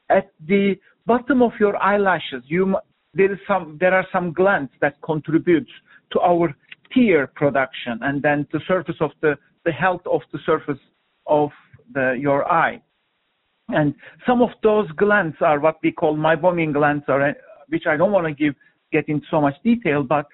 at 0.10 0.32
the 0.48 0.76
bottom 1.06 1.42
of 1.42 1.52
your 1.60 1.82
eyelashes, 1.82 2.44
you 2.48 2.76
there 3.14 3.32
is 3.32 3.40
some 3.48 3.78
there 3.80 3.94
are 3.94 4.08
some 4.12 4.34
glands 4.34 4.72
that 4.82 5.02
contribute 5.02 5.68
to 6.12 6.20
our 6.20 6.54
tear 6.94 7.28
production 7.28 8.00
and 8.02 8.22
then 8.22 8.48
the 8.52 8.60
surface 8.68 8.98
of 9.00 9.12
the 9.22 9.36
the 9.66 9.72
health 9.72 10.02
of 10.12 10.22
the 10.32 10.40
surface 10.46 10.80
of 11.28 11.50
the 11.94 12.18
your 12.20 12.50
eye. 12.52 12.82
And 13.70 13.96
some 14.28 14.42
of 14.42 14.50
those 14.62 14.92
glands 14.92 15.38
are 15.40 15.60
what 15.60 15.78
we 15.82 15.92
call 15.92 16.18
meibomian 16.18 16.74
glands, 16.74 17.06
or 17.08 17.22
uh, 17.22 17.34
which 17.70 17.84
I 17.88 17.96
don't 17.96 18.12
want 18.12 18.28
to 18.28 18.34
give 18.34 18.56
get 18.92 19.08
into 19.08 19.26
so 19.32 19.42
much 19.42 19.56
detail, 19.64 20.04
but 20.04 20.28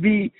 we 0.00 0.32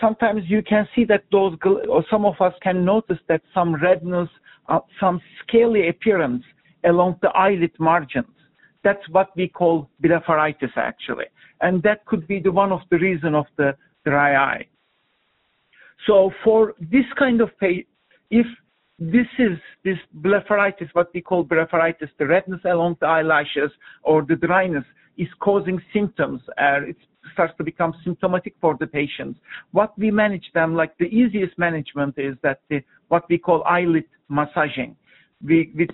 sometimes 0.00 0.42
you 0.46 0.62
can 0.62 0.88
see 0.94 1.04
that 1.04 1.24
those 1.30 1.56
or 1.88 2.04
some 2.10 2.24
of 2.24 2.34
us 2.40 2.54
can 2.62 2.84
notice 2.84 3.18
that 3.28 3.42
some 3.54 3.74
redness, 3.74 4.28
uh, 4.68 4.80
some 4.98 5.20
scaly 5.42 5.88
appearance 5.88 6.42
along 6.84 7.16
the 7.22 7.28
eyelid 7.30 7.72
margins. 7.78 8.26
That's 8.84 9.06
what 9.10 9.28
we 9.36 9.48
call 9.48 9.88
blepharitis 10.02 10.76
actually. 10.76 11.26
And 11.60 11.82
that 11.84 12.04
could 12.06 12.26
be 12.26 12.40
the 12.40 12.50
one 12.50 12.72
of 12.72 12.80
the 12.90 12.98
reason 12.98 13.34
of 13.34 13.46
the 13.56 13.76
dry 14.04 14.34
eye. 14.34 14.66
So 16.06 16.32
for 16.42 16.74
this 16.80 17.04
kind 17.16 17.40
of 17.40 17.50
pay, 17.60 17.86
if 18.30 18.46
this 18.98 19.26
is 19.38 19.58
this 19.84 19.98
blepharitis, 20.20 20.88
what 20.94 21.10
we 21.14 21.20
call 21.20 21.44
blepharitis, 21.44 22.08
the 22.18 22.26
redness 22.26 22.60
along 22.64 22.96
the 23.00 23.06
eyelashes 23.06 23.70
or 24.02 24.22
the 24.22 24.36
dryness 24.36 24.84
is 25.16 25.28
causing 25.40 25.80
symptoms. 25.92 26.40
Uh, 26.50 26.88
it 26.88 26.96
starts 27.32 27.54
to 27.58 27.64
become 27.64 27.94
symptomatic 28.04 28.54
for 28.60 28.76
the 28.78 28.86
patients. 28.86 29.38
What 29.70 29.96
we 29.98 30.10
manage 30.10 30.44
them, 30.54 30.74
like 30.74 30.96
the 30.98 31.06
easiest 31.06 31.58
management 31.58 32.14
is 32.18 32.34
that 32.42 32.60
the, 32.68 32.82
what 33.08 33.24
we 33.28 33.38
call 33.38 33.62
eyelid 33.64 34.04
massaging. 34.28 34.96
We, 35.44 35.72
with, 35.74 35.90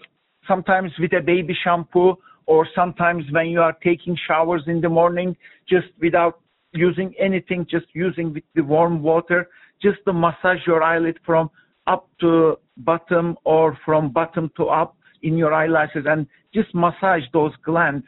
sometimes 0.47 0.93
with 0.99 1.13
a 1.13 1.21
baby 1.21 1.57
shampoo 1.63 2.17
or 2.47 2.67
sometimes 2.75 3.25
when 3.31 3.49
you 3.49 3.61
are 3.61 3.77
taking 3.85 4.17
showers 4.27 4.63
in 4.67 4.81
the 4.81 4.89
morning, 4.89 5.37
just 5.69 5.89
without 6.01 6.41
using 6.73 7.15
anything, 7.19 7.67
just 7.71 7.87
using 7.93 8.33
with 8.33 8.45
the 8.55 8.63
warm 8.63 9.03
water, 9.03 9.49
just 9.83 9.99
to 10.07 10.13
massage 10.13 10.67
your 10.67 10.83
eyelid 10.83 11.19
from 11.25 11.51
up 11.87 12.09
to 12.21 12.57
bottom 12.79 13.37
or 13.45 13.79
from 13.85 14.11
bottom 14.11 14.51
to 14.57 14.65
up 14.65 14.97
in 15.23 15.37
your 15.37 15.53
eyelashes 15.53 16.05
and 16.07 16.27
just 16.55 16.75
massage 16.75 17.23
those 17.33 17.53
glands 17.65 18.05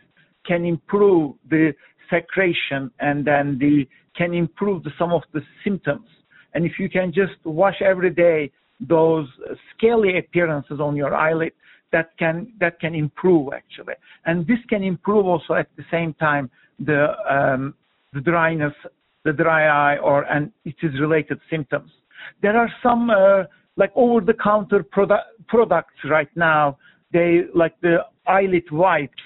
can 0.47 0.65
improve 0.65 1.35
the 1.49 1.73
secretion 2.13 2.91
and 3.01 3.25
then 3.25 3.59
the 3.59 3.87
can 4.17 4.35
improve 4.35 4.83
the, 4.83 4.91
some 4.99 5.13
of 5.13 5.23
the 5.33 5.41
symptoms. 5.65 6.07
And 6.55 6.65
if 6.65 6.73
you 6.79 6.89
can 6.91 7.13
just 7.13 7.39
wash 7.45 7.81
every 7.81 8.11
day 8.11 8.51
those 8.81 9.29
scaly 9.77 10.19
appearances 10.19 10.81
on 10.81 10.97
your 10.97 11.15
eyelid, 11.15 11.53
that 11.93 12.17
can 12.19 12.53
that 12.61 12.81
can 12.81 12.95
improve 12.95 13.53
actually, 13.53 13.95
and 14.27 14.47
this 14.47 14.59
can 14.69 14.83
improve 14.83 15.27
also 15.27 15.55
at 15.55 15.69
the 15.77 15.85
same 15.91 16.15
time 16.15 16.51
the 16.79 17.09
um, 17.29 17.75
the 18.13 18.21
dryness, 18.21 18.73
the 19.25 19.33
dry 19.33 19.67
eye, 19.67 19.99
or 19.99 20.23
and 20.25 20.53
it 20.65 20.77
is 20.83 20.93
related 21.01 21.39
symptoms. 21.51 21.91
There 22.43 22.57
are 22.57 22.71
some 22.83 23.11
uh, 23.11 23.45
like 23.77 23.93
over-the-counter 23.95 24.85
product, 24.85 25.25
products 25.49 25.95
right 26.09 26.29
now. 26.37 26.79
They 27.13 27.43
like 27.55 27.75
the 27.81 27.99
eyelid 28.27 28.71
wipes 28.71 29.23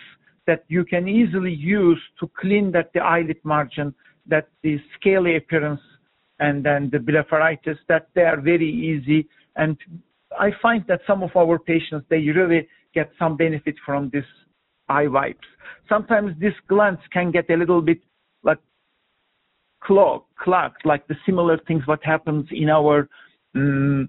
that 0.46 0.64
you 0.68 0.84
can 0.84 1.08
easily 1.08 1.52
use 1.52 2.00
to 2.20 2.30
clean 2.38 2.70
that 2.72 2.90
the 2.92 3.00
eyelid 3.00 3.38
margin, 3.44 3.94
that 4.26 4.48
the 4.62 4.78
scaly 4.94 5.36
appearance, 5.36 5.80
and 6.38 6.64
then 6.64 6.90
the 6.92 6.98
blepharitis. 6.98 7.78
That 7.88 8.08
they 8.14 8.22
are 8.22 8.40
very 8.40 8.70
easy 8.70 9.28
and 9.56 9.76
I 10.38 10.50
find 10.60 10.84
that 10.88 11.00
some 11.06 11.22
of 11.22 11.30
our 11.36 11.58
patients, 11.58 12.06
they 12.10 12.18
really 12.18 12.68
get 12.94 13.10
some 13.18 13.36
benefit 13.36 13.76
from 13.84 14.10
this 14.12 14.24
eye 14.88 15.06
wipes. 15.06 15.46
Sometimes 15.88 16.32
this 16.40 16.54
glands 16.68 17.00
can 17.12 17.30
get 17.30 17.48
a 17.50 17.56
little 17.56 17.80
bit 17.80 17.98
like 18.42 18.58
clogged, 19.82 20.26
clogged, 20.38 20.82
like 20.84 21.06
the 21.06 21.14
similar 21.26 21.58
things 21.66 21.82
what 21.86 22.04
happens 22.04 22.46
in 22.50 22.68
our 22.68 23.08
um, 23.54 24.08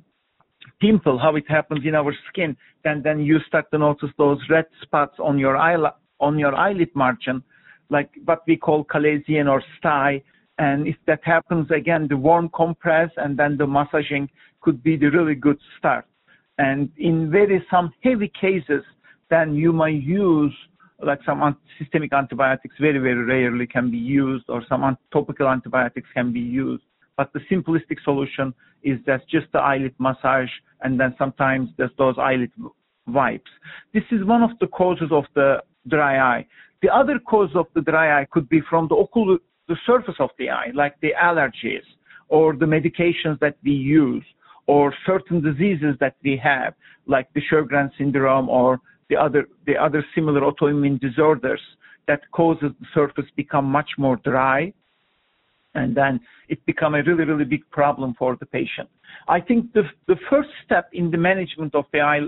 pimple, 0.81 1.19
how 1.19 1.35
it 1.35 1.45
happens 1.47 1.81
in 1.85 1.95
our 1.95 2.13
skin. 2.29 2.55
Then 2.83 3.01
then 3.03 3.19
you 3.19 3.39
start 3.47 3.65
to 3.71 3.77
notice 3.77 4.09
those 4.17 4.39
red 4.49 4.65
spots 4.81 5.15
on 5.19 5.37
your 5.37 5.57
eye 5.57 5.75
on 6.19 6.39
your 6.39 6.55
eyelid 6.55 6.89
margin, 6.93 7.43
like 7.89 8.09
what 8.25 8.41
we 8.47 8.57
call 8.57 8.85
chalazion 8.85 9.49
or 9.49 9.63
stye. 9.77 10.21
And 10.57 10.87
if 10.87 10.95
that 11.07 11.19
happens 11.23 11.69
again, 11.71 12.07
the 12.07 12.17
warm 12.17 12.49
compress 12.49 13.09
and 13.17 13.37
then 13.37 13.57
the 13.57 13.67
massaging 13.67 14.29
could 14.61 14.81
be 14.81 14.95
the 14.95 15.07
really 15.07 15.35
good 15.35 15.59
start. 15.77 16.05
And 16.57 16.89
in 16.97 17.29
very 17.29 17.65
some 17.69 17.93
heavy 18.01 18.31
cases, 18.39 18.83
then 19.29 19.55
you 19.55 19.73
might 19.73 20.01
use 20.01 20.53
like 21.03 21.19
some 21.25 21.57
systemic 21.77 22.13
antibiotics 22.13 22.75
very, 22.79 22.99
very 22.99 23.23
rarely 23.23 23.67
can 23.67 23.91
be 23.91 23.97
used 23.97 24.45
or 24.47 24.63
some 24.69 24.97
topical 25.11 25.47
antibiotics 25.47 26.07
can 26.13 26.31
be 26.31 26.39
used. 26.39 26.83
But 27.17 27.31
the 27.33 27.39
simplistic 27.51 28.01
solution 28.03 28.53
is 28.83 28.99
that 29.05 29.27
just 29.27 29.47
the 29.51 29.59
eyelid 29.59 29.95
massage 29.99 30.49
and 30.81 30.99
then 30.99 31.15
sometimes 31.17 31.69
there's 31.77 31.91
those 31.97 32.15
eyelid 32.17 32.51
wipes. 33.07 33.49
This 33.93 34.03
is 34.11 34.23
one 34.25 34.43
of 34.43 34.51
the 34.59 34.67
causes 34.67 35.09
of 35.11 35.25
the 35.33 35.61
dry 35.87 36.19
eye. 36.19 36.45
The 36.81 36.89
other 36.93 37.19
cause 37.19 37.49
of 37.55 37.67
the 37.73 37.81
dry 37.81 38.21
eye 38.21 38.27
could 38.31 38.47
be 38.49 38.61
from 38.69 38.87
the 38.87 38.95
ocular, 38.95 39.37
the 39.67 39.77
surface 39.85 40.15
of 40.19 40.29
the 40.37 40.49
eye, 40.49 40.71
like 40.73 40.95
the 41.01 41.13
allergies 41.21 41.85
or 42.29 42.55
the 42.55 42.65
medications 42.65 43.39
that 43.39 43.57
we 43.63 43.71
use 43.71 44.25
or 44.67 44.93
certain 45.05 45.41
diseases 45.41 45.95
that 45.99 46.15
we 46.23 46.39
have, 46.43 46.73
like 47.05 47.31
the 47.33 47.41
Sjogren 47.49 47.89
syndrome 47.97 48.49
or 48.49 48.79
the 49.09 49.15
other 49.15 49.47
the 49.67 49.75
other 49.77 50.03
similar 50.15 50.41
autoimmune 50.41 50.99
disorders 50.99 51.61
that 52.07 52.21
causes 52.31 52.71
the 52.79 52.87
surface 52.93 53.25
become 53.35 53.65
much 53.65 53.89
more 53.97 54.17
dry 54.17 54.73
and 55.75 55.95
then 55.95 56.19
it 56.49 56.63
become 56.65 56.95
a 56.95 57.03
really 57.03 57.23
really 57.23 57.45
big 57.45 57.69
problem 57.69 58.15
for 58.17 58.35
the 58.39 58.45
patient 58.45 58.89
i 59.27 59.39
think 59.39 59.71
the 59.73 59.83
the 60.07 60.15
first 60.29 60.49
step 60.65 60.89
in 60.93 61.11
the 61.11 61.17
management 61.17 61.73
of 61.75 61.85
the 61.93 61.99
eye 61.99 62.21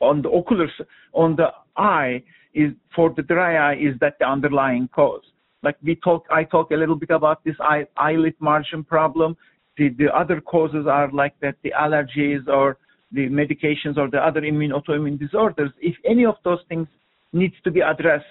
on 0.00 0.22
the 0.22 0.28
ocular 0.28 0.68
on 1.12 1.36
the 1.36 1.48
eye 1.76 2.22
is 2.54 2.72
for 2.94 3.12
the 3.16 3.22
dry 3.22 3.72
eye 3.72 3.76
is 3.76 3.98
that 4.00 4.18
the 4.18 4.26
underlying 4.26 4.88
cause 4.88 5.22
like 5.62 5.76
we 5.82 5.94
talk 5.96 6.26
i 6.30 6.44
talk 6.44 6.70
a 6.70 6.74
little 6.74 6.96
bit 6.96 7.10
about 7.10 7.42
this 7.44 7.56
eye, 7.60 7.86
eyelid 7.96 8.34
margin 8.40 8.84
problem 8.84 9.36
the, 9.76 9.90
the 9.90 10.14
other 10.14 10.40
causes 10.40 10.86
are 10.86 11.10
like 11.12 11.38
that 11.40 11.56
the 11.62 11.72
allergies 11.78 12.46
or 12.48 12.78
the 13.12 13.28
medications 13.28 13.96
or 13.96 14.08
the 14.10 14.18
other 14.18 14.44
immune 14.44 14.72
autoimmune 14.72 15.18
disorders. 15.18 15.70
If 15.80 15.94
any 16.04 16.24
of 16.24 16.36
those 16.44 16.60
things 16.68 16.88
needs 17.32 17.54
to 17.64 17.70
be 17.70 17.80
addressed 17.80 18.24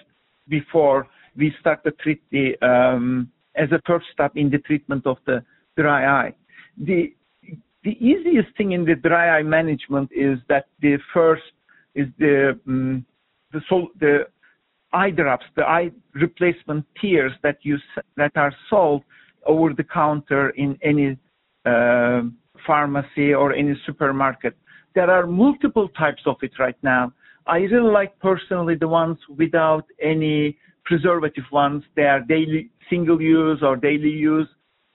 before 0.48 1.08
we 1.36 1.52
start 1.60 1.84
to 1.84 1.92
treat 1.92 2.22
the 2.30 2.56
um, 2.66 3.30
as 3.56 3.70
a 3.72 3.80
first 3.86 4.06
step 4.12 4.32
in 4.36 4.50
the 4.50 4.58
treatment 4.58 5.06
of 5.06 5.18
the 5.26 5.42
dry 5.76 6.26
eye. 6.26 6.34
The 6.78 7.14
the 7.84 7.96
easiest 8.04 8.54
thing 8.56 8.72
in 8.72 8.84
the 8.84 8.96
dry 8.96 9.38
eye 9.38 9.42
management 9.42 10.10
is 10.12 10.38
that 10.48 10.66
the 10.80 10.98
first 11.14 11.44
is 11.96 12.08
the 12.18 12.58
um, 12.68 13.04
the 13.52 13.60
sol- 13.68 13.94
the 13.98 14.26
eye 14.92 15.10
drops, 15.10 15.46
the 15.56 15.64
eye 15.64 15.90
replacement 16.14 16.84
tears 17.00 17.32
that 17.42 17.58
you 17.62 17.76
that 18.16 18.32
are 18.36 18.54
sold 18.70 19.02
over 19.46 19.72
the 19.72 19.84
counter 19.84 20.50
in 20.50 20.78
any 20.82 21.18
uh, 21.64 22.22
pharmacy 22.66 23.34
or 23.34 23.52
any 23.52 23.74
supermarket. 23.86 24.54
There 24.94 25.10
are 25.10 25.26
multiple 25.26 25.88
types 25.90 26.22
of 26.26 26.36
it 26.42 26.52
right 26.58 26.78
now. 26.82 27.12
I 27.46 27.58
really 27.58 27.90
like 27.90 28.18
personally 28.18 28.76
the 28.76 28.88
ones 28.88 29.18
without 29.36 29.84
any 30.02 30.56
preservative 30.84 31.44
ones. 31.52 31.82
They 31.94 32.04
are 32.04 32.20
daily 32.20 32.70
single 32.90 33.20
use 33.20 33.60
or 33.62 33.76
daily 33.76 34.10
use. 34.10 34.48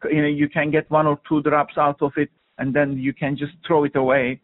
You 0.10 0.22
know, 0.24 0.28
you 0.28 0.50
can 0.50 0.72
get 0.72 0.90
one 0.90 1.08
or 1.08 1.20
two 1.28 1.42
drops 1.42 1.78
out 1.78 2.02
of 2.02 2.14
it 2.18 2.30
and 2.58 2.74
then 2.74 2.98
you 2.98 3.14
can 3.14 3.38
just 3.38 3.54
throw 3.66 3.84
it 3.84 3.96
away. 3.96 4.42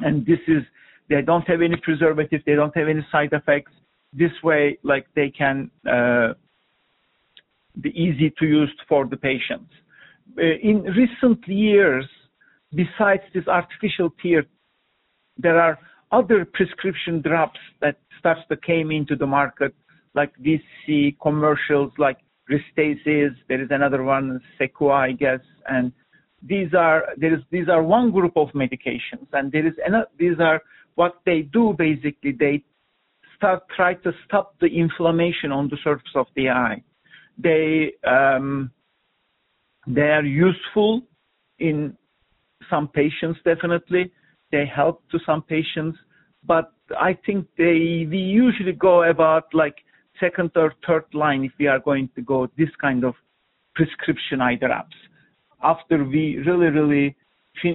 And 0.00 0.26
this 0.26 0.40
is, 0.48 0.62
they 1.08 1.22
don't 1.22 1.46
have 1.48 1.62
any 1.62 1.76
preservative. 1.76 2.42
They 2.46 2.54
don't 2.54 2.76
have 2.76 2.88
any 2.88 3.06
side 3.12 3.32
effects. 3.32 3.72
This 4.12 4.32
way, 4.42 4.78
like 4.82 5.06
they 5.14 5.30
can, 5.30 5.70
uh, 5.88 6.34
be 7.80 7.90
easy 7.90 8.30
to 8.38 8.46
use 8.46 8.72
for 8.88 9.06
the 9.06 9.16
patients. 9.16 9.70
Uh, 10.38 10.42
in 10.62 10.82
recent 10.82 11.46
years, 11.46 12.06
besides 12.74 13.22
this 13.34 13.46
artificial 13.46 14.10
tear, 14.22 14.44
there 15.38 15.60
are 15.60 15.78
other 16.12 16.44
prescription 16.44 17.20
drops 17.20 17.60
that 17.80 17.98
starts 18.18 18.40
to 18.48 18.56
came 18.56 18.90
into 18.90 19.16
the 19.16 19.26
market, 19.26 19.74
like 20.14 20.32
we 20.42 21.16
commercials 21.22 21.92
like 21.98 22.18
Restasis. 22.50 23.34
There 23.48 23.62
is 23.62 23.68
another 23.70 24.02
one, 24.02 24.40
Cequa, 24.58 24.94
I 24.94 25.12
guess, 25.12 25.40
and 25.68 25.92
these 26.42 26.72
are 26.74 27.08
there 27.16 27.34
is 27.34 27.40
these 27.50 27.68
are 27.68 27.82
one 27.82 28.10
group 28.10 28.36
of 28.36 28.48
medications, 28.50 29.26
and 29.32 29.50
there 29.50 29.66
is 29.66 29.74
another. 29.84 30.08
These 30.18 30.38
are 30.40 30.62
what 30.96 31.20
they 31.24 31.42
do 31.42 31.74
basically. 31.78 32.32
They 32.32 32.64
start 33.36 33.62
try 33.76 33.94
to 33.94 34.12
stop 34.26 34.54
the 34.60 34.66
inflammation 34.66 35.52
on 35.52 35.68
the 35.68 35.78
surface 35.84 36.14
of 36.14 36.26
the 36.34 36.50
eye. 36.50 36.82
They 37.38 37.92
um, 38.04 38.70
they 39.86 40.08
are 40.10 40.24
useful 40.24 41.02
in 41.58 41.96
some 42.68 42.88
patients 42.88 43.38
definitely. 43.44 44.10
They 44.50 44.66
help 44.66 45.02
to 45.10 45.18
some 45.24 45.42
patients, 45.42 45.98
but 46.44 46.72
I 46.98 47.16
think 47.26 47.46
they 47.56 48.06
we 48.10 48.18
usually 48.18 48.72
go 48.72 49.04
about 49.04 49.44
like 49.52 49.76
second 50.18 50.50
or 50.56 50.74
third 50.86 51.04
line 51.12 51.44
if 51.44 51.52
we 51.58 51.66
are 51.66 51.78
going 51.78 52.08
to 52.16 52.22
go 52.22 52.48
this 52.56 52.70
kind 52.80 53.04
of 53.04 53.14
prescription 53.74 54.40
eye 54.40 54.54
drops. 54.54 54.96
After 55.62 56.04
we 56.04 56.38
really 56.46 56.68
really 56.68 57.16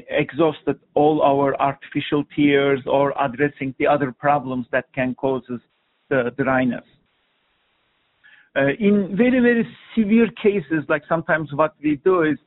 exhausted 0.09 0.79
all 0.93 1.21
our 1.21 1.59
artificial 1.61 2.23
tears 2.35 2.81
or 2.85 3.13
addressing 3.19 3.73
the 3.79 3.87
other 3.87 4.11
problems 4.11 4.65
that 4.71 4.85
can 4.93 5.15
cause 5.15 5.43
the 6.09 6.31
dryness. 6.37 6.83
Uh, 8.55 8.67
in 8.79 9.15
very, 9.15 9.39
very 9.39 9.65
severe 9.95 10.27
cases, 10.41 10.83
like 10.89 11.03
sometimes 11.07 11.49
what 11.53 11.73
we 11.81 11.95
do 12.03 12.23
is 12.23 12.37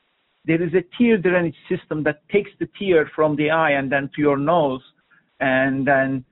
there 0.44 0.62
is 0.62 0.74
a 0.74 0.84
tear 0.98 1.16
drainage 1.16 1.56
system 1.68 2.02
that 2.02 2.20
takes 2.30 2.50
the 2.60 2.68
tear 2.78 3.10
from 3.16 3.34
the 3.36 3.50
eye 3.50 3.70
and 3.70 3.90
then 3.90 4.10
to 4.14 4.20
your 4.20 4.36
nose, 4.36 4.82
and 5.40 5.86
then 5.86 6.22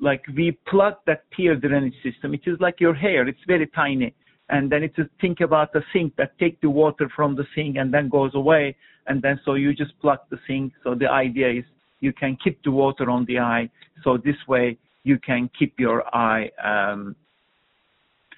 like 0.00 0.22
we 0.34 0.58
plug 0.66 0.94
that 1.06 1.24
tear 1.36 1.54
drainage 1.54 1.94
system. 2.02 2.32
It 2.32 2.40
is 2.46 2.58
like 2.60 2.80
your 2.80 2.94
hair; 2.94 3.28
it's 3.28 3.44
very 3.46 3.66
tiny, 3.66 4.14
and 4.48 4.72
then 4.72 4.82
it's 4.82 4.96
a 4.96 5.06
think 5.20 5.40
about 5.40 5.74
the 5.74 5.82
sink 5.92 6.16
that 6.16 6.38
take 6.38 6.58
the 6.62 6.70
water 6.70 7.10
from 7.14 7.36
the 7.36 7.44
sink 7.54 7.76
and 7.76 7.92
then 7.92 8.08
goes 8.08 8.34
away, 8.34 8.74
and 9.10 9.20
then 9.20 9.40
so 9.44 9.54
you 9.54 9.74
just 9.74 9.94
plug 10.00 10.20
the 10.30 10.38
sink. 10.46 10.72
So 10.84 10.94
the 10.94 11.10
idea 11.10 11.48
is 11.58 11.64
you 12.00 12.12
can 12.12 12.38
keep 12.42 12.62
the 12.62 12.70
water 12.70 13.10
on 13.10 13.24
the 13.26 13.38
eye, 13.40 13.68
so 14.04 14.16
this 14.16 14.40
way 14.48 14.78
you 15.02 15.18
can 15.18 15.50
keep 15.58 15.72
your 15.78 15.98
eye 16.14 16.50
um, 16.72 17.16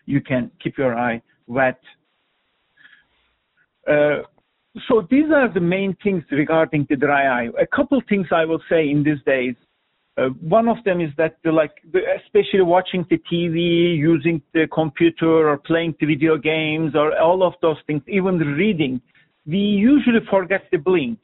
you 0.07 0.21
can 0.21 0.51
keep 0.63 0.79
your 0.79 0.97
eye 0.99 1.23
wet. 1.47 1.81
Uh, 3.89 4.23
so 4.89 5.07
these 5.11 5.31
are 5.35 5.53
the 5.53 5.61
main 5.61 5.97
things 6.03 6.25
regarding 6.31 6.87
the 6.89 6.97
dry 6.97 7.45
eye. 7.45 7.49
A 7.61 7.67
couple 7.67 8.01
things 8.09 8.27
I 8.33 8.45
will 8.45 8.63
say 8.69 8.89
in 8.89 9.03
these 9.03 9.23
days. 9.27 9.55
Uh, 10.19 10.29
one 10.41 10.69
of 10.69 10.77
them 10.85 11.01
is 11.01 11.11
that 11.17 11.39
the, 11.43 11.51
like 11.51 11.73
the, 11.93 12.01
especially 12.23 12.61
watching 12.61 13.07
the 13.09 13.19
TV, 13.33 13.97
using 13.97 14.43
the 14.53 14.67
computer 14.73 15.49
or 15.49 15.57
playing 15.57 15.95
the 16.01 16.07
video 16.07 16.37
games 16.37 16.95
or 16.95 17.19
all 17.19 17.43
of 17.43 17.55
those 17.63 17.79
things, 17.87 18.03
even 18.07 18.37
reading, 18.39 19.01
we 19.46 19.59
usually 19.59 20.20
forget 20.31 20.70
to 20.70 20.78
blink. 20.78 21.18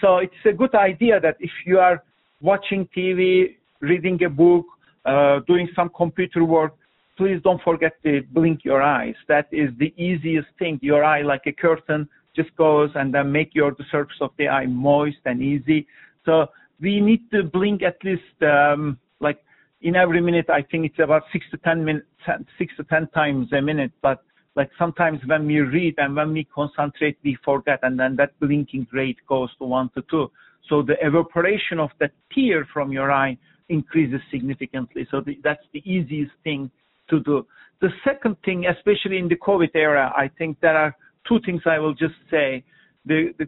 So 0.00 0.18
it's 0.18 0.34
a 0.44 0.52
good 0.52 0.74
idea 0.74 1.20
that 1.20 1.36
if 1.40 1.50
you 1.66 1.78
are 1.78 2.02
watching 2.40 2.88
TV, 2.96 3.56
reading 3.80 4.22
a 4.24 4.28
book, 4.28 4.66
uh, 5.04 5.40
doing 5.46 5.68
some 5.74 5.90
computer 5.96 6.44
work, 6.44 6.74
please 7.16 7.40
don't 7.42 7.62
forget 7.62 7.92
to 8.02 8.22
blink 8.32 8.64
your 8.64 8.82
eyes. 8.82 9.14
That 9.28 9.48
is 9.52 9.70
the 9.78 9.94
easiest 9.96 10.48
thing. 10.58 10.78
Your 10.82 11.04
eye, 11.04 11.22
like 11.22 11.42
a 11.46 11.52
curtain, 11.52 12.08
just 12.34 12.54
goes 12.56 12.90
and 12.94 13.14
then 13.14 13.30
make 13.30 13.54
your 13.54 13.70
the 13.72 13.84
surface 13.90 14.16
of 14.20 14.30
the 14.38 14.48
eye 14.48 14.66
moist 14.66 15.18
and 15.24 15.40
easy. 15.42 15.86
So 16.24 16.46
we 16.80 17.00
need 17.00 17.30
to 17.30 17.44
blink 17.44 17.82
at 17.82 17.96
least 18.02 18.42
um, 18.42 18.98
like 19.20 19.38
in 19.82 19.94
every 19.94 20.20
minute. 20.20 20.50
I 20.50 20.62
think 20.62 20.86
it's 20.86 20.98
about 20.98 21.22
six 21.32 21.44
to 21.52 21.56
ten 21.58 21.84
minutes, 21.84 22.06
six 22.58 22.74
to 22.76 22.84
ten 22.84 23.06
times 23.08 23.52
a 23.52 23.60
minute. 23.60 23.92
But 24.02 24.22
like 24.56 24.70
sometimes 24.78 25.20
when 25.26 25.46
we 25.46 25.58
read 25.60 25.94
and 25.98 26.14
when 26.14 26.32
we 26.32 26.44
concentrate, 26.44 27.18
we 27.24 27.36
forget, 27.44 27.80
and 27.82 27.98
then 27.98 28.16
that 28.16 28.38
blinking 28.40 28.86
rate 28.92 29.18
goes 29.28 29.50
to 29.58 29.64
one 29.64 29.90
to 29.94 30.02
two. 30.10 30.30
So 30.68 30.82
the 30.82 30.94
evaporation 31.02 31.78
of 31.80 31.90
that 32.00 32.12
tear 32.32 32.66
from 32.72 32.92
your 32.92 33.10
eye 33.10 33.36
increases 33.68 34.20
significantly. 34.30 35.06
So 35.10 35.20
the, 35.20 35.38
that's 35.42 35.64
the 35.72 35.82
easiest 35.90 36.32
thing 36.42 36.70
to 37.10 37.20
do. 37.20 37.46
The 37.80 37.90
second 38.04 38.36
thing, 38.44 38.66
especially 38.66 39.18
in 39.18 39.28
the 39.28 39.36
COVID 39.36 39.74
era, 39.74 40.12
I 40.16 40.30
think 40.38 40.60
there 40.60 40.76
are 40.76 40.96
two 41.28 41.38
things 41.44 41.62
I 41.66 41.78
will 41.78 41.94
just 41.94 42.14
say. 42.30 42.64
The 43.04 43.34
the, 43.38 43.46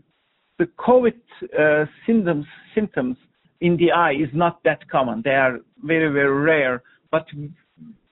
the 0.58 0.68
COVID 0.78 1.14
uh, 1.58 1.86
symptoms 2.06 2.46
symptoms 2.74 3.16
in 3.60 3.76
the 3.76 3.92
eye 3.92 4.12
is 4.12 4.28
not 4.34 4.62
that 4.64 4.86
common. 4.88 5.22
They 5.24 5.30
are 5.30 5.58
very 5.82 6.12
very 6.12 6.34
rare, 6.34 6.82
but 7.10 7.26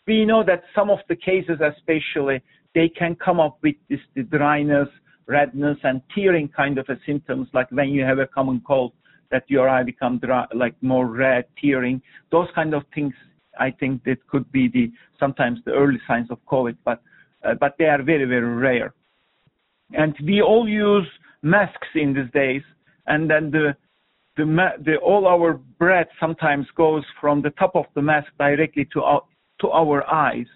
we 0.07 0.25
know 0.25 0.45
that 0.45 0.63
some 0.75 0.91
of 0.91 0.99
the 1.09 1.17
cases, 1.17 1.59
especially, 1.61 2.43
they 2.75 2.89
can 2.89 3.15
come 3.17 3.41
up 3.41 3.59
with 3.63 3.77
this 3.89 4.01
dryness, 4.31 4.89
redness, 5.27 5.79
and 5.85 6.03
tearing 6.15 6.49
kind 6.49 6.79
of 6.79 6.87
a 6.89 6.99
symptoms, 7.07 7.49
like 7.53 7.71
when 7.71 7.89
you 7.89 8.03
have 8.05 8.19
a 8.19 8.27
common 8.27 8.61
cold, 8.67 8.93
that 9.31 9.45
your 9.49 9.69
eye 9.69 9.83
become 9.83 10.19
dry, 10.19 10.47
like 10.55 10.75
more 10.83 11.07
red, 11.07 11.45
tearing. 11.61 12.01
Those 12.31 12.49
kind 12.55 12.75
of 12.75 12.83
things 12.95 13.15
I 13.59 13.71
think 13.71 14.05
that 14.05 14.27
could 14.29 14.51
be 14.53 14.69
the 14.69 14.93
sometimes 15.19 15.61
the 15.65 15.73
early 15.73 16.01
signs 16.07 16.31
of 16.31 16.39
COVID, 16.47 16.77
but 16.85 17.01
uh, 17.45 17.55
but 17.55 17.75
they 17.79 17.87
are 17.87 18.03
very 18.03 18.25
very 18.25 18.47
rare. 18.47 18.95
And 19.93 20.15
we 20.25 20.43
all 20.43 20.69
use 20.69 21.07
masks 21.43 21.89
in 21.95 22.15
these 22.15 22.31
days, 22.33 22.63
and 23.07 23.31
then 23.31 23.51
the 23.51 23.77
the, 24.37 24.45
the 24.85 24.97
all 24.97 25.27
our 25.27 25.55
breath 25.79 26.09
sometimes 26.19 26.67
goes 26.77 27.05
from 27.21 27.43
the 27.43 27.51
top 27.51 27.77
of 27.77 27.87
the 27.95 28.03
mask 28.03 28.29
directly 28.39 28.87
to 28.93 29.03
our 29.03 29.23
to 29.61 29.71
our 29.71 30.09
eyes. 30.13 30.47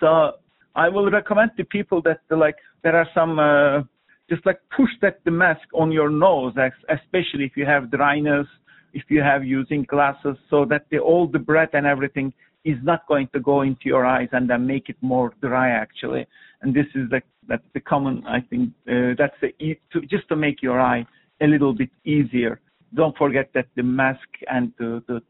So 0.00 0.32
I 0.74 0.88
will 0.88 1.10
recommend 1.10 1.52
to 1.56 1.64
people 1.64 2.00
that 2.02 2.20
like 2.30 2.56
there 2.82 2.96
are 2.96 3.08
some 3.14 3.38
uh, 3.38 3.82
just 4.28 4.44
like 4.46 4.60
push 4.76 4.90
that 5.02 5.20
the 5.24 5.30
mask 5.30 5.66
on 5.74 5.90
your 5.90 6.10
nose, 6.10 6.54
especially 6.88 7.44
if 7.44 7.56
you 7.56 7.66
have 7.66 7.90
dryness 7.90 8.46
if 8.92 9.04
you 9.08 9.20
have 9.20 9.44
using 9.44 9.84
glasses 9.84 10.36
so 10.48 10.64
that 10.64 10.86
the, 10.90 10.98
all 10.98 11.26
the 11.26 11.38
breath 11.38 11.70
and 11.72 11.86
everything 11.86 12.32
is 12.64 12.76
not 12.82 13.06
going 13.08 13.28
to 13.32 13.40
go 13.40 13.62
into 13.62 13.84
your 13.84 14.04
eyes 14.04 14.28
and 14.32 14.48
then 14.48 14.66
make 14.66 14.88
it 14.88 14.96
more 15.00 15.32
dry 15.40 15.70
actually. 15.70 16.26
And 16.62 16.74
this 16.74 16.86
is 16.94 17.08
the, 17.10 17.22
that's 17.48 17.64
the 17.72 17.80
common, 17.80 18.22
I 18.26 18.40
think, 18.40 18.70
uh, 18.88 19.14
that's 19.16 19.34
the, 19.40 19.52
to, 19.92 20.00
just 20.02 20.28
to 20.28 20.36
make 20.36 20.62
your 20.62 20.80
eye 20.80 21.06
a 21.40 21.46
little 21.46 21.72
bit 21.72 21.90
easier. 22.04 22.60
Don't 22.94 23.16
forget 23.16 23.50
that 23.54 23.66
the 23.76 23.82
mask 23.82 24.28
and 24.50 24.72
the, 24.78 25.02
the, 25.08 25.20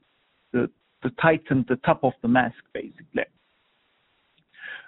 the, 0.52 0.70
the 1.02 1.10
tighten 1.22 1.64
the 1.68 1.76
top 1.76 2.02
of 2.02 2.12
the 2.22 2.28
mask 2.28 2.56
basically. 2.74 3.24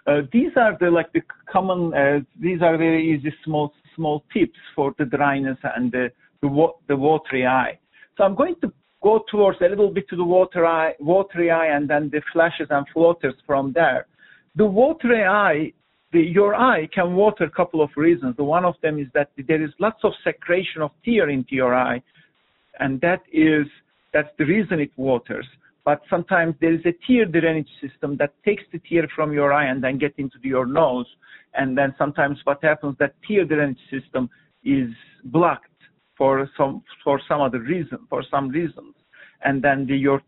Uh, 0.07 0.23
these 0.33 0.51
are 0.57 0.77
the 0.81 0.91
like 0.91 1.13
the 1.13 1.23
common. 1.51 1.95
Uh, 1.95 2.21
these 2.41 2.61
are 2.61 2.77
very 2.77 3.15
easy 3.15 3.33
small 3.45 3.73
small 3.95 4.25
tips 4.33 4.59
for 4.75 4.95
the 4.99 5.05
dryness 5.05 5.59
and 5.77 5.93
the 5.93 6.11
the, 6.43 6.69
the 6.89 6.97
watery 6.97 7.47
eye. 7.47 7.79
So 8.17 8.25
I'm 8.25 8.35
going 8.35 8.57
to 8.63 8.73
go 9.03 9.25
towards 9.31 9.59
a 9.61 9.69
little 9.69 9.91
bit 9.91 10.09
to 10.11 10.17
the 10.17 10.25
water 10.25 10.67
eye, 10.67 10.95
watery 11.01 11.51
eye 11.51 11.69
and 11.69 11.89
then 11.89 12.11
the 12.11 12.21
flashes 12.33 12.69
and 12.71 12.87
floaters 12.93 13.35
from 13.47 13.73
there. 13.73 14.07
The 14.57 14.67
watery 14.67 15.25
eye, 15.25 15.73
the, 16.13 16.21
your 16.21 16.55
eye 16.55 16.89
can 16.95 17.15
water 17.15 17.45
a 17.45 17.51
couple 17.51 17.81
of 17.81 17.91
reasons. 17.97 18.37
The 18.37 18.45
one 18.45 18.65
of 18.65 18.75
them 18.83 18.99
is 18.99 19.07
that 19.15 19.31
there 19.49 19.63
is 19.63 19.71
lots 19.79 20.01
of 20.05 20.13
secretion 20.25 20.83
of 20.83 20.91
tear 21.05 21.31
into 21.31 21.55
your 21.55 21.75
eye, 21.75 22.03
and 22.81 23.01
that 23.01 23.23
is 23.33 23.67
that's 24.13 24.29
the 24.39 24.45
reason 24.45 24.79
it 24.79 24.91
waters. 24.97 25.47
But 25.85 26.03
sometimes 26.09 26.55
there 26.61 26.75
is 26.75 26.85
a 26.87 26.93
tear 27.07 27.25
drainage 27.25 27.69
system 27.81 28.17
that 28.19 28.35
takes 28.45 28.63
the 28.73 28.79
tear 28.79 29.09
from 29.15 29.33
your 29.33 29.53
eye 29.53 29.67
and 29.67 29.83
then 29.83 29.99
get 29.99 30.15
into 30.17 30.37
your 30.43 30.67
nose. 30.67 31.07
And 31.55 31.77
then 31.77 31.95
sometimes 31.99 32.39
what 32.45 32.63
happens 32.63 32.97
that 33.01 33.15
tear 33.27 33.45
drainage 33.45 33.81
system 33.91 34.31
is 34.65 34.91
blocked 35.25 35.67
for 36.17 36.49
some 36.57 36.83
for 37.03 37.21
some 37.29 37.41
other 37.41 37.61
reason 37.61 37.99
for 38.09 38.23
some 38.31 38.49
reasons 38.49 38.95
and 39.45 39.63
then 39.63 39.87
the, 39.87 39.97
your 39.97 40.23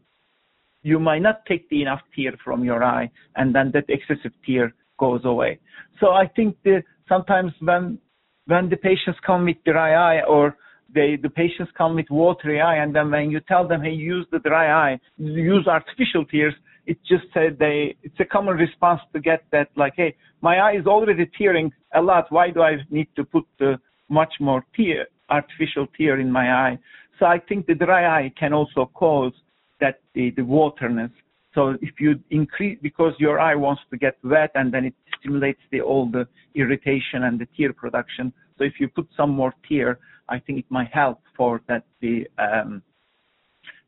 you 0.82 0.98
might 0.98 1.22
not 1.22 1.44
take 1.46 1.68
the 1.68 1.82
enough 1.82 2.00
tear 2.14 2.32
from 2.44 2.64
your 2.64 2.82
eye 2.82 3.10
and 3.36 3.54
then 3.54 3.70
that 3.72 3.84
excessive 3.88 4.32
tear 4.46 4.72
goes 4.98 5.20
away 5.24 5.58
so 6.00 6.10
i 6.10 6.26
think 6.36 6.56
that 6.64 6.82
sometimes 7.08 7.52
when 7.60 7.98
when 8.46 8.68
the 8.68 8.76
patients 8.76 9.18
come 9.24 9.44
with 9.44 9.56
dry 9.64 9.92
eye 9.94 10.22
or 10.24 10.56
they 10.94 11.16
the 11.20 11.30
patients 11.30 11.72
come 11.76 11.94
with 11.94 12.06
watery 12.10 12.60
eye 12.60 12.76
and 12.76 12.94
then 12.94 13.10
when 13.10 13.30
you 13.30 13.40
tell 13.40 13.66
them 13.66 13.82
hey 13.82 13.90
use 13.90 14.26
the 14.30 14.38
dry 14.40 14.90
eye 14.90 14.98
use 15.18 15.66
artificial 15.66 16.24
tears 16.24 16.54
it 16.86 16.98
just 17.08 17.24
said 17.32 17.56
they 17.58 17.96
it's 18.02 18.18
a 18.20 18.24
common 18.24 18.56
response 18.56 19.00
to 19.12 19.20
get 19.20 19.44
that 19.52 19.68
like 19.76 19.94
hey 19.96 20.14
my 20.40 20.56
eye 20.58 20.76
is 20.76 20.86
already 20.86 21.26
tearing 21.38 21.72
a 21.94 22.02
lot. 22.02 22.30
Why 22.30 22.50
do 22.50 22.62
i 22.62 22.76
need 22.90 23.08
to 23.16 23.24
put 23.24 23.44
the 23.58 23.78
much 24.08 24.34
more 24.40 24.64
tear 24.76 25.06
artificial 25.30 25.86
tear 25.96 26.20
in 26.20 26.30
my 26.30 26.46
eye? 26.52 26.78
So 27.18 27.26
i 27.26 27.38
think 27.38 27.66
the 27.66 27.74
dry 27.74 28.04
eye 28.16 28.32
can 28.38 28.52
also 28.52 28.90
cause 28.94 29.32
that 29.80 30.00
the, 30.14 30.30
the 30.36 30.42
waterness. 30.42 31.10
So 31.54 31.76
if 31.80 31.94
you 32.00 32.20
increase 32.30 32.78
because 32.82 33.12
your 33.18 33.38
eye 33.40 33.54
wants 33.54 33.82
to 33.90 33.96
get 33.96 34.16
wet 34.24 34.50
and 34.54 34.72
then 34.72 34.84
it 34.84 34.94
stimulates 35.24 35.60
the 35.72 35.80
all 35.80 36.06
the 36.10 36.26
irritation 36.54 37.24
and 37.24 37.38
the 37.38 37.46
tear 37.56 37.72
production 37.72 38.32
so 38.58 38.64
if 38.64 38.74
you 38.78 38.88
put 38.88 39.08
some 39.16 39.30
more 39.30 39.54
tear 39.68 39.98
i 40.28 40.38
think 40.38 40.58
it 40.58 40.66
might 40.68 40.92
help 40.92 41.20
for 41.36 41.62
that 41.68 41.84
the 42.00 42.26
um, 42.38 42.82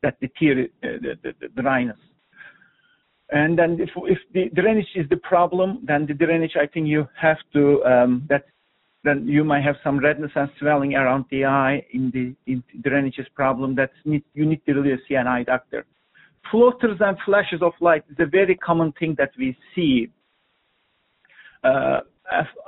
that 0.03 0.17
the 0.21 0.29
tear 0.39 0.63
uh, 0.63 0.99
the, 1.03 1.15
the, 1.23 1.49
the 1.55 1.63
dryness 1.63 1.99
and 3.31 3.59
then 3.59 3.79
if, 3.81 3.91
if 3.97 4.19
the 4.33 4.49
drainage 4.61 4.87
is 4.95 5.09
the 5.11 5.17
problem, 5.17 5.81
then 5.83 6.07
the 6.07 6.15
drainage, 6.15 6.53
I 6.61 6.67
think 6.67 6.87
you 6.87 7.09
have 7.21 7.39
to, 7.55 7.85
um, 7.85 8.27
that, 8.29 8.45
then 9.03 9.27
you 9.27 9.43
might 9.43 9.65
have 9.65 9.77
some 9.83 9.99
redness 9.99 10.31
and 10.37 10.49
swelling 10.59 10.95
around 10.95 11.25
the 11.31 11.45
eye 11.45 11.85
in 11.93 12.11
the, 12.13 12.35
in 12.51 12.63
the 12.73 12.89
drainage 12.89 13.19
problem. 13.35 13.77
Need, 14.05 14.23
you 14.35 14.47
need 14.47 14.65
to 14.67 14.75
really 14.75 14.97
see 15.09 15.15
an 15.15 15.27
eye 15.27 15.43
doctor. 15.43 15.85
Floaters 16.51 16.99
and 17.01 17.17
flashes 17.25 17.63
of 17.63 17.73
light 17.81 18.05
is 18.09 18.17
a 18.21 18.27
very 18.27 18.55
common 18.55 18.93
thing 18.93 19.17
that 19.19 19.31
we 19.37 19.57
see. 19.75 20.09
Uh, 21.67 22.01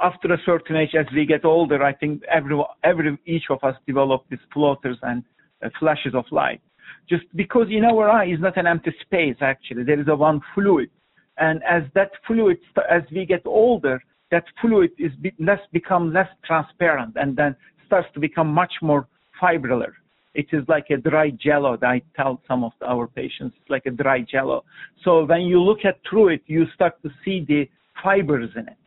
after 0.02 0.32
a 0.32 0.38
certain 0.46 0.76
age, 0.76 0.94
as 0.98 1.06
we 1.14 1.26
get 1.26 1.44
older, 1.44 1.82
I 1.82 1.92
think 1.92 2.22
every, 2.32 2.56
every 2.84 3.18
each 3.26 3.44
of 3.50 3.58
us 3.62 3.74
develop 3.87 4.24
these 4.30 4.38
floaters 4.52 4.96
and 5.02 5.22
uh, 5.64 5.68
flashes 5.78 6.14
of 6.14 6.24
light. 6.30 6.61
Just 7.08 7.24
because 7.34 7.66
in 7.70 7.84
our 7.84 8.08
eye 8.08 8.26
is 8.26 8.40
not 8.40 8.56
an 8.56 8.66
empty 8.66 8.94
space 9.02 9.37
actually. 9.40 9.82
There 9.84 10.00
is 10.00 10.08
a 10.08 10.16
one 10.16 10.40
fluid. 10.54 10.90
And 11.38 11.62
as 11.68 11.82
that 11.94 12.11
fluid 12.26 12.58
as 12.90 13.02
we 13.12 13.24
get 13.26 13.42
older 13.46 14.00
that 14.30 14.44
fluid 14.61 14.90
is 14.98 15.12
be, 15.22 15.32
less 15.38 15.61
become 15.72 16.12
less 16.12 16.28
transparent 16.44 17.14
and 17.16 17.37
then 17.37 17.56
starts 17.87 18.08
to 18.14 18.20
become 18.20 18.48
much 18.48 18.72
more 18.82 19.08
fibrillar 19.40 19.92
it 20.34 20.46
is 20.52 20.62
like 20.68 20.87
a 20.90 20.96
dry 20.96 21.30
jello 21.30 21.76
that 21.76 21.88
i 21.88 22.02
tell 22.14 22.40
some 22.46 22.62
of 22.62 22.72
our 22.87 23.06
patients. 23.06 23.56
It's 23.61 23.70
like 23.70 23.87
a 23.87 23.90
dry 23.90 24.20
jello. 24.20 24.64
So 25.04 25.24
when 25.24 25.42
you 25.42 25.61
look 25.62 25.84
at 25.84 25.98
through 26.08 26.28
it 26.28 26.42
you 26.46 26.66
start 26.74 26.94
to 27.02 27.11
see 27.24 27.44
the 27.46 27.68
fibers 28.02 28.50
in 28.54 28.68
it 28.68 28.77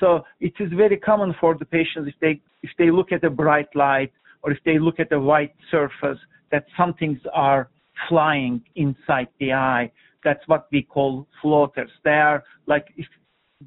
so 0.00 0.24
it 0.40 0.54
is 0.58 0.72
very 0.72 0.96
common 0.96 1.34
for 1.40 1.56
the 1.56 1.64
patients 1.64 2.08
if 2.08 2.14
they 2.20 2.40
if 2.62 2.70
they 2.78 2.90
look 2.90 3.12
at 3.12 3.22
a 3.22 3.30
bright 3.30 3.68
light 3.74 4.12
or 4.42 4.50
if 4.50 4.58
they 4.64 4.78
look 4.78 4.98
at 4.98 5.12
a 5.12 5.20
white 5.20 5.54
surface 5.70 6.18
that 6.50 6.64
some 6.76 6.94
things 6.94 7.20
are 7.32 7.68
flying 8.08 8.62
inside 8.76 9.28
the 9.38 9.52
eye. 9.52 9.90
That's 10.24 10.40
what 10.46 10.66
we 10.72 10.82
call 10.82 11.26
floaters. 11.40 11.90
They 12.04 12.10
are 12.10 12.42
like 12.66 12.86
if 12.96 13.06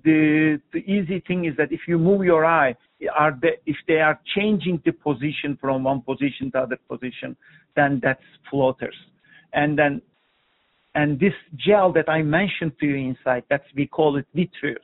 the 0.04 0.60
the 0.74 0.80
easy 0.80 1.24
thing 1.28 1.46
is 1.46 1.56
that 1.58 1.72
if 1.72 1.82
you 1.88 1.98
move 1.98 2.24
your 2.24 2.46
eye, 2.46 2.76
are 3.18 3.38
they, 3.42 3.58
if 3.66 3.78
they 3.88 4.00
are 4.00 4.20
changing 4.36 4.82
the 4.86 4.92
position 4.92 5.58
from 5.62 5.84
one 5.84 6.02
position 6.02 6.52
to 6.52 6.60
other 6.60 6.80
position, 6.90 7.36
then 7.76 8.00
that's 8.04 8.24
floaters. 8.50 8.96
And 9.54 9.78
then 9.78 10.02
and 10.96 11.20
this 11.20 11.34
gel 11.56 11.92
that 11.94 12.08
I 12.08 12.22
mentioned 12.22 12.74
to 12.80 12.86
you 12.86 12.96
inside, 12.96 13.44
that's 13.50 13.66
we 13.76 13.88
call 13.88 14.18
it 14.18 14.28
vitreous. 14.34 14.80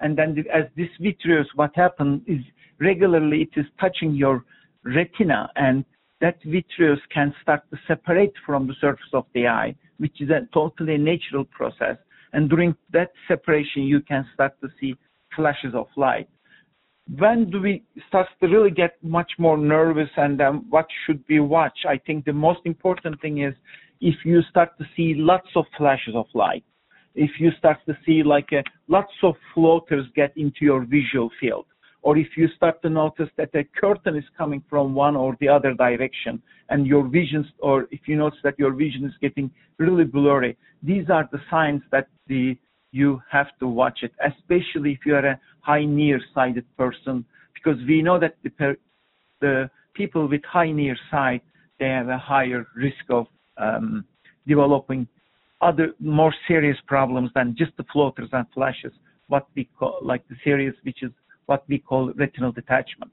And 0.00 0.16
then 0.16 0.34
the, 0.34 0.42
as 0.54 0.64
this 0.76 0.88
vitreous, 1.00 1.46
what 1.54 1.74
happens 1.74 2.22
is 2.26 2.40
regularly 2.80 3.42
it 3.42 3.58
is 3.58 3.66
touching 3.80 4.14
your 4.14 4.44
retina 4.84 5.50
and 5.56 5.84
that 6.20 6.38
vitreous 6.44 7.00
can 7.12 7.34
start 7.42 7.62
to 7.70 7.78
separate 7.86 8.32
from 8.46 8.66
the 8.66 8.74
surface 8.80 9.12
of 9.12 9.26
the 9.34 9.46
eye, 9.46 9.74
which 9.98 10.20
is 10.20 10.30
a 10.30 10.48
totally 10.52 10.96
natural 10.96 11.44
process. 11.44 11.96
And 12.32 12.48
during 12.48 12.74
that 12.92 13.12
separation, 13.28 13.82
you 13.82 14.00
can 14.00 14.26
start 14.34 14.60
to 14.60 14.68
see 14.80 14.96
flashes 15.36 15.74
of 15.74 15.86
light. 15.96 16.28
When 17.18 17.50
do 17.50 17.60
we 17.60 17.82
start 18.08 18.28
to 18.40 18.48
really 18.48 18.70
get 18.70 18.92
much 19.02 19.32
more 19.38 19.58
nervous 19.58 20.08
and 20.16 20.40
um, 20.40 20.64
what 20.70 20.86
should 21.04 21.22
we 21.28 21.40
watch? 21.40 21.80
I 21.86 21.98
think 21.98 22.24
the 22.24 22.32
most 22.32 22.60
important 22.64 23.20
thing 23.20 23.42
is 23.42 23.54
if 24.00 24.14
you 24.24 24.40
start 24.48 24.76
to 24.78 24.84
see 24.96 25.14
lots 25.16 25.48
of 25.54 25.66
flashes 25.76 26.14
of 26.14 26.26
light, 26.34 26.64
if 27.14 27.30
you 27.38 27.50
start 27.58 27.78
to 27.86 27.96
see 28.04 28.22
like 28.22 28.52
uh, 28.52 28.62
lots 28.88 29.12
of 29.22 29.34
floaters 29.52 30.06
get 30.14 30.36
into 30.36 30.60
your 30.62 30.84
visual 30.84 31.30
field, 31.40 31.66
or 32.04 32.18
if 32.18 32.36
you 32.36 32.48
start 32.54 32.80
to 32.82 32.90
notice 32.90 33.30
that 33.36 33.50
a 33.54 33.64
curtain 33.80 34.14
is 34.14 34.24
coming 34.36 34.62
from 34.68 34.94
one 34.94 35.16
or 35.16 35.36
the 35.40 35.48
other 35.48 35.72
direction 35.74 36.40
and 36.68 36.86
your 36.86 37.06
vision 37.08 37.50
or 37.58 37.88
if 37.90 38.00
you 38.06 38.16
notice 38.16 38.38
that 38.44 38.58
your 38.58 38.72
vision 38.72 39.04
is 39.04 39.12
getting 39.20 39.50
really 39.78 40.04
blurry 40.04 40.56
these 40.82 41.08
are 41.10 41.28
the 41.32 41.40
signs 41.50 41.82
that 41.90 42.06
the 42.28 42.56
you 42.92 43.20
have 43.30 43.48
to 43.58 43.66
watch 43.66 44.00
it 44.02 44.12
especially 44.24 44.92
if 44.92 45.00
you 45.04 45.14
are 45.14 45.26
a 45.26 45.40
high 45.60 45.84
nearsighted 45.84 46.64
person 46.76 47.24
because 47.54 47.78
we 47.88 48.02
know 48.02 48.18
that 48.20 48.36
the, 48.42 48.76
the 49.40 49.70
people 49.94 50.28
with 50.28 50.44
high 50.44 50.70
near 50.70 50.96
sight 51.10 51.42
they 51.80 51.86
have 51.86 52.08
a 52.08 52.18
higher 52.18 52.66
risk 52.76 53.04
of 53.10 53.26
um, 53.56 54.04
developing 54.46 55.08
other 55.64 55.88
more 55.98 56.34
serious 56.46 56.78
problems 56.86 57.30
than 57.34 57.54
just 57.56 57.72
the 57.76 57.84
floaters 57.92 58.28
and 58.32 58.46
flashes 58.54 58.92
what 59.28 59.46
we 59.56 59.64
call 59.78 59.98
like 60.02 60.22
the 60.28 60.36
serious 60.44 60.74
which 60.82 61.02
is 61.02 61.10
what 61.46 61.64
we 61.68 61.78
call 61.78 62.12
retinal 62.14 62.52
detachment. 62.52 63.10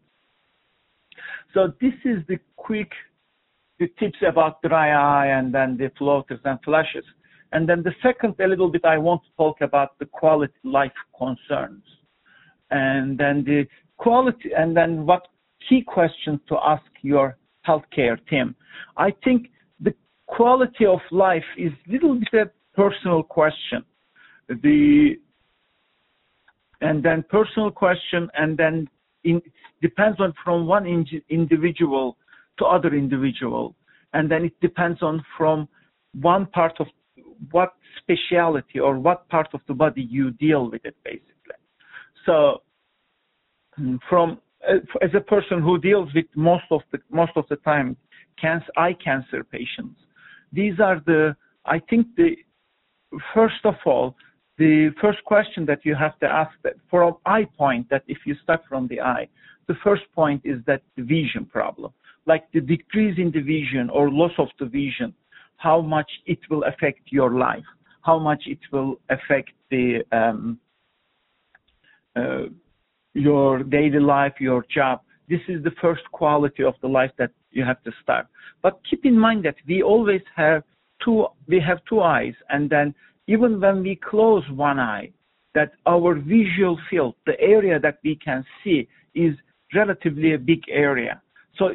So 1.54 1.74
this 1.80 1.94
is 2.06 2.20
the 2.28 2.40
quick 2.56 2.92
the 3.82 3.88
tips 4.00 4.20
about 4.28 4.62
dry 4.62 4.90
eye 4.92 5.28
and 5.38 5.54
then 5.54 5.76
the 5.76 5.92
floaters 5.98 6.40
and 6.46 6.60
flashes. 6.64 7.04
And 7.52 7.68
then 7.68 7.82
the 7.84 7.94
second, 8.04 8.36
a 8.40 8.48
little 8.48 8.70
bit, 8.70 8.86
I 8.86 8.98
want 8.98 9.24
to 9.24 9.30
talk 9.36 9.60
about 9.62 9.98
the 9.98 10.06
quality 10.06 10.54
life 10.64 10.94
concerns. 11.18 11.84
And 12.70 13.18
then 13.18 13.44
the 13.44 13.66
quality, 13.98 14.52
and 14.56 14.78
then 14.78 15.06
what 15.06 15.28
key 15.68 15.82
questions 15.82 16.40
to 16.48 16.58
ask 16.64 16.84
your 17.02 17.38
healthcare 17.68 18.18
team. 18.30 18.56
I 18.98 19.12
think 19.24 19.50
quality 20.32 20.86
of 20.86 21.00
life 21.12 21.44
is 21.58 21.72
little 21.88 22.20
bit 22.20 22.34
a 22.34 22.50
personal 22.76 23.22
question. 23.22 23.84
The 24.48 25.18
and 26.82 27.04
then 27.04 27.24
personal 27.30 27.70
question, 27.70 28.28
and 28.34 28.58
then 28.58 28.90
in, 29.24 29.40
depends 29.82 30.20
on 30.20 30.34
from 30.44 30.66
one 30.66 30.88
in, 30.88 31.06
individual 31.30 32.18
to 32.58 32.66
other 32.66 32.96
individual, 32.96 33.76
and 34.14 34.32
then 34.32 34.46
it 34.46 34.60
depends 34.62 35.04
on 35.04 35.24
from 35.38 35.68
one 36.20 36.48
part 36.48 36.74
of 36.80 36.88
what 37.52 37.74
speciality 38.02 38.80
or 38.80 38.98
what 38.98 39.30
part 39.30 39.50
of 39.54 39.62
the 39.68 39.74
body 39.74 40.02
you 40.02 40.32
deal 40.32 40.72
with 40.72 40.84
it 40.86 40.96
basically. 41.04 41.60
So 42.26 42.62
from 44.10 44.40
as 45.02 45.10
a 45.16 45.22
person 45.22 45.62
who 45.62 45.78
deals 45.80 46.10
with 46.14 46.26
most 46.36 46.66
of 46.72 46.82
the 46.92 47.00
most 47.10 47.32
of 47.36 47.46
the 47.50 47.58
time 47.58 47.96
cancer 48.40 48.72
eye 48.78 48.96
cancer 49.04 49.44
patients, 49.44 50.00
these 50.52 50.80
are 50.80 51.02
the 51.06 51.36
I 51.66 51.80
think 51.90 52.08
the 52.16 52.36
first 53.34 53.64
of 53.66 53.76
all 53.86 54.16
the 54.58 54.90
first 55.02 55.24
question 55.24 55.66
that 55.66 55.80
you 55.84 55.96
have 55.96 56.18
to 56.20 56.28
ask 56.28 56.52
that 56.64 56.76
for 56.90 57.04
an 57.04 57.16
eye 57.26 57.48
point 57.58 57.90
that 57.90 58.04
if 58.08 58.20
you 58.26 58.36
start 58.44 58.62
from 58.70 58.88
the 58.88 59.02
eye, 59.02 59.28
the 59.68 59.76
first 59.84 60.04
point 60.14 60.42
is 60.44 60.60
that 60.68 60.82
the 60.96 61.04
vision 61.04 61.46
problem, 61.46 61.92
like 62.28 62.44
the 62.54 62.62
decrease 62.62 63.18
in 63.18 63.32
the 63.32 63.42
vision 63.42 63.90
or 63.90 64.12
loss 64.12 64.34
of 64.38 64.50
the 64.60 64.66
vision, 64.66 65.14
how 65.58 65.82
much 65.82 66.12
it 66.26 66.40
will 66.50 66.64
affect 66.66 67.00
your 67.12 67.32
life, 67.32 67.64
how 68.02 68.20
much 68.20 68.44
it 68.46 68.60
will 68.72 69.00
affect 69.10 69.52
the 69.70 70.04
um, 70.12 70.60
uh, 72.16 72.44
your 73.14 73.64
daily 73.64 74.00
life, 74.00 74.34
your 74.40 74.66
job. 74.74 75.02
This 75.30 75.42
is 75.48 75.64
the 75.64 75.72
first 75.82 76.04
quality 76.12 76.64
of 76.64 76.76
the 76.82 76.88
life 76.88 77.12
that 77.18 77.32
you 77.52 77.64
have 77.64 77.82
to 77.84 77.92
start. 78.02 78.28
But 78.62 78.80
keep 78.90 79.06
in 79.06 79.18
mind 79.18 79.46
that 79.46 79.56
we 79.68 79.82
always 79.84 80.22
have 80.36 80.64
two. 81.04 81.28
We 81.48 81.60
have 81.60 81.80
two 81.90 82.02
eyes, 82.02 82.34
and 82.50 82.70
then 82.70 82.94
even 83.28 83.60
when 83.60 83.82
we 83.84 83.96
close 83.96 84.44
one 84.52 84.80
eye, 84.80 85.12
that 85.54 85.74
our 85.86 86.16
visual 86.16 86.80
field, 86.90 87.16
the 87.26 87.40
area 87.40 87.80
that 87.80 88.00
we 88.04 88.16
can 88.16 88.46
see, 88.64 88.88
is 89.16 89.36
relatively 89.74 90.34
a 90.34 90.38
big 90.38 90.62
area. 90.70 91.22
So, 91.58 91.72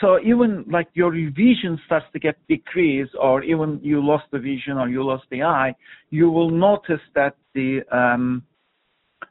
so 0.00 0.18
even 0.20 0.64
like 0.70 0.88
your 0.94 1.12
vision 1.12 1.78
starts 1.86 2.06
to 2.12 2.18
get 2.18 2.36
decreased, 2.48 3.14
or 3.20 3.42
even 3.42 3.80
you 3.82 4.04
lost 4.04 4.24
the 4.32 4.38
vision 4.38 4.78
or 4.78 4.88
you 4.88 5.04
lost 5.04 5.24
the 5.30 5.42
eye, 5.42 5.74
you 6.10 6.30
will 6.30 6.50
notice 6.50 7.00
that 7.14 7.36
the 7.54 7.80
um, 7.92 8.42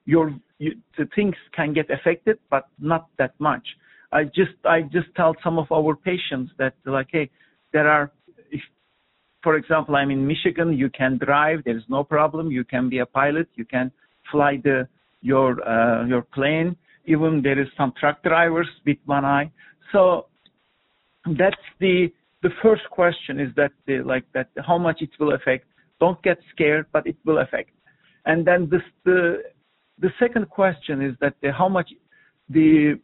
your 0.06 0.34
you, 0.60 0.74
the 0.98 1.08
things 1.16 1.36
can 1.54 1.74
get 1.74 1.90
affected, 1.90 2.40
but 2.50 2.68
not 2.80 3.08
that 3.18 3.34
much. 3.40 3.68
I 4.20 4.24
just 4.24 4.58
I 4.76 4.78
just 4.98 5.10
tell 5.20 5.34
some 5.46 5.58
of 5.64 5.68
our 5.78 5.94
patients 6.12 6.50
that 6.62 6.74
like, 6.86 7.10
hey, 7.12 7.30
there 7.74 7.88
are, 7.96 8.06
if, 8.58 8.62
for 9.44 9.54
example, 9.62 9.94
I'm 10.00 10.12
in 10.18 10.26
Michigan, 10.34 10.68
you 10.84 10.90
can 10.90 11.18
drive, 11.28 11.58
there 11.66 11.78
is 11.78 11.88
no 11.90 12.02
problem. 12.04 12.44
You 12.60 12.64
can 12.64 12.88
be 12.94 13.00
a 13.00 13.06
pilot, 13.06 13.48
you 13.56 13.66
can 13.76 13.92
fly 14.32 14.54
the 14.64 14.88
your 15.22 15.50
uh, 15.74 16.06
your 16.06 16.24
plane. 16.38 16.70
Even 17.14 17.42
there 17.48 17.60
is 17.64 17.68
some 17.80 17.92
truck 18.00 18.18
drivers 18.24 18.70
with 18.86 18.98
one 19.06 19.26
eye. 19.26 19.52
So 19.92 20.28
that's 21.42 21.66
the 21.80 21.96
the 22.42 22.52
first 22.64 22.86
question 23.00 23.40
is 23.46 23.52
that 23.60 23.74
the, 23.88 23.96
like 24.14 24.26
that 24.34 24.48
how 24.70 24.78
much 24.78 25.02
it 25.02 25.10
will 25.20 25.34
affect. 25.34 25.66
Don't 26.00 26.22
get 26.24 26.38
scared, 26.54 26.86
but 26.94 27.06
it 27.06 27.18
will 27.26 27.40
affect. 27.40 27.72
And 28.26 28.48
then 28.48 28.70
this, 28.72 28.86
the 29.04 29.44
the 30.00 30.12
second 30.20 30.50
question 30.50 31.02
is 31.02 31.14
that 31.22 31.34
the, 31.42 31.52
how 31.52 31.70
much 31.70 31.90
the 32.50 33.00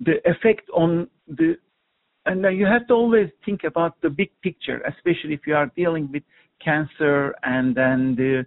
the 0.00 0.16
effect 0.28 0.68
on 0.74 1.08
the 1.28 1.56
and 2.26 2.44
you 2.58 2.66
have 2.66 2.86
to 2.88 2.94
always 2.94 3.28
think 3.44 3.62
about 3.62 4.00
the 4.02 4.10
big 4.10 4.30
picture, 4.42 4.82
especially 4.88 5.32
if 5.32 5.46
you 5.46 5.54
are 5.54 5.70
dealing 5.76 6.10
with 6.12 6.24
cancer 6.62 7.34
and 7.44 7.74
then 7.74 8.16
the 8.16 8.44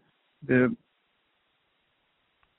the 0.48 0.76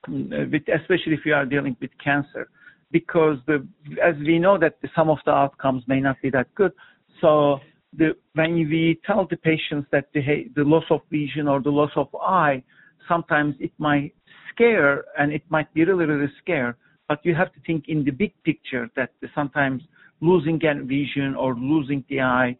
with, 0.08 0.62
especially 0.68 1.12
if 1.12 1.20
you 1.26 1.34
are 1.34 1.44
dealing 1.44 1.76
with 1.80 1.90
cancer, 2.02 2.48
because 2.90 3.36
the 3.46 3.66
as 4.02 4.14
we 4.26 4.38
know 4.38 4.58
that 4.58 4.78
some 4.96 5.10
of 5.10 5.18
the 5.26 5.30
outcomes 5.30 5.84
may 5.86 6.00
not 6.00 6.16
be 6.22 6.30
that 6.30 6.52
good. 6.54 6.72
So 7.20 7.60
the 7.96 8.16
when 8.34 8.54
we 8.54 8.98
tell 9.06 9.26
the 9.28 9.36
patients 9.36 9.88
that 9.92 10.06
the 10.14 10.22
the 10.56 10.64
loss 10.64 10.84
of 10.90 11.00
vision 11.10 11.48
or 11.48 11.60
the 11.60 11.70
loss 11.70 11.90
of 11.96 12.08
eye, 12.14 12.62
sometimes 13.06 13.56
it 13.60 13.72
might 13.78 14.14
scare 14.52 15.04
and 15.18 15.32
it 15.32 15.42
might 15.50 15.72
be 15.74 15.84
really 15.84 16.06
really 16.06 16.32
scare 16.42 16.76
you 17.22 17.34
have 17.34 17.52
to 17.52 17.60
think 17.66 17.88
in 17.88 18.04
the 18.04 18.10
big 18.10 18.32
picture 18.44 18.88
that 18.96 19.10
sometimes 19.34 19.82
losing 20.20 20.60
vision 20.86 21.34
or 21.34 21.54
losing 21.54 22.04
the 22.08 22.20
eye 22.20 22.56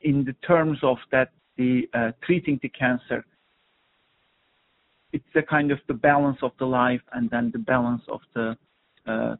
in 0.00 0.24
the 0.24 0.32
terms 0.46 0.78
of 0.82 0.98
that 1.12 1.30
the 1.56 1.88
uh, 1.94 2.10
treating 2.22 2.58
the 2.62 2.68
cancer 2.68 3.24
it's 5.12 5.24
a 5.36 5.42
kind 5.42 5.70
of 5.70 5.78
the 5.86 5.94
balance 5.94 6.38
of 6.42 6.50
the 6.58 6.64
life 6.64 7.00
and 7.12 7.30
then 7.30 7.50
the 7.52 7.58
balance 7.58 8.02
of 8.08 8.20
the, 8.34 8.56
uh, 9.06 9.36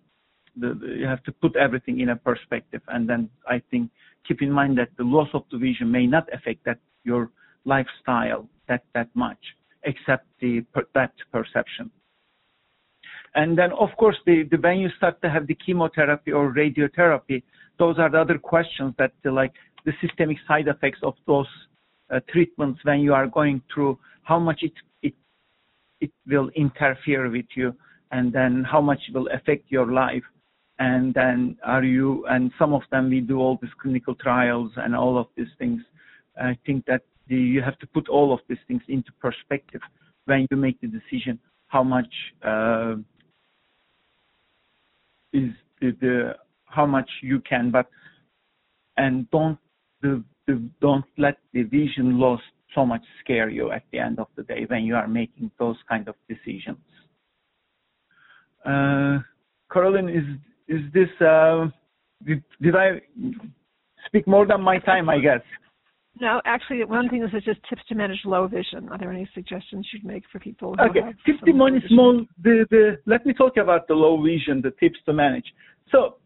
the 0.57 0.79
you 1.01 1.07
have 1.07 1.23
to 1.25 1.33
put 1.33 1.57
everything 1.57 1.99
in 1.99 2.11
a 2.11 2.17
perspective. 2.17 2.83
And 2.89 3.09
then 3.09 3.29
i 3.49 3.61
think 3.71 3.91
keep 4.27 4.41
in 4.43 4.53
mind 4.53 4.79
that 4.79 4.91
the 4.97 5.05
loss 5.05 5.29
of 5.35 5.43
the 5.51 5.59
vision 5.59 5.91
may 5.91 6.07
not 6.07 6.33
affect 6.33 6.65
that 6.65 6.79
your 7.03 7.31
lifestyle 7.65 8.49
that 8.69 8.85
that 8.95 9.09
much 9.15 9.43
except 9.83 10.27
the 10.41 10.65
that 10.95 11.13
perception 11.33 11.91
and 13.35 13.59
then, 13.59 13.72
of 13.72 13.89
course, 13.99 14.16
the, 14.26 14.45
the, 14.51 14.57
when 14.59 14.78
you 14.78 14.89
start 14.97 15.20
to 15.22 15.30
have 15.30 15.47
the 15.47 15.55
chemotherapy 15.55 16.32
or 16.32 16.53
radiotherapy, 16.53 17.43
those 17.78 17.99
are 17.99 18.11
the 18.11 18.20
other 18.20 18.39
questions 18.39 18.95
that 18.99 19.12
like 19.24 19.53
the 19.85 19.93
systemic 20.01 20.39
side 20.47 20.68
effects 20.68 21.01
of 21.03 21.14
those 21.26 21.49
uh, 22.11 22.20
treatments 22.30 22.80
when 22.85 23.01
you 23.01 23.12
are 23.12 23.26
going 23.26 23.61
through, 23.72 23.99
how 24.22 24.39
much 24.39 24.61
it, 24.62 24.72
it, 25.03 25.14
it 26.01 26.12
will 26.26 26.49
interfere 26.55 27.28
with 27.28 27.47
you, 27.57 27.74
and 28.12 28.32
then 28.32 28.64
how 28.70 28.80
much 28.80 29.01
will 29.12 29.28
affect 29.32 29.70
your 29.70 29.93
life. 29.93 30.22
And 30.78 31.12
then 31.14 31.57
are 31.64 31.85
you, 31.85 32.24
and 32.26 32.53
some 32.59 32.72
of 32.72 32.82
them 32.91 33.11
we 33.11 33.20
do 33.20 33.39
all 33.39 33.59
these 33.61 33.70
clinical 33.80 34.14
trials 34.14 34.70
and 34.76 34.95
all 34.95 35.18
of 35.18 35.26
these 35.37 35.53
things. 35.59 35.80
I 36.41 36.57
think 36.66 36.85
that 36.87 37.03
the, 37.28 37.37
you 37.37 37.62
have 37.62 37.78
to 37.78 37.87
put 37.89 38.09
all 38.09 38.32
of 38.32 38.41
these 38.49 38.59
things 38.68 38.82
into 38.89 39.11
perspective 39.20 39.80
when 40.26 40.47
you 40.51 40.57
make 40.57 40.80
the 40.80 40.89
decision 40.89 41.39
how 41.68 41.82
much 41.82 42.12
uh, 42.45 42.95
is 45.35 45.51
the, 45.80 46.35
how 46.64 46.87
much 46.87 47.11
you 47.22 47.41
can, 47.41 47.70
but 47.70 47.87
and 48.97 49.28
don't 49.30 49.59
the, 50.01 50.22
the, 50.47 50.62
don't 50.80 51.05
let 51.18 51.39
the 51.53 51.62
vision 51.62 52.18
loss 52.18 52.41
so 52.74 52.87
much 52.87 53.03
scare 53.20 53.49
you 53.49 53.70
at 53.70 53.82
the 53.93 53.99
end 53.99 54.18
of 54.18 54.28
the 54.37 54.43
day 54.43 54.64
when 54.68 54.85
you 54.85 54.95
are 54.95 55.09
making 55.09 55.51
those 55.59 55.76
kind 55.89 56.09
of 56.09 56.14
decisions. 56.28 56.78
Uh, 58.64 59.18
is 59.76 60.24
is 60.68 60.80
this 60.93 61.09
uh, 61.20 61.66
did, 62.24 62.43
did 62.62 62.76
I 62.76 63.01
speak 64.07 64.26
more 64.26 64.47
than 64.47 64.62
my 64.62 64.78
time? 64.78 65.09
I 65.09 65.18
guess. 65.18 65.43
No, 66.21 66.41
actually, 66.45 66.85
one 66.85 67.09
thing 67.09 67.25
is 67.25 67.45
just 67.45 67.61
tips 67.69 67.83
to 67.89 67.95
manage 67.95 68.21
low 68.25 68.47
vision. 68.47 68.89
Are 68.89 68.99
there 68.99 69.11
any 69.11 69.29
suggestions 69.35 69.89
you'd 69.93 70.05
make 70.05 70.23
for 70.31 70.39
people? 70.39 70.77
okay, 70.81 71.01
tips 71.27 71.41
to 71.45 71.53
manage 71.53 71.83
small. 71.89 72.25
The, 72.43 72.67
the 72.71 72.99
let 73.07 73.27
me 73.27 73.33
talk 73.33 73.57
about 73.57 73.89
the 73.89 73.95
low 73.95 74.23
vision. 74.23 74.62
The 74.62 74.71
tips 74.79 74.99
to 75.07 75.12
manage. 75.12 75.47
So, 75.91 76.17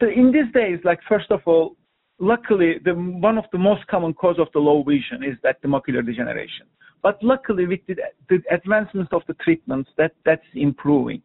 the, 0.00 0.08
in 0.08 0.32
these 0.32 0.52
days, 0.52 0.80
like 0.84 1.00
first 1.08 1.30
of 1.30 1.40
all, 1.46 1.76
luckily, 2.18 2.74
the 2.84 2.92
one 2.92 3.38
of 3.38 3.44
the 3.50 3.58
most 3.58 3.86
common 3.86 4.12
cause 4.12 4.36
of 4.38 4.48
the 4.52 4.58
low 4.58 4.82
vision 4.82 5.24
is 5.24 5.38
that 5.42 5.62
the 5.62 5.68
macular 5.68 6.04
degeneration. 6.04 6.66
But 7.02 7.22
luckily, 7.22 7.66
with 7.66 7.80
the, 7.86 7.96
the 8.28 8.42
advancements 8.50 9.12
of 9.12 9.22
the 9.28 9.34
treatments, 9.34 9.88
that 9.96 10.12
that's 10.26 10.42
improving. 10.54 11.22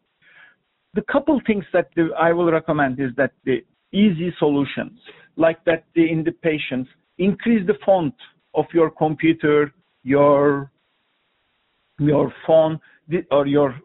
The 0.93 1.01
couple 1.11 1.41
things 1.45 1.65
that 1.73 1.89
the, 1.95 2.09
I 2.17 2.31
will 2.31 2.51
recommend 2.51 2.99
is 2.99 3.09
that 3.17 3.31
the 3.43 3.65
easy 3.91 4.33
solutions, 4.39 4.99
like 5.35 5.63
that 5.65 5.85
the, 5.95 6.09
in 6.09 6.23
the 6.23 6.31
patients 6.31 6.89
increase 7.17 7.65
the 7.67 7.75
font 7.85 8.15
of 8.53 8.65
your 8.73 8.89
computer, 8.89 9.71
your 10.03 10.71
your 11.99 12.33
phone, 12.45 12.79
or 13.31 13.47
your 13.47 13.79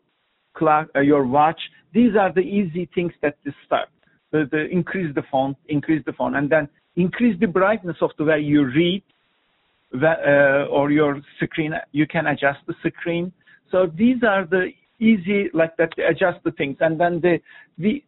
clock, 0.54 0.88
uh, 0.96 1.00
your 1.00 1.26
watch. 1.26 1.60
These 1.92 2.16
are 2.16 2.32
the 2.32 2.40
easy 2.40 2.88
things 2.94 3.12
that 3.22 3.42
to 3.44 3.52
start. 3.66 3.88
The, 4.32 4.48
the 4.50 4.66
increase 4.68 5.14
the 5.14 5.22
font, 5.30 5.56
increase 5.68 6.02
the 6.04 6.12
font, 6.12 6.36
and 6.36 6.50
then 6.50 6.68
increase 6.96 7.38
the 7.40 7.46
brightness 7.46 7.96
of 8.00 8.10
the 8.18 8.24
way 8.24 8.40
you 8.40 8.64
read, 8.64 9.02
uh, 9.94 10.66
or 10.70 10.90
your 10.90 11.20
screen. 11.42 11.72
You 11.92 12.06
can 12.06 12.26
adjust 12.26 12.58
the 12.66 12.74
screen. 12.86 13.32
So 13.70 13.90
these 13.96 14.22
are 14.22 14.44
the 14.46 14.70
easy 14.98 15.48
like 15.54 15.76
that 15.76 15.92
adjust 15.98 16.42
the 16.44 16.52
things, 16.52 16.76
and 16.80 16.98
then 17.00 17.20
the 17.20 17.38
the 17.78 18.02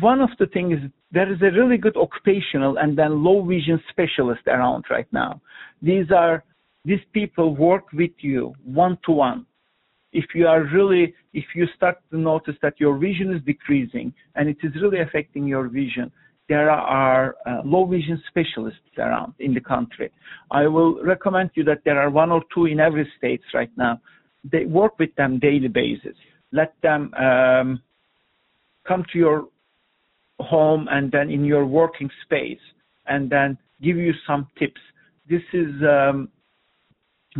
one 0.00 0.20
of 0.20 0.30
the 0.38 0.46
things 0.46 0.78
there 1.12 1.30
is 1.30 1.40
a 1.42 1.50
really 1.58 1.76
good 1.76 1.96
occupational 1.96 2.78
and 2.78 2.96
then 2.96 3.22
low 3.22 3.44
vision 3.44 3.80
specialist 3.90 4.42
around 4.46 4.84
right 4.90 5.06
now. 5.12 5.40
These 5.82 6.10
are 6.10 6.42
these 6.84 7.00
people 7.12 7.54
work 7.54 7.92
with 7.92 8.10
you 8.18 8.54
one 8.64 8.98
to 9.04 9.12
one. 9.12 9.46
If 10.12 10.26
you 10.34 10.46
are 10.46 10.64
really, 10.64 11.14
if 11.32 11.44
you 11.54 11.66
start 11.76 11.98
to 12.10 12.18
notice 12.18 12.56
that 12.62 12.74
your 12.78 12.98
vision 12.98 13.32
is 13.32 13.42
decreasing 13.44 14.12
and 14.34 14.48
it 14.48 14.56
is 14.62 14.72
really 14.82 15.00
affecting 15.00 15.46
your 15.46 15.68
vision, 15.68 16.10
there 16.48 16.70
are 16.70 17.36
uh, 17.46 17.62
low 17.64 17.86
vision 17.86 18.22
specialists 18.28 18.80
around 18.98 19.32
in 19.38 19.54
the 19.54 19.60
country. 19.60 20.10
I 20.50 20.66
will 20.66 21.02
recommend 21.02 21.50
you 21.54 21.64
that 21.64 21.82
there 21.84 21.98
are 21.98 22.10
one 22.10 22.30
or 22.30 22.42
two 22.54 22.66
in 22.66 22.80
every 22.80 23.10
state 23.16 23.40
right 23.54 23.70
now. 23.76 24.00
They 24.50 24.64
work 24.64 24.98
with 24.98 25.14
them 25.14 25.38
daily 25.38 25.68
basis. 25.68 26.16
Let 26.52 26.74
them 26.82 27.14
um, 27.14 27.80
come 28.86 29.04
to 29.12 29.18
your 29.18 29.48
home 30.42 30.88
and 30.90 31.10
then 31.10 31.30
in 31.30 31.44
your 31.44 31.66
working 31.66 32.10
space 32.24 32.60
and 33.06 33.30
then 33.30 33.58
give 33.82 33.96
you 33.96 34.12
some 34.26 34.46
tips. 34.58 34.80
This 35.28 35.42
is 35.52 35.70
um, 35.82 36.28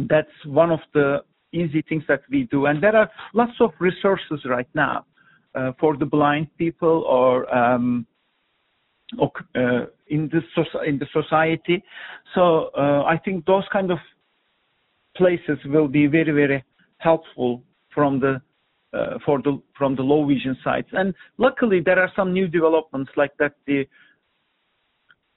that's 0.09 0.29
one 0.47 0.71
of 0.71 0.81
the 0.95 1.23
easy 1.53 1.83
things 1.89 2.05
that 2.09 2.23
we 2.31 2.45
do, 2.45 2.67
and 2.67 2.83
there 2.83 2.97
are 2.97 3.11
lots 3.35 3.53
of 3.61 3.71
resources 3.79 4.41
right 4.47 4.69
now 4.75 5.05
uh, 5.55 5.73
for 5.79 5.97
the 5.97 6.07
blind 6.07 6.49
people 6.57 7.05
or 7.07 7.53
um, 7.55 8.07
uh, 9.21 9.29
in 10.09 10.31
the 10.31 10.41
in 10.87 10.99
the 10.99 11.07
society. 11.13 11.83
So 12.35 12.71
uh, 12.77 13.03
I 13.07 13.19
think 13.19 13.45
those 13.45 13.65
kind 13.73 13.91
of 13.91 13.99
places 15.17 15.59
will 15.67 15.89
be 15.89 16.07
very 16.07 16.33
very 16.33 16.65
helpful 16.99 17.63
from 17.95 18.21
the 18.21 18.41
uh, 18.93 19.19
for 19.25 19.41
the 19.43 19.61
from 19.77 19.97
the 19.97 20.03
low 20.03 20.27
vision 20.27 20.57
sites. 20.63 20.89
And 20.93 21.15
luckily, 21.39 21.81
there 21.81 21.99
are 21.99 22.11
some 22.15 22.33
new 22.33 22.49
developments 22.49 23.11
like 23.17 23.37
that. 23.39 23.55
The 23.67 23.87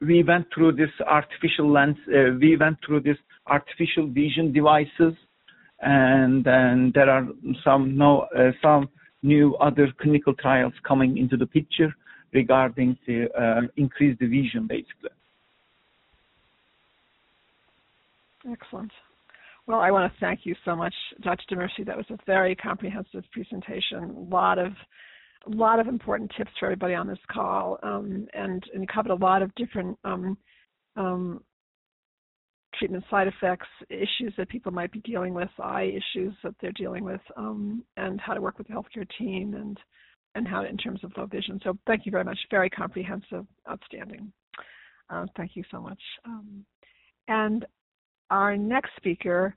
we 0.02 0.24
went 0.24 0.48
through 0.54 0.74
this 0.74 0.90
artificial 1.08 1.72
lens. 1.72 1.98
Uh, 2.08 2.36
we 2.40 2.58
went 2.58 2.78
through 2.86 3.02
this 3.02 3.18
artificial 3.48 4.08
vision 4.08 4.52
devices, 4.52 5.14
and 5.82 6.44
then 6.44 6.92
there 6.94 7.10
are 7.10 7.28
some 7.64 7.98
no 7.98 8.28
uh, 8.38 8.52
some 8.62 8.90
new 9.24 9.56
other 9.56 9.88
clinical 10.02 10.34
trials 10.34 10.74
coming 10.88 11.18
into 11.18 11.38
the 11.38 11.46
picture 11.46 11.94
regarding 12.34 12.98
the 13.08 13.28
uh, 13.40 13.62
increased 13.78 14.20
vision, 14.20 14.68
basically. 14.68 15.10
Excellent. 18.52 18.92
Well, 19.68 19.80
I 19.80 19.90
want 19.90 20.12
to 20.12 20.20
thank 20.20 20.42
you 20.44 20.56
so 20.64 20.76
much, 20.76 20.94
Dr. 21.22 21.44
Demirci. 21.56 21.86
That 21.86 21.98
was 21.98 22.06
a 22.12 22.18
very 22.28 22.56
comprehensive 22.56 23.24
presentation. 23.32 24.04
A 24.04 24.20
lot 24.34 24.60
of 24.60 24.74
a 25.48 25.50
lot 25.50 25.80
of 25.80 25.88
important 25.88 26.32
tips 26.38 26.52
for 26.60 26.66
everybody 26.66 26.96
on 26.96 27.08
this 27.08 27.20
call, 27.32 27.78
um, 27.84 28.28
and, 28.34 28.64
and 28.74 28.88
covered 28.88 29.12
a 29.12 29.16
lot 29.16 29.44
of 29.44 29.54
different 29.54 29.96
um, 30.04 30.36
um, 30.96 31.44
treatment 32.74 33.04
side 33.12 33.28
effects, 33.28 33.68
issues 33.90 34.34
that 34.38 34.50
people 34.50 34.72
might 34.72 34.92
be 34.92 35.02
dealing 35.02 35.36
with, 35.36 35.50
eye 35.62 35.84
issues 35.96 36.34
that 36.44 36.56
they're 36.60 36.72
dealing 36.72 37.04
with, 37.04 37.22
um, 37.38 37.84
and 37.98 38.20
how 38.20 38.34
to 38.34 38.42
work 38.42 38.58
with 38.58 38.68
the 38.68 38.74
healthcare 38.74 39.08
team, 39.20 39.54
and 39.54 39.80
and 40.36 40.48
how 40.48 40.64
in 40.66 40.78
terms 40.78 41.00
of 41.04 41.12
low 41.16 41.26
vision. 41.26 41.60
So 41.64 41.78
thank 41.88 42.06
you 42.06 42.12
very 42.12 42.24
much. 42.24 42.38
Very 42.52 42.70
comprehensive, 42.70 43.46
outstanding. 43.70 44.32
Uh, 45.10 45.26
thank 45.38 45.56
you 45.56 45.64
so 45.72 45.80
much. 45.80 46.02
Um, 46.26 46.66
and 47.28 47.66
our 48.30 48.58
next 48.58 48.92
speaker 48.98 49.56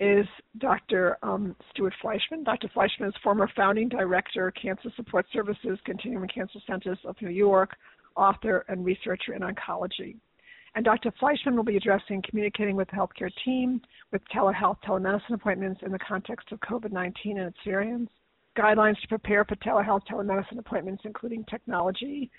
is 0.00 0.26
Dr. 0.58 1.18
Um, 1.22 1.54
Stewart 1.70 1.94
Fleishman. 2.02 2.44
Dr. 2.44 2.68
Fleishman 2.74 3.08
is 3.08 3.14
former 3.22 3.48
founding 3.56 3.88
director, 3.88 4.50
Cancer 4.50 4.90
Support 4.96 5.26
Services, 5.32 5.78
Continuum 5.84 6.26
Cancer 6.28 6.58
Centers 6.66 6.98
of 7.04 7.16
New 7.22 7.30
York, 7.30 7.76
author 8.16 8.64
and 8.68 8.84
researcher 8.84 9.34
in 9.34 9.42
oncology. 9.42 10.16
And 10.74 10.84
Dr. 10.84 11.12
Fleishman 11.20 11.54
will 11.54 11.64
be 11.64 11.76
addressing 11.76 12.22
communicating 12.28 12.74
with 12.74 12.88
the 12.88 12.96
healthcare 12.96 13.30
team 13.44 13.80
with 14.12 14.22
telehealth 14.34 14.78
telemedicine 14.84 15.34
appointments 15.34 15.80
in 15.84 15.92
the 15.92 15.98
context 16.00 16.50
of 16.50 16.58
COVID 16.60 16.90
19 16.90 17.38
and 17.38 17.48
its 17.48 17.58
variants, 17.64 18.12
guidelines 18.58 19.00
to 19.00 19.08
prepare 19.08 19.44
for 19.44 19.54
telehealth 19.56 20.02
telemedicine 20.10 20.58
appointments, 20.58 21.02
including 21.04 21.44
technology, 21.44 22.30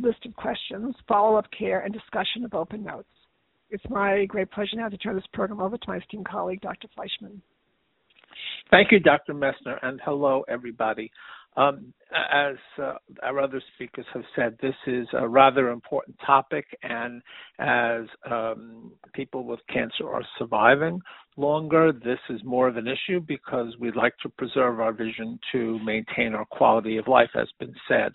list 0.00 0.24
of 0.24 0.34
questions, 0.36 0.94
follow 1.06 1.36
up 1.36 1.46
care, 1.56 1.80
and 1.80 1.92
discussion 1.92 2.44
of 2.44 2.54
open 2.54 2.82
notes. 2.82 3.08
It's 3.70 3.84
my 3.90 4.24
great 4.26 4.50
pleasure 4.50 4.76
now 4.76 4.88
to 4.88 4.96
turn 4.96 5.16
this 5.16 5.24
program 5.32 5.60
over 5.60 5.76
to 5.76 5.84
my 5.88 5.96
esteemed 5.96 6.28
colleague, 6.28 6.60
Dr. 6.60 6.88
Fleishman. 6.94 7.42
Thank 8.70 8.92
you, 8.92 9.00
Dr. 9.00 9.34
Messner, 9.34 9.78
and 9.82 10.00
hello, 10.04 10.44
everybody. 10.48 11.10
Um, 11.56 11.94
as 12.12 12.56
uh, 12.78 12.94
our 13.22 13.40
other 13.40 13.62
speakers 13.74 14.04
have 14.12 14.24
said, 14.34 14.58
this 14.60 14.74
is 14.86 15.06
a 15.14 15.26
rather 15.26 15.70
important 15.70 16.16
topic, 16.24 16.66
and 16.82 17.22
as 17.58 18.02
um, 18.30 18.92
people 19.14 19.44
with 19.44 19.60
cancer 19.72 20.06
are 20.12 20.22
surviving 20.38 21.00
longer, 21.38 21.92
this 21.92 22.18
is 22.28 22.40
more 22.44 22.68
of 22.68 22.76
an 22.76 22.86
issue 22.86 23.20
because 23.20 23.74
we'd 23.80 23.96
like 23.96 24.14
to 24.22 24.28
preserve 24.28 24.80
our 24.80 24.92
vision 24.92 25.38
to 25.52 25.78
maintain 25.82 26.34
our 26.34 26.44
quality 26.44 26.98
of 26.98 27.08
life, 27.08 27.30
as 27.34 27.48
been 27.58 27.74
said. 27.88 28.12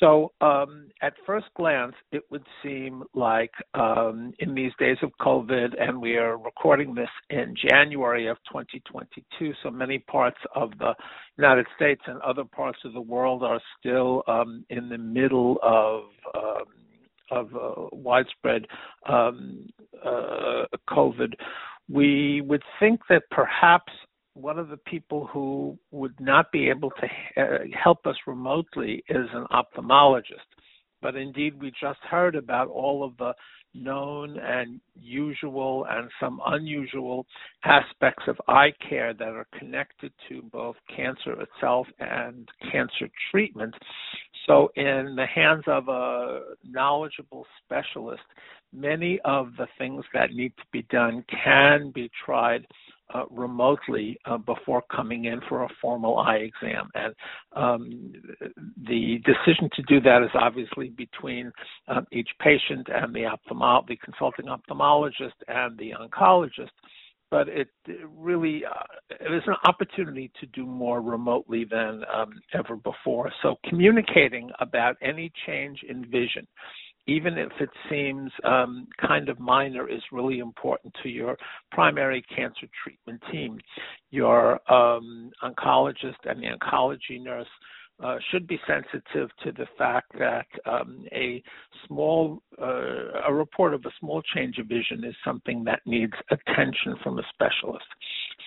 So, 0.00 0.32
um, 0.40 0.90
at 1.02 1.14
first 1.26 1.46
glance, 1.56 1.94
it 2.12 2.22
would 2.30 2.44
seem 2.62 3.02
like 3.14 3.50
um, 3.74 4.32
in 4.38 4.54
these 4.54 4.70
days 4.78 4.96
of 5.02 5.10
COVID, 5.20 5.74
and 5.80 6.00
we 6.00 6.16
are 6.16 6.36
recording 6.38 6.94
this 6.94 7.08
in 7.30 7.54
January 7.68 8.28
of 8.28 8.36
2022, 8.48 9.52
so 9.62 9.70
many 9.70 9.98
parts 9.98 10.38
of 10.54 10.70
the 10.78 10.94
United 11.36 11.66
States 11.74 12.02
and 12.06 12.20
other 12.22 12.44
parts 12.44 12.78
of 12.84 12.92
the 12.92 13.00
world 13.00 13.42
are 13.42 13.60
still 13.78 14.22
um, 14.28 14.64
in 14.70 14.88
the 14.88 14.98
middle 14.98 15.58
of 15.62 16.04
um, 16.34 16.64
of 17.30 17.54
uh, 17.54 17.88
widespread 17.92 18.66
um, 19.06 19.68
uh, 20.04 20.64
COVID. 20.88 21.34
We 21.90 22.40
would 22.42 22.62
think 22.80 23.00
that 23.10 23.22
perhaps 23.30 23.92
one 24.38 24.58
of 24.58 24.68
the 24.68 24.76
people 24.76 25.26
who 25.26 25.76
would 25.90 26.18
not 26.20 26.50
be 26.52 26.68
able 26.68 26.90
to 26.90 27.42
uh, 27.42 27.58
help 27.82 28.06
us 28.06 28.16
remotely 28.26 29.02
is 29.08 29.26
an 29.32 29.46
ophthalmologist. 29.50 30.46
But 31.02 31.16
indeed, 31.16 31.60
we 31.60 31.72
just 31.80 32.00
heard 32.08 32.34
about 32.34 32.68
all 32.68 33.04
of 33.04 33.16
the 33.18 33.34
known 33.74 34.38
and 34.38 34.80
usual 34.98 35.86
and 35.90 36.10
some 36.18 36.40
unusual 36.46 37.26
aspects 37.64 38.24
of 38.26 38.36
eye 38.48 38.72
care 38.88 39.12
that 39.14 39.28
are 39.28 39.46
connected 39.58 40.12
to 40.28 40.42
both 40.50 40.76
cancer 40.94 41.40
itself 41.40 41.86
and 42.00 42.48
cancer 42.72 43.08
treatment. 43.30 43.74
So, 44.46 44.70
in 44.76 45.14
the 45.16 45.26
hands 45.26 45.64
of 45.66 45.88
a 45.88 46.40
knowledgeable 46.64 47.46
specialist, 47.62 48.22
many 48.72 49.20
of 49.24 49.50
the 49.58 49.68
things 49.76 50.04
that 50.14 50.32
need 50.32 50.52
to 50.56 50.64
be 50.72 50.82
done 50.90 51.24
can 51.44 51.90
be 51.90 52.10
tried 52.24 52.66
uh, 53.14 53.24
remotely 53.30 54.18
uh, 54.26 54.38
before 54.38 54.82
coming 54.94 55.26
in 55.26 55.40
for 55.48 55.64
a 55.64 55.68
formal 55.80 56.18
eye 56.18 56.48
exam. 56.48 56.88
And 56.94 57.14
um, 57.54 58.12
the 58.86 59.18
decision 59.24 59.70
to 59.74 59.82
do 59.82 60.00
that 60.02 60.22
is 60.22 60.30
obviously 60.34 60.90
between 60.90 61.52
um, 61.88 62.06
each 62.12 62.28
patient 62.40 62.88
and 62.94 63.14
the 63.14 63.24
ophthalmo- 63.24 63.86
the 63.86 63.96
consulting 63.96 64.46
ophthalmologist 64.46 65.38
and 65.48 65.78
the 65.78 65.92
oncologist. 65.92 66.70
But 67.30 67.48
it, 67.48 67.68
really 68.16 68.62
uh, 68.64 68.84
it 69.10 69.32
is 69.34 69.42
an 69.46 69.56
opportunity 69.64 70.30
to 70.40 70.46
do 70.46 70.64
more 70.64 71.02
remotely 71.02 71.66
than 71.70 72.02
um, 72.12 72.30
ever 72.54 72.76
before. 72.76 73.30
So 73.42 73.56
communicating 73.68 74.50
about 74.60 74.96
any 75.02 75.30
change 75.46 75.80
in 75.86 76.06
vision 76.10 76.46
even 77.08 77.38
if 77.38 77.50
it 77.58 77.70
seems 77.90 78.30
um, 78.44 78.86
kind 79.00 79.28
of 79.30 79.40
minor, 79.40 79.88
is 79.88 80.02
really 80.12 80.38
important 80.38 80.94
to 81.02 81.08
your 81.08 81.36
primary 81.72 82.22
cancer 82.34 82.68
treatment 82.84 83.20
team. 83.32 83.58
Your 84.10 84.60
um, 84.70 85.30
oncologist 85.42 86.18
and 86.24 86.42
the 86.42 86.48
oncology 86.48 87.20
nurse 87.20 87.48
uh, 88.04 88.16
should 88.30 88.46
be 88.46 88.60
sensitive 88.66 89.30
to 89.42 89.52
the 89.52 89.66
fact 89.76 90.12
that 90.18 90.46
um, 90.66 91.04
a 91.12 91.42
small 91.86 92.42
uh, 92.60 93.22
a 93.26 93.32
report 93.32 93.74
of 93.74 93.84
a 93.86 93.90
small 93.98 94.22
change 94.34 94.58
of 94.58 94.66
vision 94.66 95.02
is 95.02 95.14
something 95.24 95.64
that 95.64 95.80
needs 95.86 96.12
attention 96.30 96.94
from 97.02 97.18
a 97.18 97.22
specialist. 97.32 97.86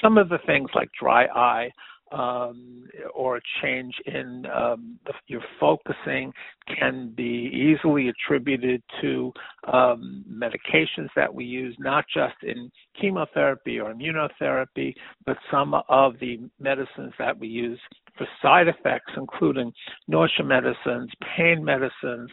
Some 0.02 0.18
of 0.18 0.30
the 0.30 0.40
things 0.46 0.70
like 0.74 0.90
dry 0.98 1.26
eye 1.26 1.70
um, 2.12 2.84
or 3.14 3.38
a 3.38 3.42
change 3.62 3.94
in 4.06 4.46
um, 4.54 5.00
the, 5.06 5.14
your 5.28 5.42
focusing 5.60 6.34
can 6.78 7.14
be 7.16 7.50
easily 7.54 8.10
attributed 8.10 8.82
to 9.02 9.32
um, 9.72 10.24
medications 10.30 11.10
that 11.16 11.34
we 11.34 11.46
use, 11.46 11.76
not 11.80 12.06
just 12.14 12.36
in 12.44 12.72
chemotherapy 13.00 13.80
or 13.80 13.94
immunotherapy, 13.94 14.94
but 15.26 15.38
some 15.50 15.76
of 15.90 16.14
the 16.20 16.40
medicines 16.60 17.14
that 17.18 17.38
we 17.38 17.48
use 17.48 17.80
for 18.18 18.28
side 18.42 18.68
effects, 18.68 19.12
including 19.16 19.72
nausea 20.08 20.46
medicines, 20.46 21.10
pain 21.36 21.64
medicines, 21.64 22.30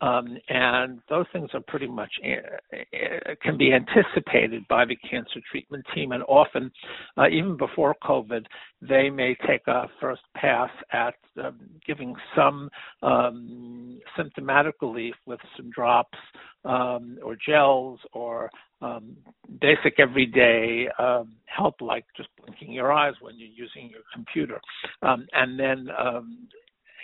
um, 0.00 0.36
and 0.48 1.00
those 1.08 1.26
things 1.32 1.50
are 1.54 1.62
pretty 1.66 1.86
much 1.86 2.10
uh, 2.24 3.34
can 3.42 3.56
be 3.56 3.72
anticipated 3.72 4.66
by 4.68 4.84
the 4.84 4.96
cancer 5.08 5.40
treatment 5.50 5.84
team, 5.94 6.12
and 6.12 6.22
often, 6.24 6.70
uh, 7.16 7.28
even 7.28 7.56
before 7.56 7.94
COVID, 8.02 8.44
they 8.82 9.08
may 9.08 9.36
take 9.46 9.66
a 9.66 9.88
first 10.00 10.22
pass 10.36 10.70
at 10.92 11.14
uh, 11.42 11.52
giving 11.86 12.14
some 12.36 12.68
um, 13.02 13.98
symptomatic 14.16 14.74
relief 14.82 15.14
with 15.26 15.40
some 15.56 15.70
drops 15.70 16.18
um, 16.64 17.18
or 17.22 17.36
gels 17.46 18.00
or 18.12 18.50
um, 18.82 19.16
basic 19.60 19.98
everyday 19.98 20.88
um, 20.98 21.32
help 21.46 21.80
like 21.80 22.04
just 22.16 22.28
blinking 22.38 22.72
your 22.72 22.92
eyes 22.92 23.14
when 23.20 23.38
you're 23.38 23.48
using 23.48 23.88
your 23.88 24.02
computer, 24.12 24.60
um, 25.02 25.26
and 25.32 25.58
then 25.58 25.88
um, 25.98 26.48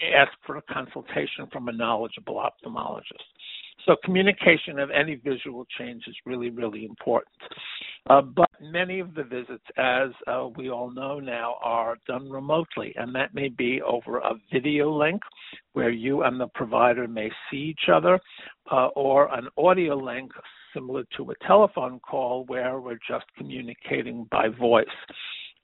ask 0.02 0.32
for 0.46 0.56
a 0.56 0.62
consultation 0.62 1.46
from 1.52 1.68
a 1.68 1.72
knowledgeable 1.72 2.36
ophthalmologist. 2.36 3.24
So 3.86 3.96
communication 4.04 4.78
of 4.78 4.90
any 4.90 5.14
visual 5.14 5.66
change 5.78 6.04
is 6.06 6.14
really, 6.26 6.50
really 6.50 6.84
important. 6.84 7.32
Uh, 8.08 8.20
but 8.20 8.50
many 8.60 9.00
of 9.00 9.14
the 9.14 9.24
visits, 9.24 9.64
as 9.76 10.10
uh, 10.26 10.48
we 10.56 10.70
all 10.70 10.90
know 10.90 11.18
now, 11.18 11.56
are 11.62 11.96
done 12.06 12.30
remotely, 12.30 12.92
and 12.96 13.14
that 13.14 13.34
may 13.34 13.48
be 13.48 13.80
over 13.82 14.18
a 14.18 14.34
video 14.52 14.90
link 14.90 15.22
where 15.72 15.90
you 15.90 16.22
and 16.24 16.40
the 16.40 16.48
provider 16.48 17.08
may 17.08 17.30
see 17.50 17.56
each 17.56 17.88
other, 17.92 18.18
uh, 18.70 18.88
or 18.88 19.32
an 19.34 19.48
audio 19.56 19.96
link 19.96 20.30
similar 20.74 21.04
to 21.16 21.30
a 21.30 21.46
telephone 21.46 21.98
call 22.00 22.44
where 22.46 22.80
we're 22.80 22.98
just 23.08 23.24
communicating 23.36 24.26
by 24.30 24.48
voice. 24.48 24.86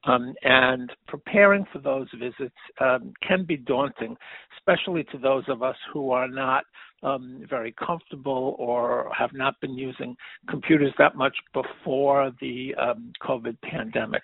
Um, 0.07 0.35
and 0.43 0.91
preparing 1.09 1.67
for 1.73 1.79
those 1.81 2.09
visits 2.19 2.55
um, 2.81 3.13
can 3.27 3.45
be 3.45 3.57
daunting, 3.57 4.17
especially 4.59 5.05
to 5.05 5.19
those 5.19 5.45
of 5.49 5.63
us 5.63 5.77
who 5.93 6.11
are 6.11 6.29
not 6.29 6.65
um, 7.03 7.45
very 7.49 7.73
comfortable 7.73 8.57
or 8.59 9.11
have 9.17 9.33
not 9.33 9.61
been 9.61 9.75
using 9.75 10.17
computers 10.49 10.93
that 10.99 11.17
much 11.17 11.37
before 11.53 12.33
the 12.41 12.75
um, 12.77 13.13
COVID 13.23 13.57
pandemic. 13.63 14.23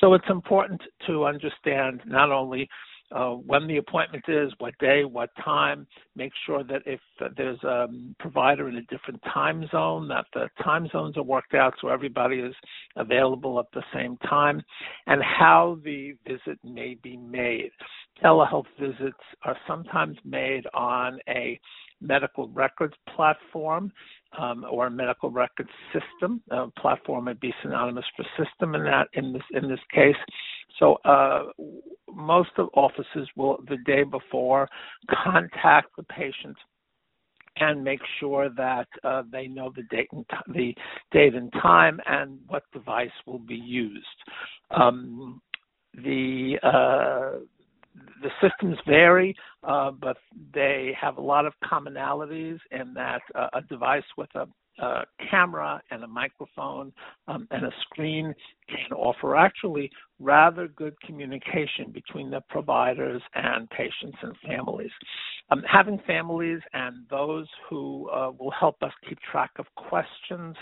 So 0.00 0.14
it's 0.14 0.24
important 0.28 0.80
to 1.06 1.26
understand 1.26 2.00
not 2.06 2.30
only 2.30 2.68
uh, 3.12 3.30
when 3.30 3.66
the 3.66 3.76
appointment 3.76 4.24
is, 4.28 4.52
what 4.58 4.74
day, 4.78 5.04
what 5.04 5.30
time. 5.44 5.86
Make 6.16 6.32
sure 6.46 6.64
that 6.64 6.82
if 6.86 7.00
there's 7.36 7.62
a 7.62 7.86
provider 8.18 8.68
in 8.68 8.76
a 8.76 8.82
different 8.82 9.22
time 9.32 9.66
zone, 9.70 10.08
that 10.08 10.26
the 10.32 10.48
time 10.62 10.88
zones 10.90 11.16
are 11.16 11.22
worked 11.22 11.54
out 11.54 11.74
so 11.80 11.88
everybody 11.88 12.36
is 12.36 12.54
available 12.96 13.58
at 13.58 13.66
the 13.72 13.82
same 13.94 14.16
time, 14.28 14.62
and 15.06 15.22
how 15.22 15.78
the 15.84 16.14
visit 16.26 16.58
may 16.64 16.96
be 17.02 17.16
made. 17.16 17.70
Telehealth 18.22 18.66
visits 18.78 19.18
are 19.44 19.56
sometimes 19.66 20.16
made 20.24 20.64
on 20.72 21.18
a 21.28 21.58
medical 22.00 22.48
records 22.48 22.94
platform 23.14 23.92
um, 24.38 24.64
or 24.70 24.86
a 24.86 24.90
medical 24.90 25.30
records 25.30 25.70
system. 25.92 26.40
Uh, 26.50 26.66
platform 26.78 27.26
would 27.26 27.40
be 27.40 27.54
synonymous 27.62 28.04
for 28.16 28.24
system 28.42 28.74
in 28.74 28.84
that 28.84 29.08
in 29.14 29.32
this 29.32 29.42
in 29.52 29.68
this 29.68 29.80
case. 29.92 30.16
So 30.78 30.94
uh, 31.04 31.44
most 32.12 32.50
of 32.56 32.68
offices 32.74 33.28
will 33.36 33.58
the 33.68 33.78
day 33.86 34.02
before 34.02 34.68
contact 35.24 35.88
the 35.96 36.02
patient 36.04 36.56
and 37.56 37.84
make 37.84 38.00
sure 38.18 38.48
that 38.50 38.88
uh, 39.04 39.22
they 39.30 39.46
know 39.46 39.72
the 39.74 39.84
date 39.84 40.08
and 40.12 40.24
t- 40.28 40.52
the 40.52 40.74
date 41.12 41.34
and 41.34 41.52
time 41.52 42.00
and 42.06 42.38
what 42.48 42.64
device 42.72 43.10
will 43.26 43.38
be 43.38 43.54
used. 43.54 44.06
Um, 44.70 45.40
the 46.02 46.58
uh, 46.62 47.38
the 48.22 48.30
systems 48.40 48.76
vary, 48.86 49.34
uh, 49.62 49.90
but 49.90 50.16
they 50.52 50.96
have 51.00 51.16
a 51.16 51.20
lot 51.20 51.46
of 51.46 51.52
commonalities 51.64 52.58
in 52.70 52.94
that 52.94 53.22
uh, 53.34 53.48
a 53.54 53.62
device 53.62 54.04
with 54.16 54.28
a 54.34 54.46
a 54.78 55.04
camera 55.30 55.80
and 55.90 56.02
a 56.02 56.06
microphone 56.06 56.92
um, 57.28 57.46
and 57.50 57.64
a 57.64 57.70
screen 57.82 58.34
can 58.68 58.96
offer 58.96 59.36
actually 59.36 59.90
rather 60.18 60.68
good 60.68 60.94
communication 61.02 61.92
between 61.92 62.30
the 62.30 62.40
providers 62.48 63.22
and 63.34 63.68
patients 63.70 64.16
and 64.22 64.34
families. 64.46 64.90
Um, 65.50 65.62
having 65.70 66.00
families 66.06 66.60
and 66.72 67.06
those 67.10 67.46
who 67.68 68.08
uh, 68.10 68.32
will 68.38 68.50
help 68.50 68.76
us 68.82 68.92
keep 69.08 69.18
track 69.30 69.50
of 69.58 69.66
questions 69.76 70.56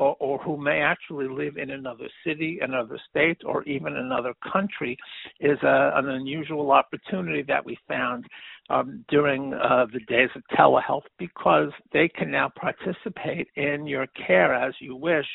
or, 0.00 0.16
or, 0.18 0.38
who 0.38 0.56
may 0.56 0.80
actually 0.80 1.28
live 1.28 1.58
in 1.58 1.70
another 1.70 2.08
city, 2.26 2.58
another 2.62 2.98
state, 3.10 3.36
or 3.44 3.62
even 3.64 3.96
another 3.96 4.32
country 4.50 4.96
is 5.40 5.58
a, 5.62 5.92
an 5.96 6.08
unusual 6.08 6.72
opportunity 6.72 7.42
that 7.42 7.64
we 7.64 7.78
found 7.86 8.24
um, 8.70 9.04
during 9.08 9.52
uh, 9.54 9.86
the 9.92 10.00
days 10.00 10.30
of 10.34 10.42
telehealth 10.56 11.02
because 11.18 11.70
they 11.92 12.08
can 12.08 12.30
now 12.30 12.50
participate 12.60 13.48
in 13.56 13.86
your 13.86 14.06
care 14.26 14.54
as 14.54 14.74
you 14.80 14.96
wish 14.96 15.26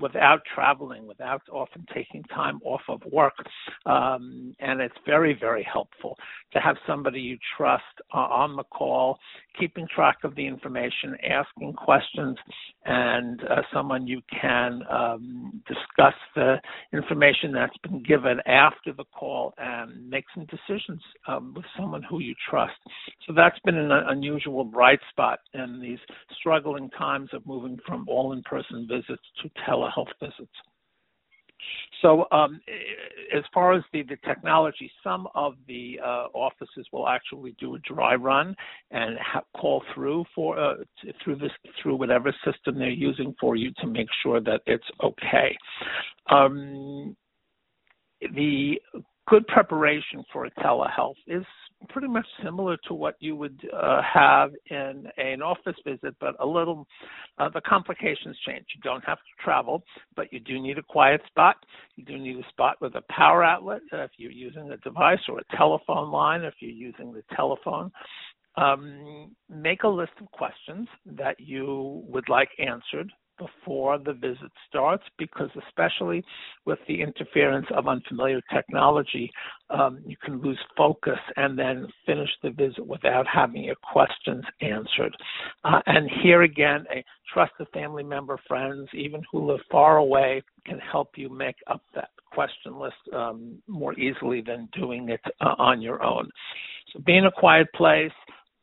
without 0.00 0.40
traveling, 0.54 1.06
without 1.06 1.42
often 1.52 1.84
taking 1.94 2.22
time 2.24 2.60
off 2.64 2.80
of 2.88 3.02
work. 3.10 3.34
Um, 3.86 4.54
and 4.60 4.80
it's 4.80 4.94
very, 5.04 5.36
very 5.38 5.66
helpful 5.70 6.16
to 6.52 6.60
have 6.60 6.76
somebody 6.86 7.20
you 7.20 7.38
trust 7.56 7.82
uh, 8.14 8.18
on 8.18 8.56
the 8.56 8.64
call, 8.64 9.18
keeping 9.58 9.86
track 9.94 10.18
of 10.24 10.34
the 10.34 10.46
information, 10.46 11.16
asking 11.28 11.74
questions, 11.74 12.36
and 12.84 13.42
uh, 13.44 13.62
someone 13.72 14.06
you 14.06 14.20
can 14.40 14.82
um, 14.90 15.62
discuss 15.66 16.14
the 16.34 16.56
information 16.92 17.52
that's 17.52 17.76
been 17.78 18.02
given 18.02 18.38
after 18.46 18.92
the 18.92 19.04
call 19.18 19.52
and 19.58 20.08
make 20.08 20.24
some 20.34 20.46
decisions 20.46 21.02
um, 21.26 21.52
with 21.54 21.64
someone 21.76 22.02
who 22.02 22.20
you 22.20 22.34
trust. 22.48 22.61
So 23.26 23.32
that's 23.32 23.58
been 23.64 23.76
an 23.76 23.90
unusual 23.90 24.64
bright 24.64 25.00
spot 25.10 25.40
in 25.54 25.80
these 25.80 25.98
struggling 26.38 26.90
times 26.90 27.30
of 27.32 27.46
moving 27.46 27.78
from 27.86 28.06
all 28.08 28.32
in 28.32 28.42
person 28.42 28.86
visits 28.88 29.22
to 29.42 29.50
telehealth 29.66 30.12
visits. 30.20 30.52
So, 32.00 32.26
um, 32.32 32.60
as 33.36 33.44
far 33.54 33.72
as 33.72 33.82
the, 33.92 34.02
the 34.02 34.16
technology, 34.26 34.90
some 35.04 35.28
of 35.34 35.54
the 35.68 36.00
uh, 36.04 36.26
offices 36.34 36.86
will 36.92 37.06
actually 37.08 37.54
do 37.60 37.76
a 37.76 37.78
dry 37.80 38.16
run 38.16 38.56
and 38.90 39.16
ha- 39.18 39.44
call 39.56 39.82
through 39.94 40.24
for 40.34 40.58
uh, 40.58 40.74
t- 41.00 41.12
through 41.22 41.36
this 41.36 41.52
through 41.80 41.96
whatever 41.96 42.34
system 42.44 42.78
they're 42.78 42.90
using 42.90 43.34
for 43.40 43.54
you 43.54 43.72
to 43.80 43.86
make 43.86 44.08
sure 44.22 44.40
that 44.40 44.62
it's 44.66 44.84
okay. 45.02 45.56
Um, 46.30 47.16
the 48.34 48.80
good 49.28 49.46
preparation 49.46 50.24
for 50.32 50.46
a 50.46 50.50
telehealth 50.52 51.14
is 51.26 51.44
pretty 51.88 52.08
much 52.08 52.26
similar 52.44 52.76
to 52.88 52.94
what 52.94 53.16
you 53.20 53.36
would 53.36 53.60
uh, 53.72 54.00
have 54.02 54.50
in 54.70 55.06
an 55.16 55.42
office 55.42 55.76
visit, 55.86 56.14
but 56.20 56.34
a 56.40 56.46
little, 56.46 56.86
uh, 57.38 57.48
the 57.48 57.60
complications 57.62 58.36
change. 58.46 58.64
You 58.74 58.80
don't 58.82 59.04
have 59.04 59.18
to 59.18 59.44
travel, 59.44 59.82
but 60.16 60.32
you 60.32 60.40
do 60.40 60.60
need 60.60 60.78
a 60.78 60.82
quiet 60.82 61.20
spot. 61.26 61.56
You 61.96 62.04
do 62.04 62.18
need 62.18 62.36
a 62.36 62.48
spot 62.50 62.76
with 62.80 62.94
a 62.94 63.02
power 63.10 63.42
outlet 63.42 63.82
uh, 63.92 64.02
if 64.02 64.12
you're 64.16 64.30
using 64.30 64.70
a 64.70 64.76
device 64.78 65.20
or 65.28 65.38
a 65.38 65.56
telephone 65.56 66.10
line 66.10 66.42
if 66.42 66.54
you're 66.60 66.70
using 66.70 67.12
the 67.12 67.22
telephone. 67.34 67.90
Um, 68.56 69.34
make 69.48 69.82
a 69.84 69.88
list 69.88 70.12
of 70.20 70.30
questions 70.30 70.86
that 71.06 71.40
you 71.40 72.02
would 72.06 72.28
like 72.28 72.50
answered 72.58 73.10
before 73.38 73.98
the 73.98 74.12
visit 74.12 74.50
starts 74.68 75.04
because 75.18 75.50
especially 75.66 76.24
with 76.66 76.78
the 76.88 77.00
interference 77.00 77.66
of 77.74 77.88
unfamiliar 77.88 78.40
technology 78.52 79.30
um, 79.70 80.00
you 80.06 80.16
can 80.22 80.40
lose 80.40 80.58
focus 80.76 81.18
and 81.36 81.58
then 81.58 81.86
finish 82.06 82.28
the 82.42 82.50
visit 82.50 82.86
without 82.86 83.26
having 83.26 83.64
your 83.64 83.76
questions 83.92 84.44
answered. 84.60 85.16
Uh, 85.64 85.80
and 85.86 86.10
here 86.22 86.42
again 86.42 86.84
a 86.94 87.04
trusted 87.32 87.66
family 87.72 88.02
member 88.02 88.38
friends 88.46 88.88
even 88.94 89.22
who 89.30 89.50
live 89.50 89.60
far 89.70 89.96
away 89.96 90.42
can 90.66 90.78
help 90.78 91.10
you 91.16 91.28
make 91.28 91.56
up 91.66 91.82
that 91.94 92.10
question 92.32 92.78
list 92.78 92.94
um, 93.14 93.58
more 93.66 93.98
easily 93.98 94.42
than 94.42 94.68
doing 94.78 95.08
it 95.08 95.20
uh, 95.40 95.54
on 95.58 95.80
your 95.80 96.02
own. 96.02 96.28
So 96.92 97.00
be 97.00 97.16
in 97.16 97.26
a 97.26 97.30
quiet 97.30 97.68
place 97.74 98.12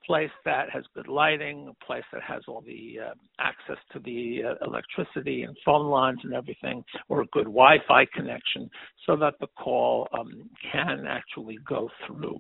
place 0.10 0.32
that 0.44 0.72
has 0.72 0.84
good 0.96 1.08
lighting, 1.08 1.68
a 1.70 1.86
place 1.86 2.04
that 2.12 2.24
has 2.24 2.42
all 2.48 2.64
the 2.66 2.98
uh, 3.00 3.14
access 3.40 3.78
to 3.94 4.00
the 4.00 4.40
uh, 4.44 4.66
electricity 4.66 5.44
and 5.44 5.56
phone 5.64 5.86
lines 5.86 6.18
and 6.24 6.34
everything, 6.34 6.84
or 7.10 7.22
a 7.22 7.28
good 7.28 7.46
Wi-Fi 7.46 8.08
connection, 8.16 8.68
so 9.06 9.16
that 9.18 9.36
the 9.40 9.46
call 9.56 10.08
um, 10.18 10.50
can 10.72 11.06
actually 11.08 11.60
go 11.68 11.88
through. 12.08 12.40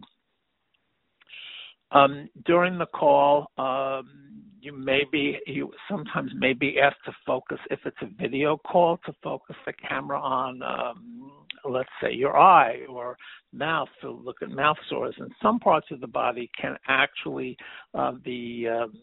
Um, 1.92 2.28
during 2.48 2.80
the 2.80 2.88
call, 2.88 3.52
um, 3.60 4.10
you 4.60 4.76
may 4.76 5.02
be 5.12 5.38
you 5.46 5.72
sometimes 5.88 6.32
may 6.36 6.54
be 6.54 6.80
asked 6.80 7.06
to 7.06 7.12
focus 7.24 7.60
if 7.70 7.80
it's 7.86 8.02
a 8.02 8.10
video 8.20 8.58
call 8.58 8.98
to 9.06 9.14
focus 9.22 9.56
the 9.68 9.74
camera 9.74 10.20
on 10.20 10.64
um, 10.64 11.29
let's 11.66 11.89
say 12.01 12.12
your 12.14 12.38
eye 12.38 12.80
or 12.89 13.18
mouth 13.53 13.89
to 14.01 14.12
look 14.12 14.38
at 14.41 14.49
mouth 14.49 14.78
sores 14.89 15.16
and 15.18 15.32
some 15.41 15.60
parts 15.60 15.88
of 15.91 16.01
the 16.01 16.07
body 16.07 16.49
can 16.60 16.76
actually 16.88 17.57
uh, 17.93 18.14
the 18.26 18.68
um, 18.68 18.93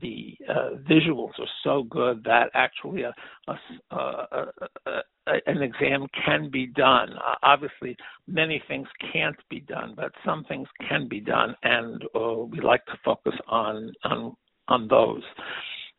the 0.00 0.36
uh, 0.48 0.70
visuals 0.90 1.38
are 1.38 1.48
so 1.62 1.84
good 1.84 2.22
that 2.24 2.50
actually 2.54 3.02
a, 3.02 3.14
a, 3.48 3.96
a, 3.96 5.00
an 5.46 5.62
exam 5.62 6.06
can 6.24 6.50
be 6.50 6.66
done. 6.66 7.10
Uh, 7.12 7.34
obviously, 7.42 7.96
many 8.26 8.62
things 8.68 8.88
can't 9.12 9.36
be 9.48 9.60
done, 9.60 9.94
but 9.96 10.12
some 10.24 10.44
things 10.44 10.68
can 10.88 11.08
be 11.08 11.20
done, 11.20 11.54
and 11.62 12.02
uh, 12.14 12.34
we 12.50 12.60
like 12.60 12.84
to 12.86 12.98
focus 13.04 13.34
on 13.48 13.92
on 14.04 14.34
on 14.68 14.88
those. 14.88 15.22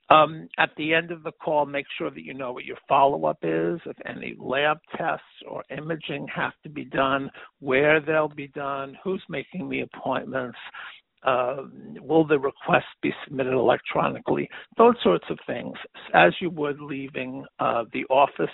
Um, 0.10 0.48
at 0.60 0.70
the 0.78 0.94
end 0.94 1.12
of 1.12 1.24
the 1.24 1.32
call, 1.32 1.66
make 1.66 1.88
sure 1.98 2.12
that 2.12 2.24
you 2.24 2.34
know 2.34 2.54
what 2.54 2.66
your 2.66 2.78
follow 2.88 3.26
up 3.26 3.40
is, 3.42 3.80
if 3.86 3.98
any 4.06 4.36
lab 4.38 4.78
tests 4.96 5.26
or 5.50 5.64
imaging 5.76 6.28
have 6.34 6.54
to 6.64 6.70
be 6.70 6.86
done, 6.86 7.30
where 7.60 8.00
they'll 8.00 8.30
be 8.30 8.50
done, 8.50 8.96
who's 9.04 9.24
making 9.30 9.68
the 9.68 9.82
appointments, 9.82 10.58
uh, 11.24 11.64
will 12.02 12.26
the 12.26 12.38
request 12.38 12.86
be 13.02 13.12
submitted 13.24 13.54
electronically, 13.54 14.48
those 14.78 14.94
sorts 15.02 15.26
of 15.30 15.40
things, 15.48 15.74
as 16.14 16.34
you 16.40 16.52
would 16.52 16.80
leaving 16.80 17.44
uh, 17.60 17.84
the 17.94 18.06
office. 18.06 18.54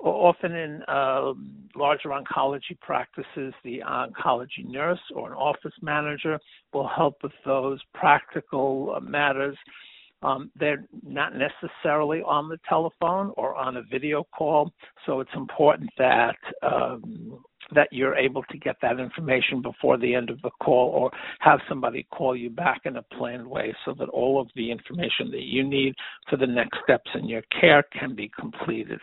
Often 0.00 0.52
in 0.52 0.82
uh, 0.88 1.34
larger 1.76 2.08
oncology 2.08 2.78
practices, 2.80 3.52
the 3.62 3.82
oncology 3.86 4.64
nurse 4.64 4.98
or 5.14 5.28
an 5.28 5.34
office 5.34 5.74
manager 5.82 6.38
will 6.72 6.88
help 6.88 7.16
with 7.22 7.32
those 7.44 7.78
practical 7.94 8.94
uh, 8.96 9.00
matters. 9.00 9.56
Um, 10.22 10.50
they're 10.58 10.84
not 11.02 11.32
necessarily 11.34 12.20
on 12.20 12.48
the 12.48 12.58
telephone 12.68 13.32
or 13.36 13.54
on 13.54 13.76
a 13.78 13.82
video 13.82 14.24
call, 14.36 14.70
so 15.06 15.20
it's 15.20 15.30
important 15.34 15.90
that 15.98 16.36
um, 16.62 17.42
that 17.74 17.88
you're 17.92 18.16
able 18.16 18.42
to 18.44 18.58
get 18.58 18.76
that 18.82 18.98
information 18.98 19.62
before 19.62 19.96
the 19.96 20.14
end 20.14 20.30
of 20.30 20.40
the 20.42 20.50
call 20.62 20.88
or 20.88 21.10
have 21.38 21.60
somebody 21.68 22.06
call 22.12 22.36
you 22.36 22.50
back 22.50 22.80
in 22.84 22.96
a 22.96 23.02
planned 23.16 23.46
way 23.46 23.74
so 23.84 23.94
that 23.98 24.08
all 24.08 24.40
of 24.40 24.48
the 24.56 24.70
information 24.70 25.30
that 25.30 25.42
you 25.42 25.62
need 25.62 25.94
for 26.28 26.36
the 26.36 26.46
next 26.46 26.78
steps 26.82 27.10
in 27.14 27.28
your 27.28 27.42
care 27.60 27.84
can 27.98 28.14
be 28.14 28.30
completed. 28.38 28.98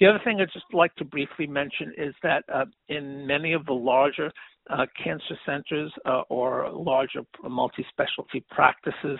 The 0.00 0.06
other 0.06 0.20
thing 0.24 0.40
I'd 0.40 0.52
just 0.52 0.64
like 0.72 0.94
to 0.96 1.04
briefly 1.04 1.46
mention 1.46 1.92
is 1.96 2.14
that 2.22 2.42
uh, 2.52 2.64
in 2.88 3.26
many 3.26 3.52
of 3.52 3.64
the 3.66 3.72
larger 3.72 4.32
uh, 4.70 4.86
cancer 5.02 5.38
centers 5.46 5.92
uh, 6.04 6.22
or 6.28 6.68
larger 6.72 7.20
multi 7.44 7.86
specialty 7.90 8.44
practices, 8.50 9.18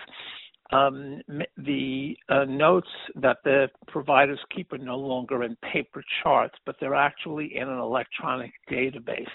um, 0.71 1.21
the 1.57 2.17
uh, 2.29 2.45
notes 2.45 2.87
that 3.15 3.37
the 3.43 3.67
providers 3.87 4.39
keep 4.55 4.73
are 4.73 4.77
no 4.77 4.97
longer 4.97 5.43
in 5.43 5.55
paper 5.71 6.03
charts, 6.23 6.55
but 6.65 6.75
they're 6.79 6.95
actually 6.95 7.55
in 7.55 7.67
an 7.67 7.79
electronic 7.79 8.51
database. 8.69 9.25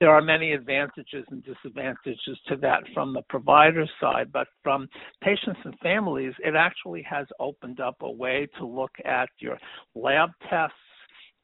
There 0.00 0.10
are 0.10 0.22
many 0.22 0.52
advantages 0.52 1.24
and 1.30 1.44
disadvantages 1.44 2.38
to 2.48 2.56
that 2.56 2.82
from 2.92 3.12
the 3.12 3.22
provider 3.28 3.86
side, 4.00 4.32
but 4.32 4.48
from 4.62 4.88
patients 5.22 5.60
and 5.64 5.78
families, 5.80 6.34
it 6.40 6.54
actually 6.56 7.02
has 7.02 7.26
opened 7.38 7.80
up 7.80 7.96
a 8.00 8.10
way 8.10 8.48
to 8.58 8.66
look 8.66 8.90
at 9.04 9.28
your 9.38 9.56
lab 9.94 10.30
tests, 10.50 10.74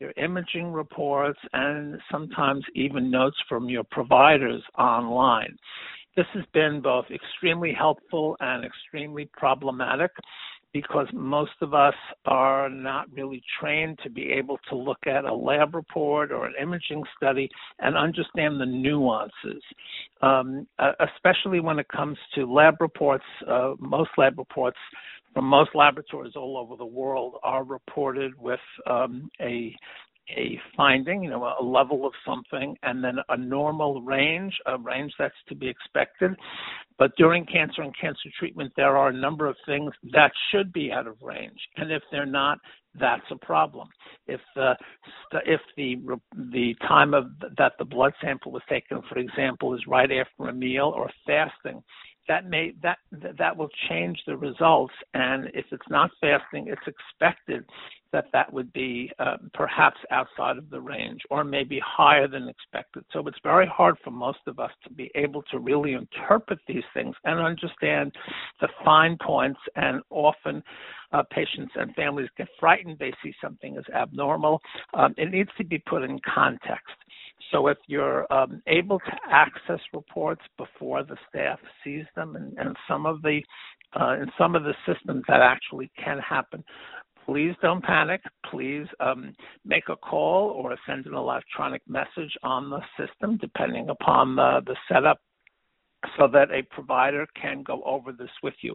your 0.00 0.12
imaging 0.16 0.72
reports, 0.72 1.38
and 1.52 2.00
sometimes 2.10 2.64
even 2.74 3.10
notes 3.10 3.36
from 3.48 3.68
your 3.68 3.84
providers 3.84 4.62
online. 4.76 5.56
This 6.16 6.26
has 6.34 6.44
been 6.52 6.80
both 6.82 7.06
extremely 7.10 7.72
helpful 7.72 8.36
and 8.40 8.64
extremely 8.64 9.30
problematic 9.32 10.10
because 10.72 11.06
most 11.12 11.52
of 11.62 11.74
us 11.74 11.94
are 12.26 12.68
not 12.68 13.12
really 13.12 13.42
trained 13.60 13.98
to 14.02 14.10
be 14.10 14.30
able 14.30 14.58
to 14.68 14.76
look 14.76 14.98
at 15.06 15.24
a 15.24 15.34
lab 15.34 15.74
report 15.74 16.30
or 16.30 16.46
an 16.46 16.54
imaging 16.60 17.02
study 17.16 17.48
and 17.80 17.96
understand 17.96 18.60
the 18.60 18.66
nuances, 18.66 19.62
um, 20.22 20.66
especially 21.00 21.60
when 21.60 21.78
it 21.78 21.88
comes 21.88 22.16
to 22.34 22.50
lab 22.50 22.80
reports. 22.80 23.24
Uh, 23.48 23.74
most 23.78 24.10
lab 24.16 24.38
reports 24.38 24.78
from 25.34 25.44
most 25.44 25.70
laboratories 25.74 26.34
all 26.36 26.56
over 26.56 26.76
the 26.76 26.86
world 26.86 27.34
are 27.42 27.64
reported 27.64 28.32
with 28.38 28.60
um, 28.88 29.28
a 29.40 29.74
a 30.36 30.58
finding, 30.76 31.22
you 31.22 31.30
know, 31.30 31.52
a 31.58 31.62
level 31.62 32.06
of 32.06 32.12
something, 32.26 32.76
and 32.82 33.02
then 33.02 33.16
a 33.28 33.36
normal 33.36 34.02
range, 34.02 34.54
a 34.66 34.78
range 34.78 35.12
that's 35.18 35.34
to 35.48 35.54
be 35.54 35.68
expected. 35.68 36.32
But 36.98 37.12
during 37.16 37.46
cancer 37.46 37.82
and 37.82 37.94
cancer 37.98 38.28
treatment, 38.38 38.72
there 38.76 38.96
are 38.96 39.08
a 39.08 39.12
number 39.12 39.46
of 39.46 39.56
things 39.66 39.92
that 40.12 40.32
should 40.50 40.72
be 40.72 40.92
out 40.92 41.06
of 41.06 41.16
range, 41.22 41.58
and 41.76 41.90
if 41.90 42.02
they're 42.10 42.26
not, 42.26 42.58
that's 42.98 43.22
a 43.30 43.36
problem. 43.36 43.88
If 44.26 44.40
the 44.56 44.74
if 45.46 45.60
the 45.76 45.96
the 46.52 46.74
time 46.86 47.14
of 47.14 47.26
that 47.56 47.72
the 47.78 47.84
blood 47.84 48.12
sample 48.20 48.52
was 48.52 48.62
taken, 48.68 49.00
for 49.08 49.18
example, 49.18 49.74
is 49.74 49.80
right 49.86 50.10
after 50.10 50.48
a 50.48 50.52
meal 50.52 50.92
or 50.94 51.10
fasting, 51.26 51.82
that 52.28 52.46
may 52.48 52.72
that 52.82 52.98
that 53.38 53.56
will 53.56 53.70
change 53.88 54.18
the 54.26 54.36
results. 54.36 54.94
And 55.14 55.46
if 55.54 55.66
it's 55.72 55.88
not 55.88 56.10
fasting, 56.20 56.66
it's 56.68 56.86
expected 56.86 57.64
that 58.12 58.26
that 58.32 58.52
would 58.52 58.72
be 58.72 59.10
uh, 59.18 59.36
perhaps 59.54 59.98
outside 60.10 60.58
of 60.58 60.68
the 60.70 60.80
range 60.80 61.20
or 61.30 61.44
maybe 61.44 61.80
higher 61.84 62.26
than 62.26 62.48
expected. 62.48 63.04
So 63.12 63.26
it's 63.26 63.38
very 63.42 63.66
hard 63.66 63.96
for 64.02 64.10
most 64.10 64.40
of 64.46 64.58
us 64.58 64.70
to 64.84 64.92
be 64.92 65.10
able 65.14 65.42
to 65.50 65.58
really 65.58 65.92
interpret 65.92 66.58
these 66.66 66.84
things 66.94 67.14
and 67.24 67.38
understand 67.38 68.12
the 68.60 68.68
fine 68.84 69.16
points. 69.24 69.60
And 69.76 70.02
often 70.10 70.62
uh, 71.12 71.22
patients 71.30 71.72
and 71.76 71.94
families 71.94 72.28
get 72.36 72.48
frightened. 72.58 72.98
They 72.98 73.12
see 73.22 73.34
something 73.42 73.76
as 73.76 73.84
abnormal. 73.94 74.60
Um, 74.94 75.14
it 75.16 75.30
needs 75.30 75.50
to 75.58 75.64
be 75.64 75.78
put 75.78 76.02
in 76.02 76.18
context. 76.34 76.94
So 77.50 77.66
if 77.66 77.78
you're 77.86 78.32
um, 78.32 78.62
able 78.66 78.98
to 79.00 79.12
access 79.30 79.80
reports 79.92 80.42
before 80.56 81.02
the 81.02 81.16
staff 81.28 81.58
sees 81.82 82.04
them, 82.14 82.36
and, 82.36 82.56
and 82.58 82.76
some 82.88 83.06
of 83.06 83.22
the 83.22 83.40
uh, 84.00 84.14
in 84.22 84.30
some 84.38 84.54
of 84.54 84.62
the 84.62 84.74
systems 84.86 85.24
that 85.26 85.40
actually 85.40 85.90
can 86.02 86.18
happen, 86.20 86.62
please 87.26 87.54
don't 87.62 87.82
panic. 87.84 88.20
Please 88.50 88.86
um, 89.00 89.34
make 89.64 89.88
a 89.88 89.96
call 89.96 90.50
or 90.50 90.76
send 90.86 91.06
an 91.06 91.14
electronic 91.14 91.82
message 91.88 92.36
on 92.42 92.70
the 92.70 92.80
system, 92.98 93.38
depending 93.38 93.88
upon 93.88 94.36
the, 94.36 94.60
the 94.66 94.76
setup 94.92 95.20
so 96.18 96.28
that 96.28 96.50
a 96.50 96.62
provider 96.74 97.26
can 97.40 97.62
go 97.62 97.82
over 97.84 98.12
this 98.12 98.30
with 98.42 98.54
you. 98.62 98.74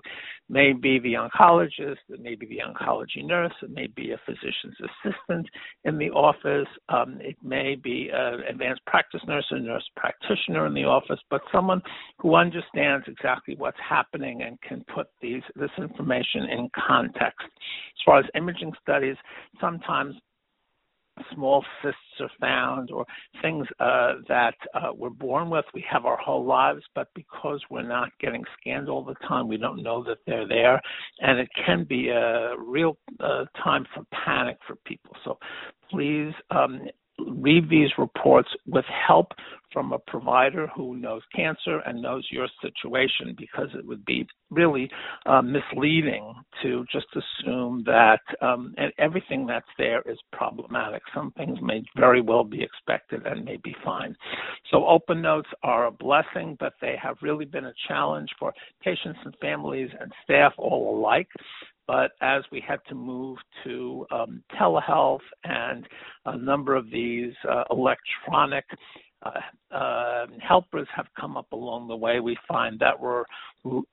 Maybe 0.49 0.99
the 0.99 1.13
oncologist, 1.13 1.97
it 2.09 2.21
may 2.21 2.35
be 2.35 2.45
the 2.45 2.61
oncology 2.65 3.23
nurse, 3.23 3.53
it 3.61 3.71
may 3.71 3.87
be 3.87 4.11
a 4.11 4.21
physician's 4.25 4.77
assistant 4.79 5.47
in 5.83 5.97
the 5.97 6.09
office, 6.11 6.67
um, 6.89 7.17
it 7.21 7.37
may 7.43 7.75
be 7.75 8.09
an 8.13 8.41
advanced 8.49 8.85
practice 8.85 9.21
nurse 9.27 9.45
or 9.51 9.59
nurse 9.59 9.87
practitioner 9.95 10.67
in 10.67 10.73
the 10.73 10.83
office, 10.83 11.19
but 11.29 11.41
someone 11.51 11.81
who 12.19 12.35
understands 12.35 13.05
exactly 13.07 13.55
what's 13.57 13.77
happening 13.87 14.43
and 14.43 14.59
can 14.61 14.83
put 14.93 15.07
these 15.21 15.43
this 15.55 15.71
information 15.77 16.43
in 16.43 16.69
context. 16.87 17.41
As 17.43 18.03
far 18.05 18.19
as 18.19 18.25
imaging 18.35 18.73
studies, 18.81 19.17
sometimes 19.59 20.15
small 21.33 21.63
cysts 21.81 21.99
are 22.19 22.29
found 22.39 22.91
or 22.91 23.05
things 23.41 23.65
uh, 23.79 24.13
that 24.27 24.55
uh, 24.73 24.91
we're 24.95 25.09
born 25.09 25.49
with, 25.49 25.65
we 25.73 25.83
have 25.89 26.05
our 26.05 26.17
whole 26.17 26.45
lives, 26.45 26.83
but 26.93 27.07
because 27.13 27.61
we're 27.69 27.87
not 27.87 28.09
getting 28.19 28.43
scanned 28.59 28.89
all 28.89 29.03
the 29.03 29.15
time, 29.27 29.47
we 29.47 29.57
don't 29.57 29.83
know 29.83 30.03
that 30.03 30.19
they're 30.25 30.47
there. 30.47 30.81
And 31.19 31.39
it 31.39 31.49
can 31.65 31.83
be 31.83 32.09
a 32.09 32.55
real 32.57 32.97
uh, 33.19 33.45
time 33.63 33.85
for 33.93 34.03
panic 34.25 34.57
for 34.67 34.75
people. 34.85 35.15
So 35.23 35.37
please 35.89 36.33
um, 36.51 36.81
read 37.19 37.69
these 37.69 37.89
reports 37.97 38.49
with 38.67 38.85
help 38.85 39.31
from 39.75 39.91
a 39.91 39.99
provider 39.99 40.67
who 40.73 40.95
knows 40.95 41.21
cancer 41.35 41.79
and 41.85 42.01
knows 42.01 42.25
your 42.31 42.47
situation 42.61 43.35
because 43.37 43.67
it 43.77 43.85
would 43.85 44.03
be 44.05 44.25
really 44.49 44.89
uh, 45.25 45.41
misleading 45.41 46.33
to 46.63 46.85
just 46.91 47.07
assume 47.11 47.83
that 47.85 48.21
um, 48.41 48.73
everything 48.97 49.45
that's 49.45 49.65
there 49.77 50.01
is 50.09 50.17
problematic. 50.31 51.01
Some 51.13 51.31
things 51.33 51.59
may 51.61 51.83
very 51.97 52.21
well 52.21 52.45
be 52.45 52.63
expected 52.63 53.25
and 53.25 53.43
may 53.43 53.57
be 53.57 53.75
fine. 53.83 54.15
So, 54.71 54.87
open 54.87 55.21
notes 55.21 55.49
are 55.61 55.87
a 55.87 55.91
blessing, 55.91 56.55
but 56.57 56.73
they 56.79 56.95
have 57.01 57.17
really 57.21 57.45
been 57.45 57.65
a 57.65 57.73
challenge 57.89 58.29
for 58.39 58.53
patients 58.81 59.19
and 59.25 59.35
families 59.41 59.89
and 59.99 60.11
staff 60.23 60.53
all 60.57 60.97
alike. 60.97 61.27
But 61.87 62.11
as 62.21 62.43
we 62.51 62.63
had 62.67 62.79
to 62.89 62.95
move 62.95 63.37
to 63.63 64.05
um, 64.11 64.43
telehealth 64.59 65.19
and 65.43 65.87
a 66.25 66.37
number 66.37 66.75
of 66.75 66.89
these 66.89 67.33
uh, 67.49 67.63
electronic 67.69 68.65
uh, 69.23 69.75
uh, 69.75 70.25
helpers 70.45 70.87
have 70.95 71.07
come 71.19 71.35
up 71.37 71.51
along 71.51 71.87
the 71.87 71.95
way. 71.95 72.19
We 72.19 72.37
find 72.47 72.79
that 72.79 72.99
we're 72.99 73.23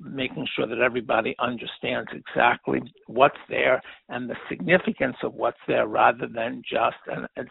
making 0.01 0.47
sure 0.55 0.66
that 0.66 0.78
everybody 0.78 1.34
understands 1.38 2.11
exactly 2.12 2.80
what's 3.07 3.38
there 3.49 3.80
and 4.09 4.28
the 4.28 4.36
significance 4.49 5.16
of 5.22 5.32
what's 5.32 5.59
there, 5.66 5.86
rather 5.86 6.26
than 6.26 6.62
just 6.70 6.97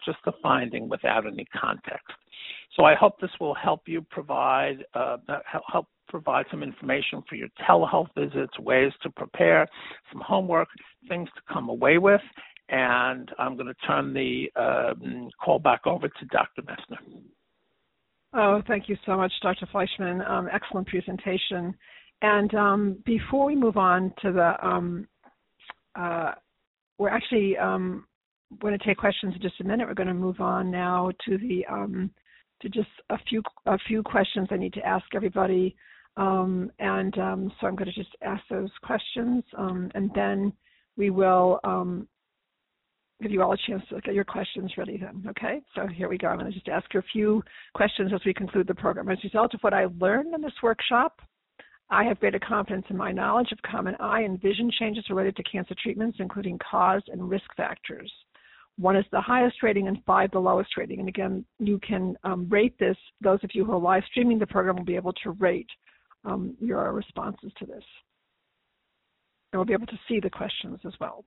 just 0.04 0.18
a 0.26 0.32
finding 0.42 0.88
without 0.88 1.26
any 1.26 1.44
context. 1.60 2.06
So 2.76 2.84
I 2.84 2.94
hope 2.94 3.20
this 3.20 3.30
will 3.38 3.54
help 3.54 3.82
you 3.86 4.02
provide 4.10 4.84
uh, 4.94 5.18
help 5.70 5.86
provide 6.08 6.46
some 6.50 6.62
information 6.62 7.22
for 7.28 7.36
your 7.36 7.48
telehealth 7.68 8.08
visits, 8.16 8.58
ways 8.58 8.92
to 9.02 9.10
prepare, 9.10 9.66
some 10.12 10.22
homework, 10.24 10.68
things 11.08 11.28
to 11.34 11.52
come 11.52 11.68
away 11.70 11.98
with. 11.98 12.20
And 12.68 13.30
I'm 13.38 13.56
going 13.56 13.66
to 13.66 13.86
turn 13.86 14.12
the 14.12 14.50
um, 14.56 15.30
call 15.42 15.58
back 15.58 15.86
over 15.86 16.08
to 16.08 16.24
Dr. 16.26 16.62
Messner. 16.62 16.98
Oh, 18.34 18.62
thank 18.66 18.88
you 18.88 18.96
so 19.04 19.16
much, 19.16 19.32
Dr. 19.42 19.66
Fleishman. 19.72 20.22
Um, 20.22 20.48
excellent 20.52 20.86
presentation. 20.86 21.74
And 22.22 22.54
um, 22.54 22.96
before 23.04 23.46
we 23.46 23.56
move 23.56 23.76
on 23.76 24.12
to 24.22 24.32
the, 24.32 24.54
um, 24.66 25.06
uh, 25.94 26.32
we're 26.98 27.10
actually 27.10 27.58
um, 27.58 28.06
going 28.60 28.78
to 28.78 28.84
take 28.84 28.96
questions 28.96 29.34
in 29.34 29.42
just 29.42 29.60
a 29.60 29.64
minute. 29.64 29.86
We're 29.86 29.94
going 29.94 30.08
to 30.08 30.14
move 30.14 30.40
on 30.40 30.70
now 30.70 31.10
to 31.26 31.38
the 31.38 31.64
to 32.62 32.68
just 32.68 32.88
a 33.10 33.18
few 33.28 33.42
a 33.66 33.78
few 33.86 34.02
questions 34.02 34.48
I 34.50 34.56
need 34.56 34.72
to 34.74 34.86
ask 34.86 35.04
everybody. 35.14 35.76
Um, 36.16 36.70
and 36.78 37.16
um, 37.18 37.52
so 37.60 37.66
I'm 37.66 37.74
going 37.74 37.90
to 37.90 37.94
just 37.94 38.14
ask 38.22 38.42
those 38.50 38.70
questions, 38.82 39.42
um, 39.56 39.90
and 39.94 40.10
then 40.14 40.52
we 40.96 41.08
will 41.08 41.58
um, 41.64 42.06
give 43.22 43.30
you 43.30 43.42
all 43.42 43.52
a 43.52 43.56
chance 43.66 43.82
to 43.88 44.00
get 44.02 44.14
your 44.14 44.24
questions 44.24 44.72
ready 44.76 44.98
then. 44.98 45.24
Okay, 45.30 45.62
so 45.74 45.86
here 45.86 46.08
we 46.08 46.18
go. 46.18 46.28
I'm 46.28 46.38
going 46.38 46.50
to 46.50 46.54
just 46.54 46.68
ask 46.68 46.92
you 46.92 47.00
a 47.00 47.12
few 47.12 47.42
questions 47.74 48.12
as 48.14 48.20
we 48.26 48.34
conclude 48.34 48.66
the 48.66 48.74
program. 48.74 49.08
As 49.08 49.18
a 49.22 49.28
result 49.28 49.54
of 49.54 49.60
what 49.60 49.72
I 49.72 49.86
learned 49.98 50.34
in 50.34 50.42
this 50.42 50.52
workshop, 50.62 51.20
I 51.88 52.04
have 52.04 52.20
greater 52.20 52.38
confidence 52.38 52.86
in 52.90 52.96
my 52.96 53.12
knowledge 53.12 53.52
of 53.52 53.58
common 53.62 53.94
eye 54.00 54.22
and 54.22 54.40
vision 54.40 54.70
changes 54.78 55.04
related 55.08 55.36
to 55.36 55.42
cancer 55.44 55.74
treatments, 55.82 56.18
including 56.20 56.58
cause 56.58 57.02
and 57.08 57.28
risk 57.28 57.44
factors. 57.56 58.12
One 58.78 58.96
is 58.96 59.04
the 59.12 59.20
highest 59.20 59.62
rating 59.62 59.88
and 59.88 59.98
five 60.06 60.30
the 60.30 60.38
lowest 60.38 60.76
rating. 60.76 61.00
And 61.00 61.08
again, 61.08 61.44
you 61.58 61.78
can 61.78 62.16
um, 62.24 62.48
rate 62.48 62.78
this. 62.78 62.96
Those 63.20 63.38
of 63.44 63.50
you 63.54 63.64
who 63.64 63.72
are 63.72 63.78
live 63.78 64.02
streaming 64.10 64.38
the 64.38 64.46
program 64.46 64.76
will 64.76 64.84
be 64.84 64.96
able 64.96 65.12
to 65.24 65.30
rate 65.32 65.68
um, 66.24 66.56
your 66.60 66.92
responses 66.92 67.52
to 67.58 67.66
this. 67.66 67.84
And 69.52 69.58
we'll 69.58 69.66
be 69.66 69.74
able 69.74 69.86
to 69.86 69.98
see 70.08 70.20
the 70.20 70.30
questions 70.30 70.80
as 70.86 70.94
well. 71.00 71.24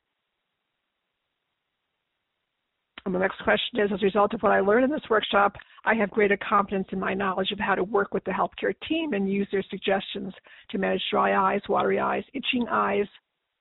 And 3.06 3.14
the 3.14 3.20
next 3.20 3.40
question 3.44 3.80
is, 3.82 3.92
as 3.94 4.02
a 4.02 4.06
result 4.06 4.34
of 4.34 4.42
what 4.42 4.52
I 4.52 4.62
learned 4.62 4.86
in 4.86 4.90
this 4.90 5.08
workshop, 5.12 5.56
I 5.86 5.94
have 5.94 6.10
greater 6.10 6.38
confidence 6.38 6.88
in 6.92 7.00
my 7.00 7.14
knowledge 7.14 7.52
of 7.52 7.60
how 7.60 7.76
to 7.76 7.84
work 7.84 8.16
with 8.16 8.24
the 8.24 8.32
healthcare 8.32 8.74
team 8.90 9.14
and 9.14 9.32
use 9.32 9.48
their 9.52 9.64
suggestions 9.70 10.34
to 10.72 10.80
manage 10.80 11.04
dry 11.12 11.54
eyes, 11.54 11.62
watery 11.70 12.00
eyes, 12.00 12.24
itching 12.34 12.66
eyes, 12.68 13.06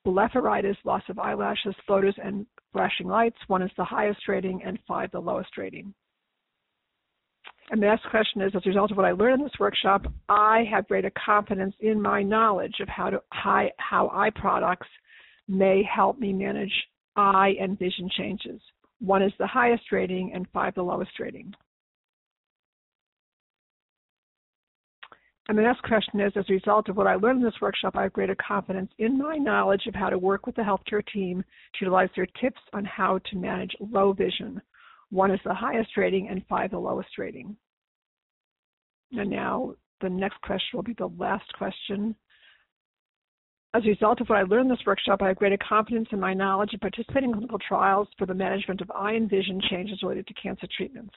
blepharitis, 0.06 0.76
loss 0.84 1.02
of 1.10 1.18
eyelashes, 1.18 1.74
floaters, 1.86 2.14
and 2.24 2.46
flashing 2.74 3.06
lights. 3.06 3.38
One 3.46 3.62
is 3.62 3.70
the 3.78 3.84
highest 3.84 4.28
rating 4.28 4.62
and 4.62 4.78
five 4.86 5.10
the 5.12 5.20
lowest 5.20 5.56
rating. 5.56 5.94
And 7.70 7.80
the 7.80 7.86
next 7.86 8.04
question 8.10 8.42
is, 8.42 8.52
as 8.54 8.60
a 8.66 8.68
result 8.68 8.90
of 8.90 8.98
what 8.98 9.06
I 9.06 9.12
learned 9.12 9.40
in 9.40 9.44
this 9.44 9.58
workshop, 9.58 10.04
I 10.28 10.64
have 10.70 10.86
greater 10.86 11.10
confidence 11.24 11.74
in 11.80 12.02
my 12.02 12.22
knowledge 12.22 12.74
of 12.80 12.88
how 12.88 13.08
to 13.08 13.22
how, 13.30 13.68
how 13.78 14.10
eye 14.12 14.30
products 14.34 14.88
may 15.48 15.82
help 15.82 16.18
me 16.18 16.34
manage 16.34 16.72
eye 17.16 17.54
and 17.58 17.78
vision 17.78 18.10
changes. 18.18 18.60
One 19.00 19.22
is 19.22 19.32
the 19.38 19.46
highest 19.46 19.84
rating 19.92 20.32
and 20.34 20.46
five 20.52 20.74
the 20.74 20.82
lowest 20.82 21.12
rating. 21.18 21.54
And 25.48 25.58
the 25.58 25.62
next 25.62 25.82
question 25.82 26.20
is, 26.20 26.32
as 26.36 26.46
a 26.48 26.54
result 26.54 26.88
of 26.88 26.96
what 26.96 27.06
I 27.06 27.16
learned 27.16 27.40
in 27.40 27.44
this 27.44 27.60
workshop, 27.60 27.96
I 27.96 28.04
have 28.04 28.14
greater 28.14 28.36
confidence 28.36 28.90
in 28.98 29.18
my 29.18 29.36
knowledge 29.36 29.86
of 29.86 29.94
how 29.94 30.08
to 30.08 30.16
work 30.16 30.46
with 30.46 30.56
the 30.56 30.62
healthcare 30.62 31.06
team 31.12 31.42
to 31.42 31.84
utilize 31.84 32.08
their 32.16 32.26
tips 32.40 32.60
on 32.72 32.84
how 32.84 33.18
to 33.30 33.36
manage 33.36 33.76
low 33.78 34.14
vision. 34.14 34.60
One 35.10 35.30
is 35.30 35.40
the 35.44 35.52
highest 35.52 35.96
rating 35.98 36.28
and 36.28 36.42
five 36.48 36.70
the 36.70 36.78
lowest 36.78 37.18
rating. 37.18 37.56
And 39.12 39.28
now 39.30 39.74
the 40.00 40.08
next 40.08 40.40
question 40.40 40.70
will 40.72 40.82
be 40.82 40.94
the 40.94 41.10
last 41.18 41.52
question. 41.58 42.16
As 43.74 43.84
a 43.84 43.88
result 43.88 44.20
of 44.20 44.28
what 44.28 44.38
I 44.38 44.42
learned 44.42 44.70
in 44.70 44.76
this 44.76 44.86
workshop, 44.86 45.20
I 45.20 45.28
have 45.28 45.36
greater 45.36 45.58
confidence 45.68 46.08
in 46.12 46.20
my 46.20 46.32
knowledge 46.32 46.72
of 46.72 46.80
participating 46.80 47.30
in 47.30 47.34
clinical 47.34 47.58
trials 47.58 48.08
for 48.16 48.24
the 48.24 48.32
management 48.32 48.80
of 48.80 48.90
eye 48.92 49.12
and 49.12 49.28
vision 49.28 49.60
changes 49.68 50.02
related 50.02 50.26
to 50.28 50.34
cancer 50.34 50.66
treatments. 50.74 51.14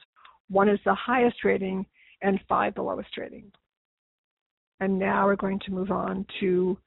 One 0.49 0.67
is 0.67 0.80
the 0.84 0.95
highest 0.95 1.43
rating 1.45 1.86
and 2.21 2.39
five 2.49 2.75
the 2.75 2.82
lowest 2.82 3.15
rating. 3.17 3.51
And 4.80 4.99
now 4.99 5.25
we're 5.25 5.36
going 5.36 5.59
to 5.65 5.71
move 5.71 5.91
on 5.91 6.25
to 6.39 6.78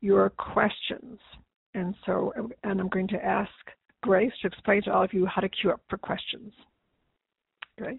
your 0.00 0.30
questions. 0.30 1.18
And 1.74 1.94
so, 2.06 2.32
and 2.64 2.80
I'm 2.80 2.88
going 2.88 3.08
to 3.08 3.24
ask 3.24 3.50
Grace 4.02 4.32
to 4.42 4.48
explain 4.48 4.82
to 4.82 4.92
all 4.92 5.04
of 5.04 5.12
you 5.12 5.26
how 5.26 5.40
to 5.40 5.48
queue 5.48 5.70
up 5.70 5.80
for 5.88 5.98
questions. 5.98 6.52
Grace? 7.78 7.98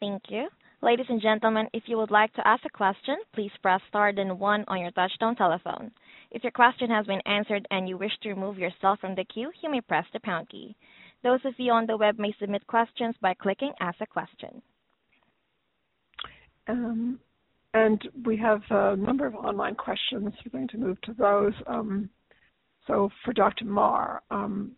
Thank 0.00 0.22
you. 0.28 0.48
Ladies 0.82 1.06
and 1.10 1.20
gentlemen, 1.20 1.68
if 1.74 1.82
you 1.86 1.98
would 1.98 2.10
like 2.10 2.32
to 2.34 2.46
ask 2.48 2.64
a 2.64 2.70
question, 2.70 3.16
please 3.34 3.50
press 3.60 3.82
star 3.88 4.12
then 4.14 4.38
one 4.38 4.64
on 4.66 4.80
your 4.80 4.90
touchtone 4.92 5.36
telephone. 5.36 5.90
If 6.30 6.42
your 6.42 6.52
question 6.52 6.88
has 6.88 7.06
been 7.06 7.20
answered 7.26 7.66
and 7.70 7.86
you 7.86 7.98
wish 7.98 8.12
to 8.22 8.30
remove 8.30 8.58
yourself 8.58 8.98
from 9.00 9.14
the 9.14 9.24
queue, 9.24 9.50
you 9.62 9.70
may 9.70 9.82
press 9.82 10.06
the 10.12 10.20
pound 10.20 10.48
key. 10.48 10.74
Those 11.22 11.40
of 11.44 11.52
you 11.58 11.72
on 11.72 11.86
the 11.86 11.98
web 11.98 12.18
may 12.18 12.34
submit 12.40 12.66
questions 12.66 13.14
by 13.20 13.34
clicking 13.34 13.72
Ask 13.78 14.00
a 14.00 14.06
Question. 14.06 14.62
Um, 16.66 17.18
and 17.74 18.00
we 18.24 18.36
have 18.36 18.62
a 18.70 18.96
number 18.96 19.26
of 19.26 19.34
online 19.34 19.74
questions. 19.74 20.32
We're 20.44 20.58
going 20.58 20.68
to 20.68 20.78
move 20.78 21.00
to 21.02 21.14
those. 21.14 21.52
Um, 21.66 22.10
so 22.86 23.10
for 23.24 23.32
Dr. 23.32 23.64
Marr, 23.64 24.22
um, 24.30 24.72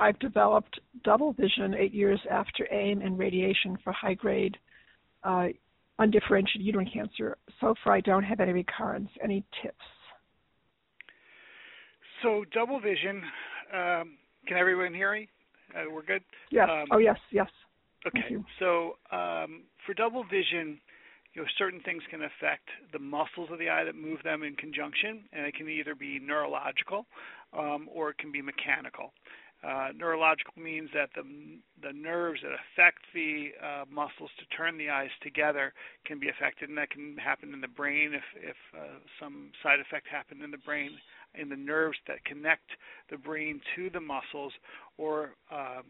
I've 0.00 0.18
developed 0.18 0.80
double 1.04 1.32
vision 1.32 1.74
eight 1.74 1.94
years 1.94 2.20
after 2.30 2.66
AIM 2.72 3.02
and 3.02 3.18
radiation 3.18 3.76
for 3.84 3.92
high 3.92 4.14
grade 4.14 4.56
uh, 5.22 5.48
undifferentiated 5.98 6.62
uterine 6.66 6.90
cancer. 6.92 7.36
So 7.60 7.74
far, 7.84 7.94
I 7.94 8.00
don't 8.00 8.24
have 8.24 8.40
any 8.40 8.52
recurrence. 8.52 9.10
Any 9.22 9.44
tips? 9.62 9.76
So, 12.22 12.44
double 12.52 12.80
vision. 12.80 13.22
Um, 13.72 14.16
can 14.46 14.56
everyone 14.56 14.94
hear 14.94 15.12
me? 15.12 15.28
Uh, 15.74 15.90
we're 15.92 16.02
good. 16.02 16.22
Yes. 16.50 16.68
Um, 16.70 16.86
oh, 16.90 16.98
yes. 16.98 17.16
Yes. 17.30 17.48
Okay. 18.06 18.36
So, 18.58 18.96
um, 19.12 19.62
for 19.86 19.94
double 19.94 20.24
vision, 20.24 20.78
you 21.34 21.42
know, 21.42 21.48
certain 21.58 21.80
things 21.80 22.02
can 22.10 22.22
affect 22.22 22.68
the 22.92 22.98
muscles 22.98 23.50
of 23.50 23.58
the 23.58 23.68
eye 23.68 23.84
that 23.84 23.96
move 23.96 24.22
them 24.22 24.42
in 24.42 24.54
conjunction, 24.54 25.24
and 25.32 25.44
it 25.46 25.54
can 25.54 25.68
either 25.68 25.94
be 25.94 26.20
neurological 26.20 27.06
um, 27.52 27.88
or 27.92 28.10
it 28.10 28.18
can 28.18 28.30
be 28.30 28.40
mechanical. 28.40 29.12
Uh, 29.66 29.88
neurological 29.96 30.52
means 30.60 30.90
that 30.92 31.08
the 31.14 31.24
the 31.82 31.92
nerves 31.92 32.40
that 32.42 32.52
affect 32.52 32.98
the 33.14 33.48
uh, 33.64 33.84
muscles 33.90 34.30
to 34.38 34.44
turn 34.54 34.76
the 34.76 34.90
eyes 34.90 35.10
together 35.22 35.72
can 36.04 36.20
be 36.20 36.28
affected, 36.28 36.68
and 36.68 36.76
that 36.76 36.90
can 36.90 37.16
happen 37.16 37.54
in 37.54 37.60
the 37.62 37.68
brain 37.68 38.12
if 38.12 38.24
if 38.36 38.56
uh, 38.76 38.98
some 39.18 39.50
side 39.62 39.80
effect 39.80 40.06
happened 40.06 40.42
in 40.42 40.50
the 40.50 40.58
brain, 40.58 40.90
in 41.34 41.48
the 41.48 41.56
nerves 41.56 41.96
that 42.06 42.22
connect 42.26 42.68
the 43.10 43.16
brain 43.16 43.58
to 43.74 43.88
the 43.88 44.00
muscles, 44.00 44.52
or 44.98 45.30
uh, 45.50 45.80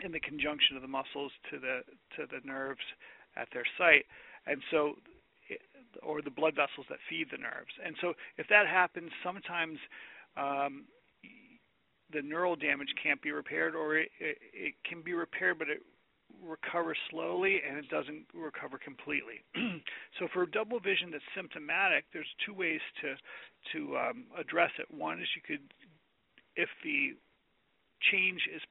in 0.00 0.10
the 0.10 0.20
conjunction 0.20 0.74
of 0.74 0.80
the 0.80 0.88
muscles 0.88 1.32
to 1.50 1.58
the 1.58 1.82
to 2.16 2.24
the 2.30 2.40
nerves 2.46 2.84
at 3.36 3.48
their 3.52 3.66
site, 3.76 4.06
and 4.48 4.62
so 4.70 4.94
or 6.02 6.22
the 6.22 6.30
blood 6.30 6.54
vessels 6.54 6.86
that 6.88 6.98
feed 7.08 7.28
the 7.30 7.38
nerves. 7.38 7.72
And 7.84 7.96
so 8.00 8.14
if 8.36 8.46
that 8.48 8.66
happens, 8.66 9.10
sometimes 9.24 9.78
um, 10.36 10.84
the 12.12 12.22
neural 12.22 12.56
damage 12.56 12.88
can't 13.02 13.20
be 13.20 13.32
repaired, 13.32 13.74
or 13.74 13.96
it, 13.96 14.10
it, 14.20 14.38
it 14.52 14.74
can 14.88 15.02
be 15.02 15.12
repaired, 15.12 15.58
but 15.58 15.68
it 15.68 15.82
recovers 16.44 16.98
slowly 17.10 17.60
and 17.66 17.78
it 17.78 17.88
doesn't 17.88 18.24
recover 18.34 18.78
completely. 18.78 19.42
so 20.18 20.28
for 20.32 20.46
double 20.46 20.78
vision 20.78 21.10
that's 21.10 21.24
symptomatic, 21.34 22.04
there's 22.12 22.28
two 22.44 22.54
ways 22.54 22.80
to 23.02 23.14
to 23.72 23.96
um, 23.98 24.24
address 24.38 24.70
it. 24.78 24.86
One 24.94 25.20
is 25.20 25.28
you 25.34 25.42
could, 25.42 25.64
if 26.54 26.68
the 26.84 27.16
change 28.12 28.40
is 28.54 28.62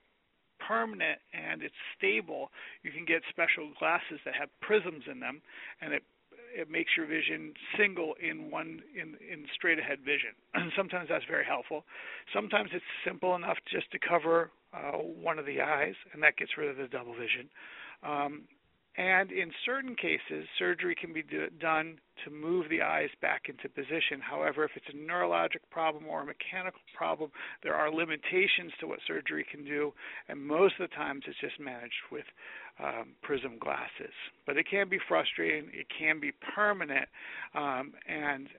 permanent 0.66 1.20
and 1.34 1.62
it's 1.62 1.76
stable, 1.98 2.50
you 2.84 2.92
can 2.92 3.06
get 3.06 3.22
special 3.30 3.72
glasses 3.80 4.20
that 4.26 4.36
have 4.36 4.50
prisms 4.62 5.04
in 5.10 5.20
them, 5.20 5.42
and 5.82 5.94
it 5.94 6.04
it 6.56 6.72
makes 6.72 6.92
your 6.96 7.06
vision 7.06 7.54
single 7.78 8.16
in 8.22 8.50
one 8.50 8.82
in 8.96 9.16
in 9.22 9.46
straight 9.54 9.80
ahead 9.80 10.00
vision. 10.00 10.32
And 10.54 10.72
sometimes 10.78 11.10
that's 11.10 11.26
very 11.26 11.46
helpful. 11.46 11.84
Sometimes 12.34 12.70
it's 12.74 12.86
simple 13.06 13.36
enough 13.36 13.58
just 13.72 13.92
to 13.92 14.00
cover 14.00 14.52
uh, 14.74 14.98
one 14.98 15.40
of 15.40 15.46
the 15.46 15.62
eyes, 15.62 15.96
and 16.14 16.24
that 16.24 16.38
gets 16.38 16.52
rid 16.58 16.70
of 16.70 16.78
the 16.78 16.88
double 16.88 17.14
vision. 17.14 17.50
Um, 18.04 18.44
and 18.98 19.32
in 19.32 19.52
certain 19.64 19.96
cases, 19.96 20.48
surgery 20.58 20.96
can 21.00 21.14
be 21.14 21.22
do- 21.22 21.50
done 21.60 22.00
to 22.26 22.32
move 22.32 22.68
the 22.70 22.82
eyes 22.82 23.10
back 23.22 23.44
into 23.48 23.70
position. 23.70 24.20
However, 24.20 24.64
if 24.64 24.72
it's 24.76 24.88
a 24.90 24.98
neurologic 24.98 25.62
problem 25.70 26.06
or 26.08 26.22
a 26.22 26.26
mechanical 26.26 26.82
problem, 26.96 27.30
there 27.62 27.76
are 27.76 27.94
limitations 27.94 28.74
to 28.80 28.88
what 28.88 29.00
surgery 29.06 29.46
can 29.50 29.64
do, 29.64 29.94
and 30.28 30.42
most 30.42 30.76
of 30.80 30.90
the 30.90 30.96
times 30.96 31.24
it's 31.28 31.40
just 31.40 31.60
managed 31.60 31.94
with 32.12 32.26
um, 32.84 33.10
prism 33.22 33.60
glasses. 33.60 34.14
But 34.48 34.58
it 34.58 34.66
can 34.70 34.90
be 34.90 34.98
frustrating, 35.08 35.70
it 35.74 35.88
can 35.98 36.20
be 36.20 36.32
permanent, 36.56 37.08
um, 37.54 37.94
and 38.08 38.50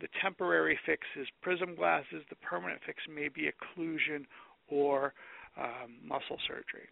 the 0.00 0.08
temporary 0.20 0.76
fix 0.84 1.06
is 1.14 1.28
prism 1.42 1.76
glasses, 1.76 2.24
the 2.28 2.36
permanent 2.36 2.80
fix 2.84 2.98
may 3.06 3.28
be 3.28 3.48
occlusion 3.48 4.26
or 4.68 5.14
um, 5.56 5.94
muscle 6.04 6.38
surgery. 6.48 6.88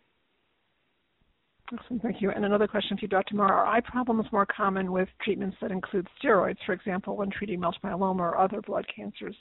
Awesome, 1.72 1.98
thank 2.00 2.20
you. 2.20 2.30
And 2.30 2.44
another 2.44 2.66
question 2.66 2.96
for 2.96 3.02
you, 3.02 3.08
Dr. 3.08 3.36
Marr. 3.36 3.52
Are 3.52 3.66
eye 3.66 3.80
problems 3.80 4.26
more 4.30 4.46
common 4.46 4.92
with 4.92 5.08
treatments 5.22 5.56
that 5.62 5.70
include 5.70 6.06
steroids, 6.22 6.58
for 6.66 6.72
example, 6.72 7.16
when 7.16 7.30
treating 7.30 7.60
multiple 7.60 7.90
myeloma 7.90 8.20
or 8.20 8.38
other 8.38 8.60
blood 8.60 8.86
cancers? 8.94 9.34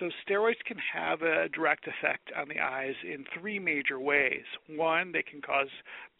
So 0.00 0.10
steroids 0.26 0.62
can 0.66 0.78
have 0.92 1.22
a 1.22 1.48
direct 1.48 1.86
effect 1.86 2.30
on 2.36 2.48
the 2.48 2.60
eyes 2.60 2.94
in 3.04 3.24
three 3.38 3.58
major 3.58 3.98
ways. 3.98 4.44
One, 4.68 5.12
they 5.12 5.22
can 5.22 5.40
cause 5.40 5.68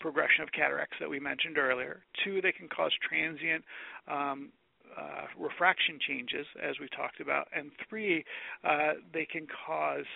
progression 0.01 0.43
of 0.43 0.53
cataracts 0.53 0.97
that 1.01 1.11
we 1.11 1.21
mentioned 1.21 1.59
earlier. 1.59 2.03
Two, 2.25 2.41
they 2.41 2.53
can 2.53 2.69
cause 2.69 2.93
transient 3.07 3.65
um, 4.09 4.51
uh, 4.97 5.27
refraction 5.39 5.99
changes, 6.07 6.47
as 6.63 6.77
we 6.81 6.89
talked 6.89 7.21
about. 7.21 7.49
And 7.55 7.71
three, 7.89 8.25
uh, 8.65 8.95
they 9.13 9.27
can 9.27 9.47
cause 9.67 10.07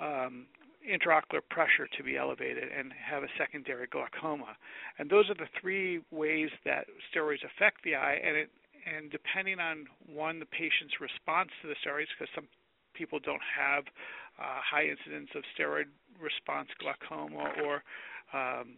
um, 0.00 0.46
intraocular 0.84 1.40
pressure 1.50 1.88
to 1.96 2.02
be 2.02 2.16
elevated 2.16 2.64
and 2.76 2.92
have 2.92 3.22
a 3.22 3.28
secondary 3.38 3.86
glaucoma. 3.86 4.56
And 4.98 5.10
those 5.10 5.30
are 5.30 5.34
the 5.34 5.48
three 5.60 6.00
ways 6.10 6.50
that 6.64 6.86
steroids 7.10 7.44
affect 7.44 7.82
the 7.84 7.94
eye. 7.96 8.20
And 8.22 8.36
it, 8.36 8.50
and 8.84 9.10
depending 9.10 9.60
on 9.60 9.86
one, 10.06 10.40
the 10.40 10.46
patient's 10.46 11.00
response 11.00 11.50
to 11.62 11.68
the 11.68 11.74
steroids, 11.80 12.12
because 12.18 12.32
some 12.34 12.48
people 12.94 13.18
don't 13.18 13.42
have 13.42 13.84
uh, 14.38 14.60
high 14.60 14.86
incidence 14.86 15.30
of 15.34 15.42
steroid 15.56 15.88
response 16.20 16.68
glaucoma 16.78 17.52
or 17.64 17.82
um, 18.36 18.76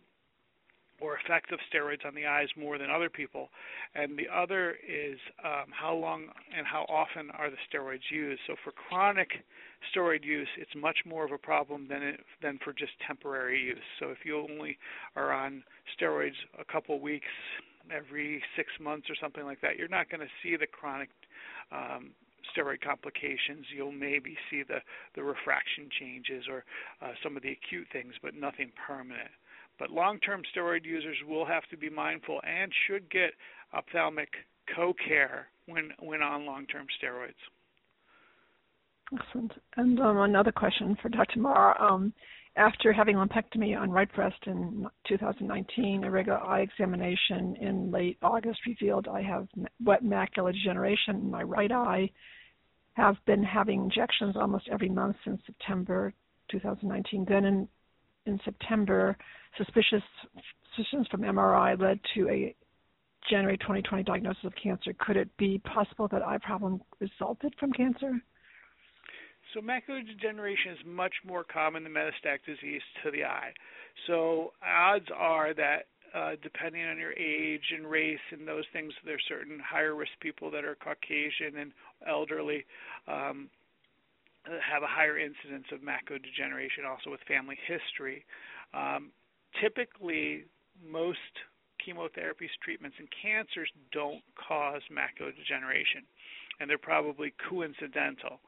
or 1.01 1.16
effect 1.16 1.53
of 1.53 1.59
steroids 1.72 2.05
on 2.07 2.14
the 2.14 2.26
eyes 2.26 2.49
more 2.57 2.78
than 2.78 2.90
other 2.90 3.11
people. 3.11 3.49
And 3.94 4.18
the 4.18 4.28
other 4.34 4.76
is 4.86 5.18
um, 5.44 5.66
how 5.70 5.94
long 5.94 6.26
and 6.57 6.66
how 6.66 6.86
often 6.88 7.30
are 7.30 7.51
the 7.51 7.57
steroids 7.68 8.11
used. 8.11 8.40
So 8.47 8.55
for 8.64 8.72
chronic 8.72 9.28
steroid 9.94 10.24
use, 10.24 10.49
it's 10.59 10.74
much 10.74 10.99
more 11.07 11.24
of 11.24 11.32
a 11.32 11.38
problem 11.38 11.86
than 11.88 12.03
it, 12.03 12.20
than 12.42 12.59
for 12.64 12.72
just 12.72 12.92
temporary 13.07 13.61
use. 13.62 13.86
So 14.01 14.11
if 14.11 14.18
you 14.24 14.38
only 14.38 14.78
are 15.16 15.32
on 15.32 15.62
steroids 15.99 16.36
a 16.59 16.64
couple 16.64 16.99
weeks 17.01 17.26
every 17.94 18.42
six 18.57 18.68
months 18.80 19.09
or 19.11 19.14
something 19.20 19.44
like 19.44 19.61
that, 19.61 19.76
you're 19.76 19.88
not 19.88 20.11
going 20.11 20.20
to 20.20 20.32
see 20.42 20.57
the 20.57 20.66
chronic 20.66 21.09
um, 21.70 22.11
steroid 22.57 22.80
complications. 22.80 23.66
You'll 23.74 23.92
maybe 23.92 24.36
see 24.51 24.62
the 24.62 24.78
the 25.14 25.22
refraction 25.22 25.88
changes 25.99 26.44
or 26.51 26.64
uh, 27.03 27.12
some 27.22 27.36
of 27.36 27.42
the 27.42 27.53
acute 27.53 27.86
things, 27.92 28.14
but 28.22 28.34
nothing 28.34 28.72
permanent. 28.86 29.30
But 29.79 29.91
long-term 29.91 30.43
steroid 30.55 30.85
users 30.85 31.16
will 31.29 31.45
have 31.45 31.64
to 31.70 31.77
be 31.77 31.91
mindful 31.91 32.41
and 32.45 32.72
should 32.87 33.11
get 33.11 33.33
ophthalmic 33.74 34.29
co-care 34.74 35.49
when 35.66 35.91
when 36.01 36.22
on 36.22 36.47
long-term 36.47 36.87
steroids. 37.03 37.35
Excellent. 39.14 39.53
And 39.77 40.01
um, 40.01 40.18
another 40.18 40.53
question 40.53 40.97
for 41.01 41.09
Dr. 41.09 41.39
Marr. 41.39 41.81
Um, 41.81 42.12
after 42.57 42.93
having 42.93 43.16
lumpectomy 43.16 43.79
on 43.79 43.91
right 43.91 44.12
breast 44.14 44.39
in 44.47 44.87
2019, 45.07 46.05
a 46.05 46.11
regular 46.11 46.39
eye 46.39 46.61
examination 46.61 47.55
in 47.61 47.91
late 47.91 48.18
August 48.22 48.61
revealed 48.66 49.07
I 49.09 49.22
have 49.22 49.47
wet 49.85 50.03
macular 50.03 50.53
degeneration 50.53 51.16
in 51.16 51.31
my 51.31 51.43
right 51.43 51.70
eye. 51.70 52.11
Have 52.95 53.16
been 53.27 53.45
having 53.45 53.85
injections 53.85 54.37
almost 54.37 54.68
every 54.72 54.89
month 54.89 55.16
since 55.22 55.41
September 55.45 56.14
2019. 56.51 57.27
Then 57.29 57.45
in 57.45 57.68
in 58.27 58.41
September, 58.45 59.16
suspicious 59.57 60.03
suspicions 60.74 61.07
from 61.11 61.22
MRI 61.22 61.81
led 61.81 61.99
to 62.14 62.29
a 62.29 62.55
January 63.31 63.59
2020 63.59 64.05
diagnosis 64.05 64.45
of 64.45 64.53
cancer. 64.62 64.93
Could 64.99 65.16
it 65.16 65.35
be 65.37 65.59
possible 65.59 66.09
that 66.09 66.22
eye 66.22 66.39
problem 66.39 66.81
resulted 67.01 67.55
from 67.59 67.72
cancer? 67.72 68.20
So 69.55 69.61
macular 69.61 70.07
degeneration 70.07 70.72
is 70.72 70.79
much 70.85 71.14
more 71.27 71.45
common 71.45 71.85
than 71.85 71.93
metastatic 71.93 72.45
disease 72.45 72.83
to 73.03 73.11
the 73.11 73.24
eye. 73.24 73.53
So 74.07 74.53
odds 74.62 75.07
are 75.16 75.55
that 75.55 75.87
uh, 76.14 76.33
depending 76.43 76.85
on 76.85 76.99
your 76.99 77.12
age 77.12 77.72
and 77.77 77.87
race 77.87 78.18
and 78.31 78.47
those 78.47 78.64
things, 78.72 78.93
there's 79.05 79.22
certain 79.29 79.59
higher 79.59 79.95
risk 79.95 80.12
people 80.20 80.51
that 80.51 80.64
are 80.64 80.77
Caucasian 80.77 81.59
and 81.59 81.72
elderly 82.09 82.64
um, 83.09 83.49
have 84.62 84.82
a 84.82 84.86
higher 84.86 85.18
incidence 85.18 85.66
of 85.72 85.80
macular 85.80 86.22
degeneration, 86.22 86.84
also 86.84 87.11
with 87.11 87.20
family 87.26 87.59
history. 87.66 88.24
Um, 88.74 89.11
typically, 89.61 90.44
most 90.84 91.18
chemotherapies, 91.82 92.53
treatments, 92.62 92.97
and 92.99 93.09
cancers 93.11 93.70
don't 93.92 94.22
cause 94.36 94.82
macular 94.90 95.34
degeneration, 95.34 96.03
and 96.61 96.68
they're 96.68 96.78
probably 96.78 97.34
coincidental. 97.49 98.40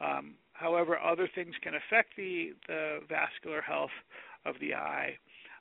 Um, 0.00 0.34
however, 0.52 0.98
other 0.98 1.28
things 1.32 1.54
can 1.62 1.74
affect 1.74 2.16
the, 2.16 2.52
the 2.66 3.00
vascular 3.08 3.60
health 3.60 3.94
of 4.44 4.56
the 4.60 4.74
eye, 4.74 5.18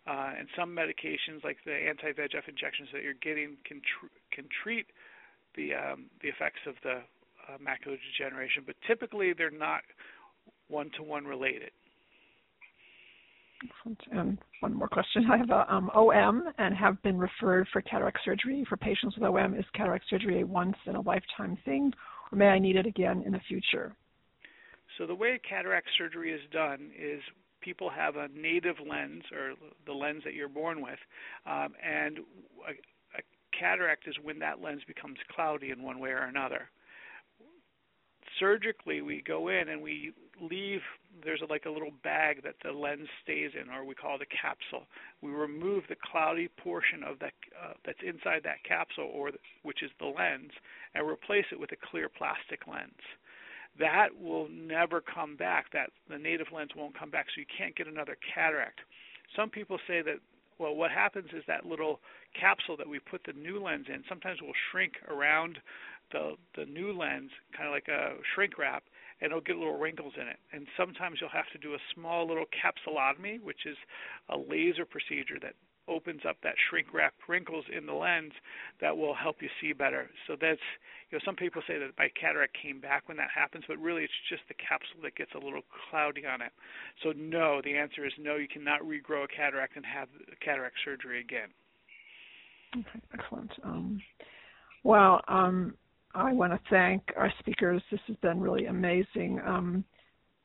uh, 0.07 0.33
and 0.37 0.47
some 0.57 0.75
medications, 0.75 1.43
like 1.43 1.57
the 1.65 1.73
anti-VEGF 1.75 2.49
injections 2.49 2.89
that 2.91 3.03
you're 3.03 3.21
getting, 3.21 3.57
can 3.65 3.81
tr- 3.85 4.09
can 4.33 4.45
treat 4.63 4.87
the 5.55 5.75
um, 5.75 6.05
the 6.23 6.29
effects 6.29 6.61
of 6.65 6.73
the 6.81 7.01
uh, 7.47 7.57
macular 7.57 7.97
degeneration, 8.17 8.63
but 8.65 8.75
typically 8.87 9.33
they're 9.33 9.49
not 9.49 9.81
one-to-one 10.67 11.25
related. 11.25 11.71
And 14.11 14.39
one 14.61 14.73
more 14.73 14.87
question. 14.87 15.27
I 15.31 15.37
have 15.37 15.49
a 15.49 15.71
um, 15.73 15.91
OM 15.93 16.43
and 16.57 16.75
have 16.75 17.01
been 17.03 17.17
referred 17.17 17.67
for 17.71 17.81
cataract 17.81 18.19
surgery. 18.25 18.65
For 18.67 18.77
patients 18.77 19.15
with 19.15 19.23
OM, 19.23 19.53
is 19.53 19.65
cataract 19.75 20.05
surgery 20.09 20.41
a 20.41 20.47
once 20.47 20.75
in 20.87 20.95
a 20.95 21.01
lifetime 21.01 21.57
thing, 21.63 21.93
or 22.31 22.37
may 22.37 22.47
I 22.47 22.57
need 22.57 22.75
it 22.75 22.87
again 22.87 23.23
in 23.25 23.33
the 23.33 23.41
future? 23.47 23.95
So 24.97 25.05
the 25.05 25.15
way 25.15 25.39
cataract 25.47 25.87
surgery 25.97 26.33
is 26.33 26.41
done 26.51 26.91
is 26.99 27.21
people 27.61 27.89
have 27.89 28.15
a 28.15 28.27
native 28.29 28.77
lens 28.87 29.23
or 29.31 29.53
the 29.85 29.93
lens 29.93 30.23
that 30.25 30.33
you're 30.33 30.49
born 30.49 30.81
with, 30.81 30.99
um, 31.45 31.73
and 31.83 32.19
a, 32.67 32.71
a 33.17 33.21
cataract 33.57 34.07
is 34.07 34.15
when 34.23 34.39
that 34.39 34.61
lens 34.61 34.81
becomes 34.87 35.17
cloudy 35.33 35.69
in 35.69 35.83
one 35.83 35.99
way 35.99 36.09
or 36.09 36.23
another 36.23 36.69
surgically 38.39 39.01
we 39.01 39.21
go 39.25 39.47
in 39.47 39.69
and 39.69 39.81
we 39.81 40.13
leave 40.41 40.81
there's 41.23 41.41
a, 41.41 41.45
like 41.45 41.65
a 41.65 41.69
little 41.69 41.91
bag 42.03 42.43
that 42.43 42.55
the 42.63 42.71
lens 42.71 43.07
stays 43.23 43.51
in 43.59 43.69
or 43.69 43.85
we 43.85 43.93
call 43.93 44.15
it 44.15 44.21
a 44.21 44.25
capsule. 44.25 44.87
We 45.21 45.31
remove 45.31 45.83
the 45.87 45.95
cloudy 46.11 46.47
portion 46.47 47.03
of 47.03 47.19
that 47.19 47.33
uh, 47.61 47.73
that's 47.85 47.99
inside 48.05 48.41
that 48.43 48.63
capsule 48.67 49.09
or 49.13 49.31
the, 49.31 49.37
which 49.63 49.83
is 49.83 49.91
the 49.99 50.07
lens 50.07 50.51
and 50.95 51.07
replace 51.07 51.45
it 51.51 51.59
with 51.59 51.71
a 51.71 51.77
clear 51.91 52.09
plastic 52.09 52.67
lens. 52.67 53.01
That 53.79 54.09
will 54.19 54.47
never 54.49 55.01
come 55.01 55.35
back. 55.35 55.71
That 55.73 55.91
the 56.09 56.17
native 56.17 56.47
lens 56.53 56.71
won't 56.75 56.97
come 56.97 57.09
back 57.11 57.27
so 57.27 57.39
you 57.39 57.47
can't 57.57 57.75
get 57.75 57.87
another 57.87 58.17
cataract. 58.33 58.79
Some 59.35 59.49
people 59.49 59.77
say 59.87 60.01
that 60.01 60.19
well 60.59 60.75
what 60.75 60.91
happens 60.91 61.29
is 61.35 61.43
that 61.47 61.65
little 61.65 61.99
capsule 62.39 62.77
that 62.77 62.87
we 62.87 62.99
put 62.99 63.21
the 63.25 63.33
new 63.33 63.61
lens 63.61 63.87
in 63.93 64.03
sometimes 64.07 64.41
will 64.41 64.57
shrink 64.71 64.93
around 65.09 65.57
the 66.11 66.35
the 66.55 66.65
new 66.65 66.91
lens, 66.91 67.31
kind 67.55 67.67
of 67.67 67.73
like 67.73 67.87
a 67.87 68.15
shrink 68.33 68.57
wrap, 68.57 68.83
and 69.21 69.31
it'll 69.31 69.41
get 69.41 69.57
little 69.57 69.77
wrinkles 69.77 70.13
in 70.19 70.27
it. 70.27 70.37
And 70.51 70.67
sometimes 70.77 71.19
you'll 71.19 71.29
have 71.29 71.49
to 71.53 71.57
do 71.57 71.73
a 71.73 71.87
small 71.93 72.27
little 72.27 72.45
capsulotomy, 72.49 73.41
which 73.41 73.65
is 73.65 73.77
a 74.29 74.37
laser 74.37 74.85
procedure 74.85 75.39
that 75.41 75.53
opens 75.87 76.21
up 76.27 76.37
that 76.43 76.55
shrink 76.69 76.93
wrap 76.93 77.13
wrinkles 77.27 77.65
in 77.75 77.85
the 77.85 77.93
lens 77.93 78.33
that 78.79 78.95
will 78.95 79.15
help 79.15 79.37
you 79.41 79.49
see 79.59 79.73
better. 79.73 80.09
So 80.27 80.35
that's 80.39 80.61
you 81.09 81.17
know 81.17 81.21
some 81.25 81.35
people 81.35 81.61
say 81.67 81.77
that 81.79 81.91
my 81.97 82.09
cataract 82.19 82.55
came 82.61 82.79
back 82.79 83.07
when 83.07 83.17
that 83.17 83.29
happens, 83.33 83.65
but 83.67 83.77
really 83.77 84.03
it's 84.03 84.21
just 84.29 84.43
the 84.47 84.55
capsule 84.55 85.01
that 85.03 85.15
gets 85.15 85.31
a 85.35 85.43
little 85.43 85.63
cloudy 85.89 86.25
on 86.25 86.41
it. 86.41 86.51
So 87.03 87.13
no, 87.15 87.61
the 87.63 87.75
answer 87.75 88.05
is 88.05 88.13
no. 88.19 88.35
You 88.35 88.47
cannot 88.47 88.81
regrow 88.81 89.25
a 89.25 89.27
cataract 89.27 89.75
and 89.75 89.85
have 89.85 90.07
cataract 90.43 90.75
surgery 90.85 91.19
again. 91.19 91.49
Okay, 92.73 93.01
excellent. 93.13 93.51
Um, 93.63 94.01
well, 94.83 95.21
um, 95.27 95.75
I 96.13 96.33
want 96.33 96.53
to 96.53 96.59
thank 96.69 97.03
our 97.17 97.31
speakers. 97.39 97.81
This 97.91 97.99
has 98.07 98.17
been 98.17 98.39
really 98.39 98.65
amazing. 98.65 99.39
Um, 99.45 99.85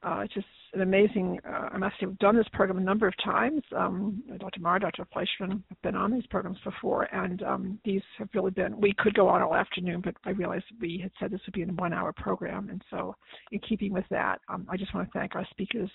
uh, 0.02 0.24
just 0.32 0.46
an 0.74 0.82
amazing. 0.82 1.40
Uh, 1.48 1.70
I 1.72 1.78
must 1.78 1.96
have 2.00 2.16
done 2.18 2.36
this 2.36 2.46
program 2.52 2.78
a 2.78 2.82
number 2.82 3.08
of 3.08 3.14
times. 3.24 3.62
Um, 3.76 4.22
Dr. 4.38 4.60
Marr, 4.60 4.78
Dr. 4.78 5.06
Fleishman 5.12 5.64
have 5.68 5.82
been 5.82 5.96
on 5.96 6.12
these 6.12 6.26
programs 6.26 6.58
before, 6.62 7.04
and 7.12 7.42
um, 7.42 7.78
these 7.84 8.02
have 8.18 8.28
really 8.34 8.52
been. 8.52 8.80
We 8.80 8.94
could 8.98 9.14
go 9.14 9.26
on 9.28 9.42
all 9.42 9.54
afternoon, 9.54 10.02
but 10.04 10.14
I 10.24 10.30
realized 10.30 10.64
we 10.80 11.00
had 11.02 11.10
said 11.18 11.30
this 11.30 11.40
would 11.46 11.54
be 11.54 11.62
a 11.62 11.66
one-hour 11.66 12.12
program, 12.12 12.68
and 12.68 12.82
so 12.90 13.16
in 13.50 13.58
keeping 13.60 13.92
with 13.92 14.04
that, 14.10 14.40
um, 14.48 14.66
I 14.70 14.76
just 14.76 14.94
want 14.94 15.10
to 15.10 15.18
thank 15.18 15.34
our 15.34 15.46
speakers 15.50 15.90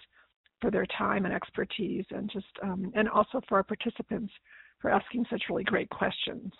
for 0.59 0.71
their 0.71 0.85
time 0.97 1.25
and 1.25 1.33
expertise, 1.33 2.05
and 2.09 2.29
just 2.31 2.47
um, 2.63 2.91
and 2.95 3.07
also 3.07 3.39
for 3.47 3.57
our 3.57 3.63
participants 3.63 4.33
for 4.81 4.91
asking 4.91 5.25
such 5.29 5.43
really 5.49 5.63
great 5.63 5.89
questions. 5.89 6.51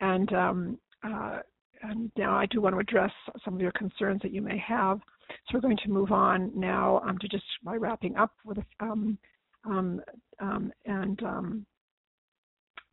And 0.00 0.32
um, 0.34 0.78
uh, 1.02 1.38
and 1.82 2.10
now 2.16 2.36
I 2.36 2.46
do 2.46 2.60
want 2.60 2.74
to 2.74 2.80
address 2.80 3.12
some 3.44 3.54
of 3.54 3.60
your 3.60 3.72
concerns 3.72 4.22
that 4.22 4.32
you 4.32 4.42
may 4.42 4.58
have. 4.58 5.00
So 5.28 5.54
we're 5.54 5.60
going 5.60 5.78
to 5.78 5.90
move 5.90 6.12
on 6.12 6.52
now 6.54 7.00
um, 7.06 7.18
to 7.18 7.28
just 7.28 7.44
by 7.62 7.76
wrapping 7.76 8.16
up 8.16 8.32
with 8.44 8.58
um, 8.80 9.18
um, 9.64 10.00
um, 10.40 10.72
and 10.84 11.22
um, 11.22 11.66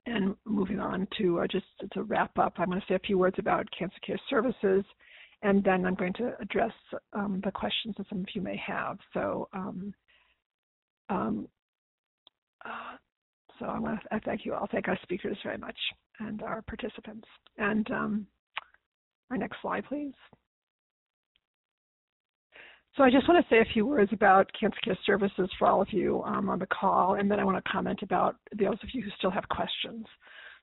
and 0.05 0.35
moving 0.45 0.79
on 0.79 1.07
to 1.17 1.39
uh, 1.39 1.47
just 1.47 1.65
to 1.93 2.03
wrap 2.03 2.37
up. 2.37 2.53
I'm 2.57 2.67
going 2.67 2.79
to 2.81 2.85
say 2.87 2.95
a 2.95 2.99
few 2.99 3.17
words 3.17 3.37
about 3.39 3.67
cancer 3.77 3.97
care 4.05 4.19
services, 4.29 4.83
and 5.43 5.63
then 5.63 5.85
I'm 5.85 5.95
going 5.95 6.13
to 6.13 6.33
address 6.41 6.73
um, 7.13 7.41
the 7.43 7.51
questions 7.51 7.95
that 7.97 8.09
some 8.09 8.19
of 8.21 8.27
you 8.33 8.41
may 8.41 8.57
have. 8.57 8.97
So. 9.13 9.49
Uh, 12.65 12.97
so 13.59 13.65
I 13.65 13.79
want 13.79 13.99
to 14.01 14.19
thank 14.21 14.45
you 14.45 14.53
all. 14.53 14.67
Thank 14.71 14.87
our 14.87 14.97
speakers 15.03 15.37
very 15.43 15.57
much 15.57 15.77
and 16.19 16.41
our 16.41 16.61
participants. 16.63 17.27
And 17.57 17.89
um, 17.91 18.27
our 19.33 19.37
next 19.37 19.57
slide, 19.61 19.83
please. 19.89 20.13
So 22.95 23.01
I 23.01 23.09
just 23.09 23.27
want 23.27 23.43
to 23.43 23.49
say 23.53 23.59
a 23.59 23.73
few 23.73 23.87
words 23.87 24.11
about 24.13 24.51
Cancer 24.59 24.77
Care 24.83 24.97
Services 25.03 25.49
for 25.57 25.67
all 25.67 25.81
of 25.81 25.91
you 25.91 26.21
um, 26.23 26.47
on 26.49 26.59
the 26.59 26.67
call, 26.67 27.15
and 27.15 27.29
then 27.29 27.39
I 27.39 27.43
want 27.43 27.57
to 27.57 27.71
comment 27.71 28.01
about 28.03 28.35
those 28.55 28.77
of 28.83 28.89
you 28.93 29.01
who 29.01 29.09
still 29.17 29.31
have 29.31 29.49
questions. 29.49 30.05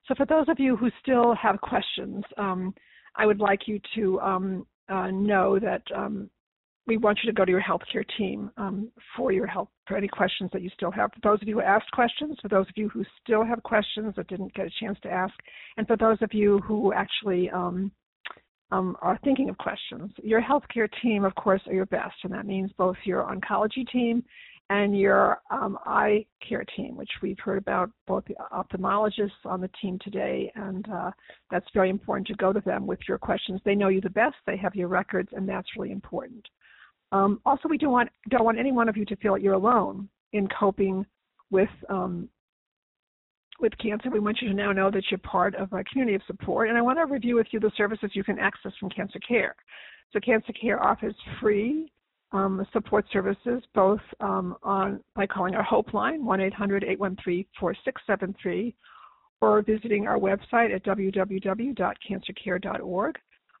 So 0.07 0.15
for 0.15 0.25
those 0.25 0.47
of 0.47 0.57
you 0.57 0.77
who 0.77 0.89
still 1.01 1.35
have 1.35 1.59
questions, 1.59 2.23
um, 2.37 2.73
I 3.17 3.25
would 3.25 3.39
like 3.39 3.67
you 3.67 3.81
to 3.95 4.21
um, 4.21 4.65
uh, 4.87 5.11
know 5.11 5.59
that 5.59 5.83
um, 5.93 6.29
we 6.87 6.95
want 6.95 7.19
you 7.21 7.29
to 7.29 7.35
go 7.35 7.43
to 7.43 7.51
your 7.51 7.61
healthcare 7.61 8.05
team 8.17 8.49
um, 8.55 8.89
for 9.17 9.33
your 9.33 9.45
help 9.45 9.69
for 9.85 9.97
any 9.97 10.07
questions 10.07 10.49
that 10.53 10.61
you 10.61 10.69
still 10.73 10.91
have. 10.91 11.11
For 11.13 11.19
those 11.21 11.41
of 11.41 11.49
you 11.49 11.55
who 11.55 11.61
asked 11.61 11.91
questions, 11.91 12.37
for 12.41 12.47
those 12.47 12.67
of 12.69 12.77
you 12.77 12.87
who 12.87 13.03
still 13.21 13.43
have 13.43 13.61
questions 13.63 14.13
that 14.15 14.27
didn't 14.27 14.53
get 14.53 14.67
a 14.67 14.71
chance 14.79 14.97
to 15.03 15.11
ask, 15.11 15.33
and 15.75 15.85
for 15.85 15.97
those 15.97 16.17
of 16.21 16.33
you 16.33 16.59
who 16.59 16.93
actually 16.93 17.49
um, 18.71 18.95
are 19.01 19.19
thinking 19.23 19.49
of 19.49 19.57
questions. 19.57 20.11
Your 20.23 20.41
healthcare 20.41 20.89
team, 21.01 21.25
of 21.25 21.35
course, 21.35 21.61
are 21.67 21.73
your 21.73 21.85
best, 21.87 22.15
and 22.23 22.33
that 22.33 22.45
means 22.45 22.71
both 22.77 22.95
your 23.03 23.23
oncology 23.23 23.87
team 23.91 24.23
and 24.69 24.97
your 24.97 25.41
um, 25.51 25.77
eye 25.85 26.25
care 26.47 26.63
team, 26.77 26.95
which 26.95 27.09
we've 27.21 27.39
heard 27.39 27.57
about 27.57 27.91
both 28.07 28.23
the 28.25 28.35
ophthalmologists 28.53 29.45
on 29.45 29.59
the 29.59 29.69
team 29.81 29.99
today, 30.01 30.49
and 30.55 30.87
uh, 30.89 31.11
that's 31.49 31.65
very 31.73 31.89
important 31.89 32.25
to 32.27 32.33
go 32.35 32.53
to 32.53 32.61
them 32.61 32.87
with 32.87 32.99
your 33.07 33.17
questions. 33.17 33.59
They 33.65 33.75
know 33.75 33.89
you 33.89 33.99
the 33.99 34.09
best, 34.09 34.35
they 34.47 34.55
have 34.55 34.73
your 34.73 34.87
records, 34.87 35.29
and 35.33 35.47
that's 35.47 35.67
really 35.75 35.91
important. 35.91 36.47
Um, 37.11 37.41
also, 37.45 37.67
we 37.67 37.77
don't 37.77 37.91
want 37.91 38.09
don't 38.29 38.45
want 38.45 38.57
any 38.57 38.71
one 38.71 38.87
of 38.87 38.95
you 38.95 39.03
to 39.05 39.15
feel 39.17 39.33
that 39.33 39.41
you're 39.41 39.53
alone 39.55 40.07
in 40.31 40.47
coping 40.57 41.05
with 41.49 41.69
um, 41.89 42.29
with 43.61 43.77
cancer, 43.77 44.09
we 44.09 44.19
want 44.19 44.41
you 44.41 44.49
to 44.49 44.53
now 44.53 44.71
know 44.71 44.91
that 44.91 45.03
you're 45.09 45.17
part 45.19 45.55
of 45.55 45.71
a 45.73 45.83
community 45.83 46.15
of 46.15 46.21
support. 46.27 46.69
And 46.69 46.77
I 46.77 46.81
want 46.81 46.99
to 46.99 47.05
review 47.05 47.35
with 47.35 47.47
you 47.51 47.59
the 47.59 47.71
services 47.77 48.11
you 48.13 48.23
can 48.23 48.39
access 48.39 48.71
from 48.79 48.89
Cancer 48.89 49.19
Care. 49.19 49.55
So 50.11 50.19
Cancer 50.19 50.53
Care 50.53 50.83
offers 50.83 51.15
free 51.39 51.91
um, 52.33 52.65
support 52.71 53.05
services, 53.11 53.61
both 53.75 53.99
um, 54.19 54.55
on 54.63 55.01
by 55.15 55.27
calling 55.27 55.53
our 55.55 55.63
Hope 55.63 55.93
line, 55.93 56.23
1-800-813-4673, 56.23 58.73
or 59.41 59.61
visiting 59.61 60.07
our 60.07 60.17
website 60.17 60.73
at 60.73 60.83
www.cancercare.org. 60.85 63.19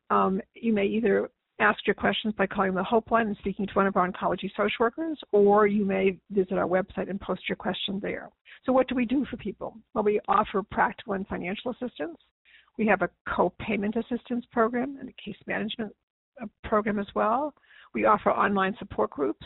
Um, 0.09 0.41
you 0.53 0.73
may 0.73 0.85
either 0.85 1.29
ask 1.61 1.85
your 1.85 1.93
questions 1.93 2.33
by 2.37 2.47
calling 2.47 2.73
the 2.73 2.83
Hope 2.83 3.11
line 3.11 3.27
and 3.27 3.37
speaking 3.37 3.67
to 3.67 3.73
one 3.73 3.87
of 3.87 3.95
our 3.95 4.09
oncology 4.09 4.49
social 4.57 4.75
workers, 4.79 5.17
or 5.31 5.67
you 5.67 5.85
may 5.85 6.17
visit 6.31 6.53
our 6.53 6.67
website 6.67 7.09
and 7.09 7.21
post 7.21 7.47
your 7.47 7.55
question 7.55 7.99
there. 8.01 8.29
So, 8.65 8.73
what 8.73 8.87
do 8.87 8.95
we 8.95 9.05
do 9.05 9.25
for 9.29 9.37
people? 9.37 9.77
Well, 9.93 10.03
we 10.03 10.19
offer 10.27 10.63
practical 10.63 11.13
and 11.13 11.27
financial 11.27 11.71
assistance. 11.71 12.17
We 12.77 12.87
have 12.87 13.01
a 13.01 13.09
co-payment 13.29 13.95
assistance 13.95 14.45
program 14.51 14.97
and 14.99 15.09
a 15.09 15.13
case 15.13 15.39
management 15.45 15.93
uh, 16.41 16.47
program 16.63 16.99
as 16.99 17.07
well. 17.15 17.53
We 17.93 18.05
offer 18.05 18.31
online 18.31 18.75
support 18.79 19.11
groups, 19.11 19.45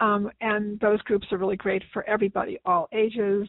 um, 0.00 0.30
and 0.40 0.78
those 0.80 1.00
groups 1.02 1.26
are 1.32 1.38
really 1.38 1.56
great 1.56 1.82
for 1.92 2.08
everybody, 2.08 2.58
all 2.64 2.88
ages, 2.92 3.48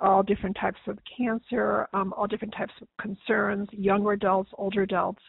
all 0.00 0.22
different 0.22 0.56
types 0.60 0.78
of 0.86 0.98
cancer, 1.16 1.88
um, 1.92 2.12
all 2.16 2.26
different 2.26 2.54
types 2.56 2.72
of 2.80 2.88
concerns, 3.00 3.68
younger 3.72 4.12
adults, 4.12 4.50
older 4.56 4.82
adults 4.82 5.22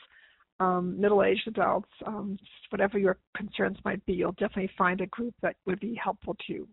um, 0.60 0.99
middle-aged 0.99 1.47
adults, 1.47 1.89
um, 2.05 2.38
whatever 2.70 2.97
your 2.97 3.18
concerns 3.36 3.78
might 3.86 4.03
be, 4.05 4.14
you'll 4.14 4.32
definitely 4.34 4.72
find 4.78 5.01
a 5.01 5.08
group 5.08 5.34
that 5.41 5.55
would 5.66 5.80
be 5.80 5.99
helpful 6.01 6.36
to 6.47 6.53
you. 6.53 6.68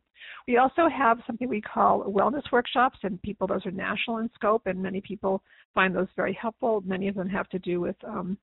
We 0.48 0.56
also 0.56 0.88
have 0.88 1.18
something 1.26 1.48
we 1.48 1.60
call 1.60 2.04
wellness 2.04 2.50
workshops, 2.50 2.98
and 3.02 3.20
people 3.22 3.46
those 3.46 3.66
are 3.66 3.70
national 3.70 4.18
in 4.18 4.30
scope, 4.34 4.62
and 4.66 4.82
many 4.82 5.00
people 5.00 5.42
find 5.74 5.94
those 5.94 6.08
very 6.16 6.36
helpful. 6.40 6.82
Many 6.86 7.08
of 7.08 7.14
them 7.14 7.28
have 7.28 7.48
to 7.50 7.58
do 7.58 7.80
with 7.80 7.96
um, 8.04 8.38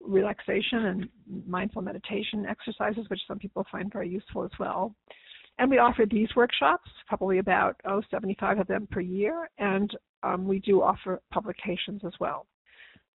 relaxation 0.00 0.86
and 0.86 1.08
mindful 1.46 1.82
meditation 1.82 2.46
exercises, 2.46 3.08
which 3.08 3.20
some 3.26 3.38
people 3.38 3.66
find 3.70 3.92
very 3.92 4.08
useful 4.08 4.44
as 4.44 4.50
well. 4.58 4.94
And 5.58 5.70
we 5.70 5.78
offer 5.78 6.04
these 6.08 6.28
workshops, 6.34 6.90
probably 7.06 7.38
about 7.38 7.76
oh, 7.84 8.02
75 8.10 8.58
of 8.60 8.66
them 8.66 8.88
per 8.90 9.00
year, 9.00 9.48
and 9.58 9.90
um, 10.22 10.46
we 10.46 10.58
do 10.58 10.82
offer 10.82 11.20
publications 11.32 12.02
as 12.04 12.12
well. 12.18 12.46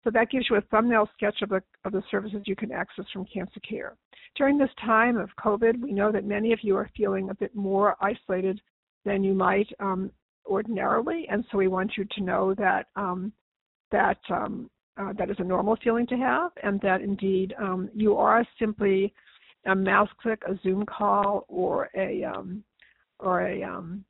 So 0.07 0.11
that 0.11 0.29
gives 0.29 0.49
you 0.49 0.55
a 0.55 0.61
thumbnail 0.61 1.09
sketch 1.17 1.41
of 1.41 1.49
the, 1.49 1.61
of 1.83 1.91
the 1.91 2.01
services 2.09 2.41
you 2.45 2.55
can 2.55 2.71
access 2.71 3.03
from 3.11 3.25
Cancer 3.25 3.59
Care. 3.59 3.97
During 4.37 4.57
this 4.57 4.69
time 4.79 5.17
of 5.17 5.29
COVID, 5.37 5.81
we 5.81 5.91
know 5.91 6.13
that 6.13 6.23
many 6.23 6.53
of 6.53 6.59
you 6.61 6.77
are 6.77 6.89
feeling 6.95 7.29
a 7.29 7.35
bit 7.35 7.53
more 7.53 7.97
isolated 7.99 8.61
than 9.03 9.21
you 9.21 9.33
might 9.33 9.67
um, 9.81 10.09
ordinarily, 10.45 11.27
and 11.29 11.43
so 11.51 11.57
we 11.57 11.67
want 11.67 11.97
you 11.97 12.05
to 12.15 12.23
know 12.23 12.53
that 12.53 12.85
um, 12.95 13.33
that 13.91 14.19
um, 14.29 14.69
uh, 14.95 15.11
that 15.17 15.29
is 15.29 15.35
a 15.39 15.43
normal 15.43 15.75
feeling 15.83 16.07
to 16.07 16.15
have, 16.15 16.51
and 16.63 16.79
that 16.79 17.01
indeed 17.01 17.53
um, 17.59 17.89
you 17.93 18.15
are 18.15 18.45
simply 18.57 19.13
a 19.65 19.75
mouse 19.75 20.09
click, 20.21 20.41
a 20.47 20.57
Zoom 20.63 20.85
call, 20.85 21.43
or 21.49 21.89
a 21.97 22.23
um, 22.23 22.63
or 23.19 23.41
a 23.41 23.61
um, 23.61 24.05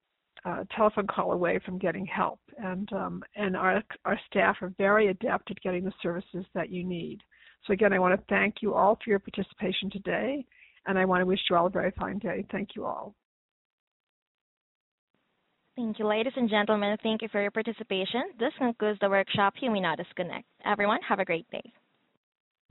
uh, 0.45 0.63
telephone 0.75 1.07
call 1.07 1.31
away 1.31 1.59
from 1.65 1.77
getting 1.77 2.05
help. 2.05 2.39
And 2.57 2.91
um, 2.93 3.23
and 3.35 3.55
our 3.55 3.83
our 4.05 4.19
staff 4.29 4.57
are 4.61 4.73
very 4.77 5.07
adept 5.09 5.51
at 5.51 5.61
getting 5.61 5.83
the 5.83 5.93
services 6.01 6.45
that 6.53 6.69
you 6.69 6.83
need. 6.83 7.19
So 7.65 7.73
again, 7.73 7.93
I 7.93 7.99
want 7.99 8.19
to 8.19 8.25
thank 8.29 8.55
you 8.61 8.73
all 8.73 8.97
for 9.03 9.09
your 9.09 9.19
participation 9.19 9.89
today, 9.89 10.45
and 10.85 10.97
I 10.97 11.05
want 11.05 11.21
to 11.21 11.25
wish 11.25 11.39
you 11.49 11.55
all 11.55 11.67
a 11.67 11.69
very 11.69 11.91
fine 11.91 12.19
day. 12.19 12.45
Thank 12.51 12.69
you 12.75 12.85
all. 12.85 13.15
Thank 15.75 15.99
you, 15.99 16.07
ladies 16.07 16.33
and 16.35 16.49
gentlemen. 16.49 16.97
Thank 17.03 17.21
you 17.21 17.27
for 17.31 17.39
your 17.39 17.51
participation. 17.51 18.23
This 18.39 18.53
concludes 18.57 18.99
the 18.99 19.09
workshop. 19.09 19.53
You 19.61 19.69
may 19.69 19.79
now 19.79 19.95
disconnect. 19.95 20.45
Everyone, 20.65 20.99
have 21.07 21.19
a 21.19 21.25
great 21.25 21.49
day. 21.51 21.71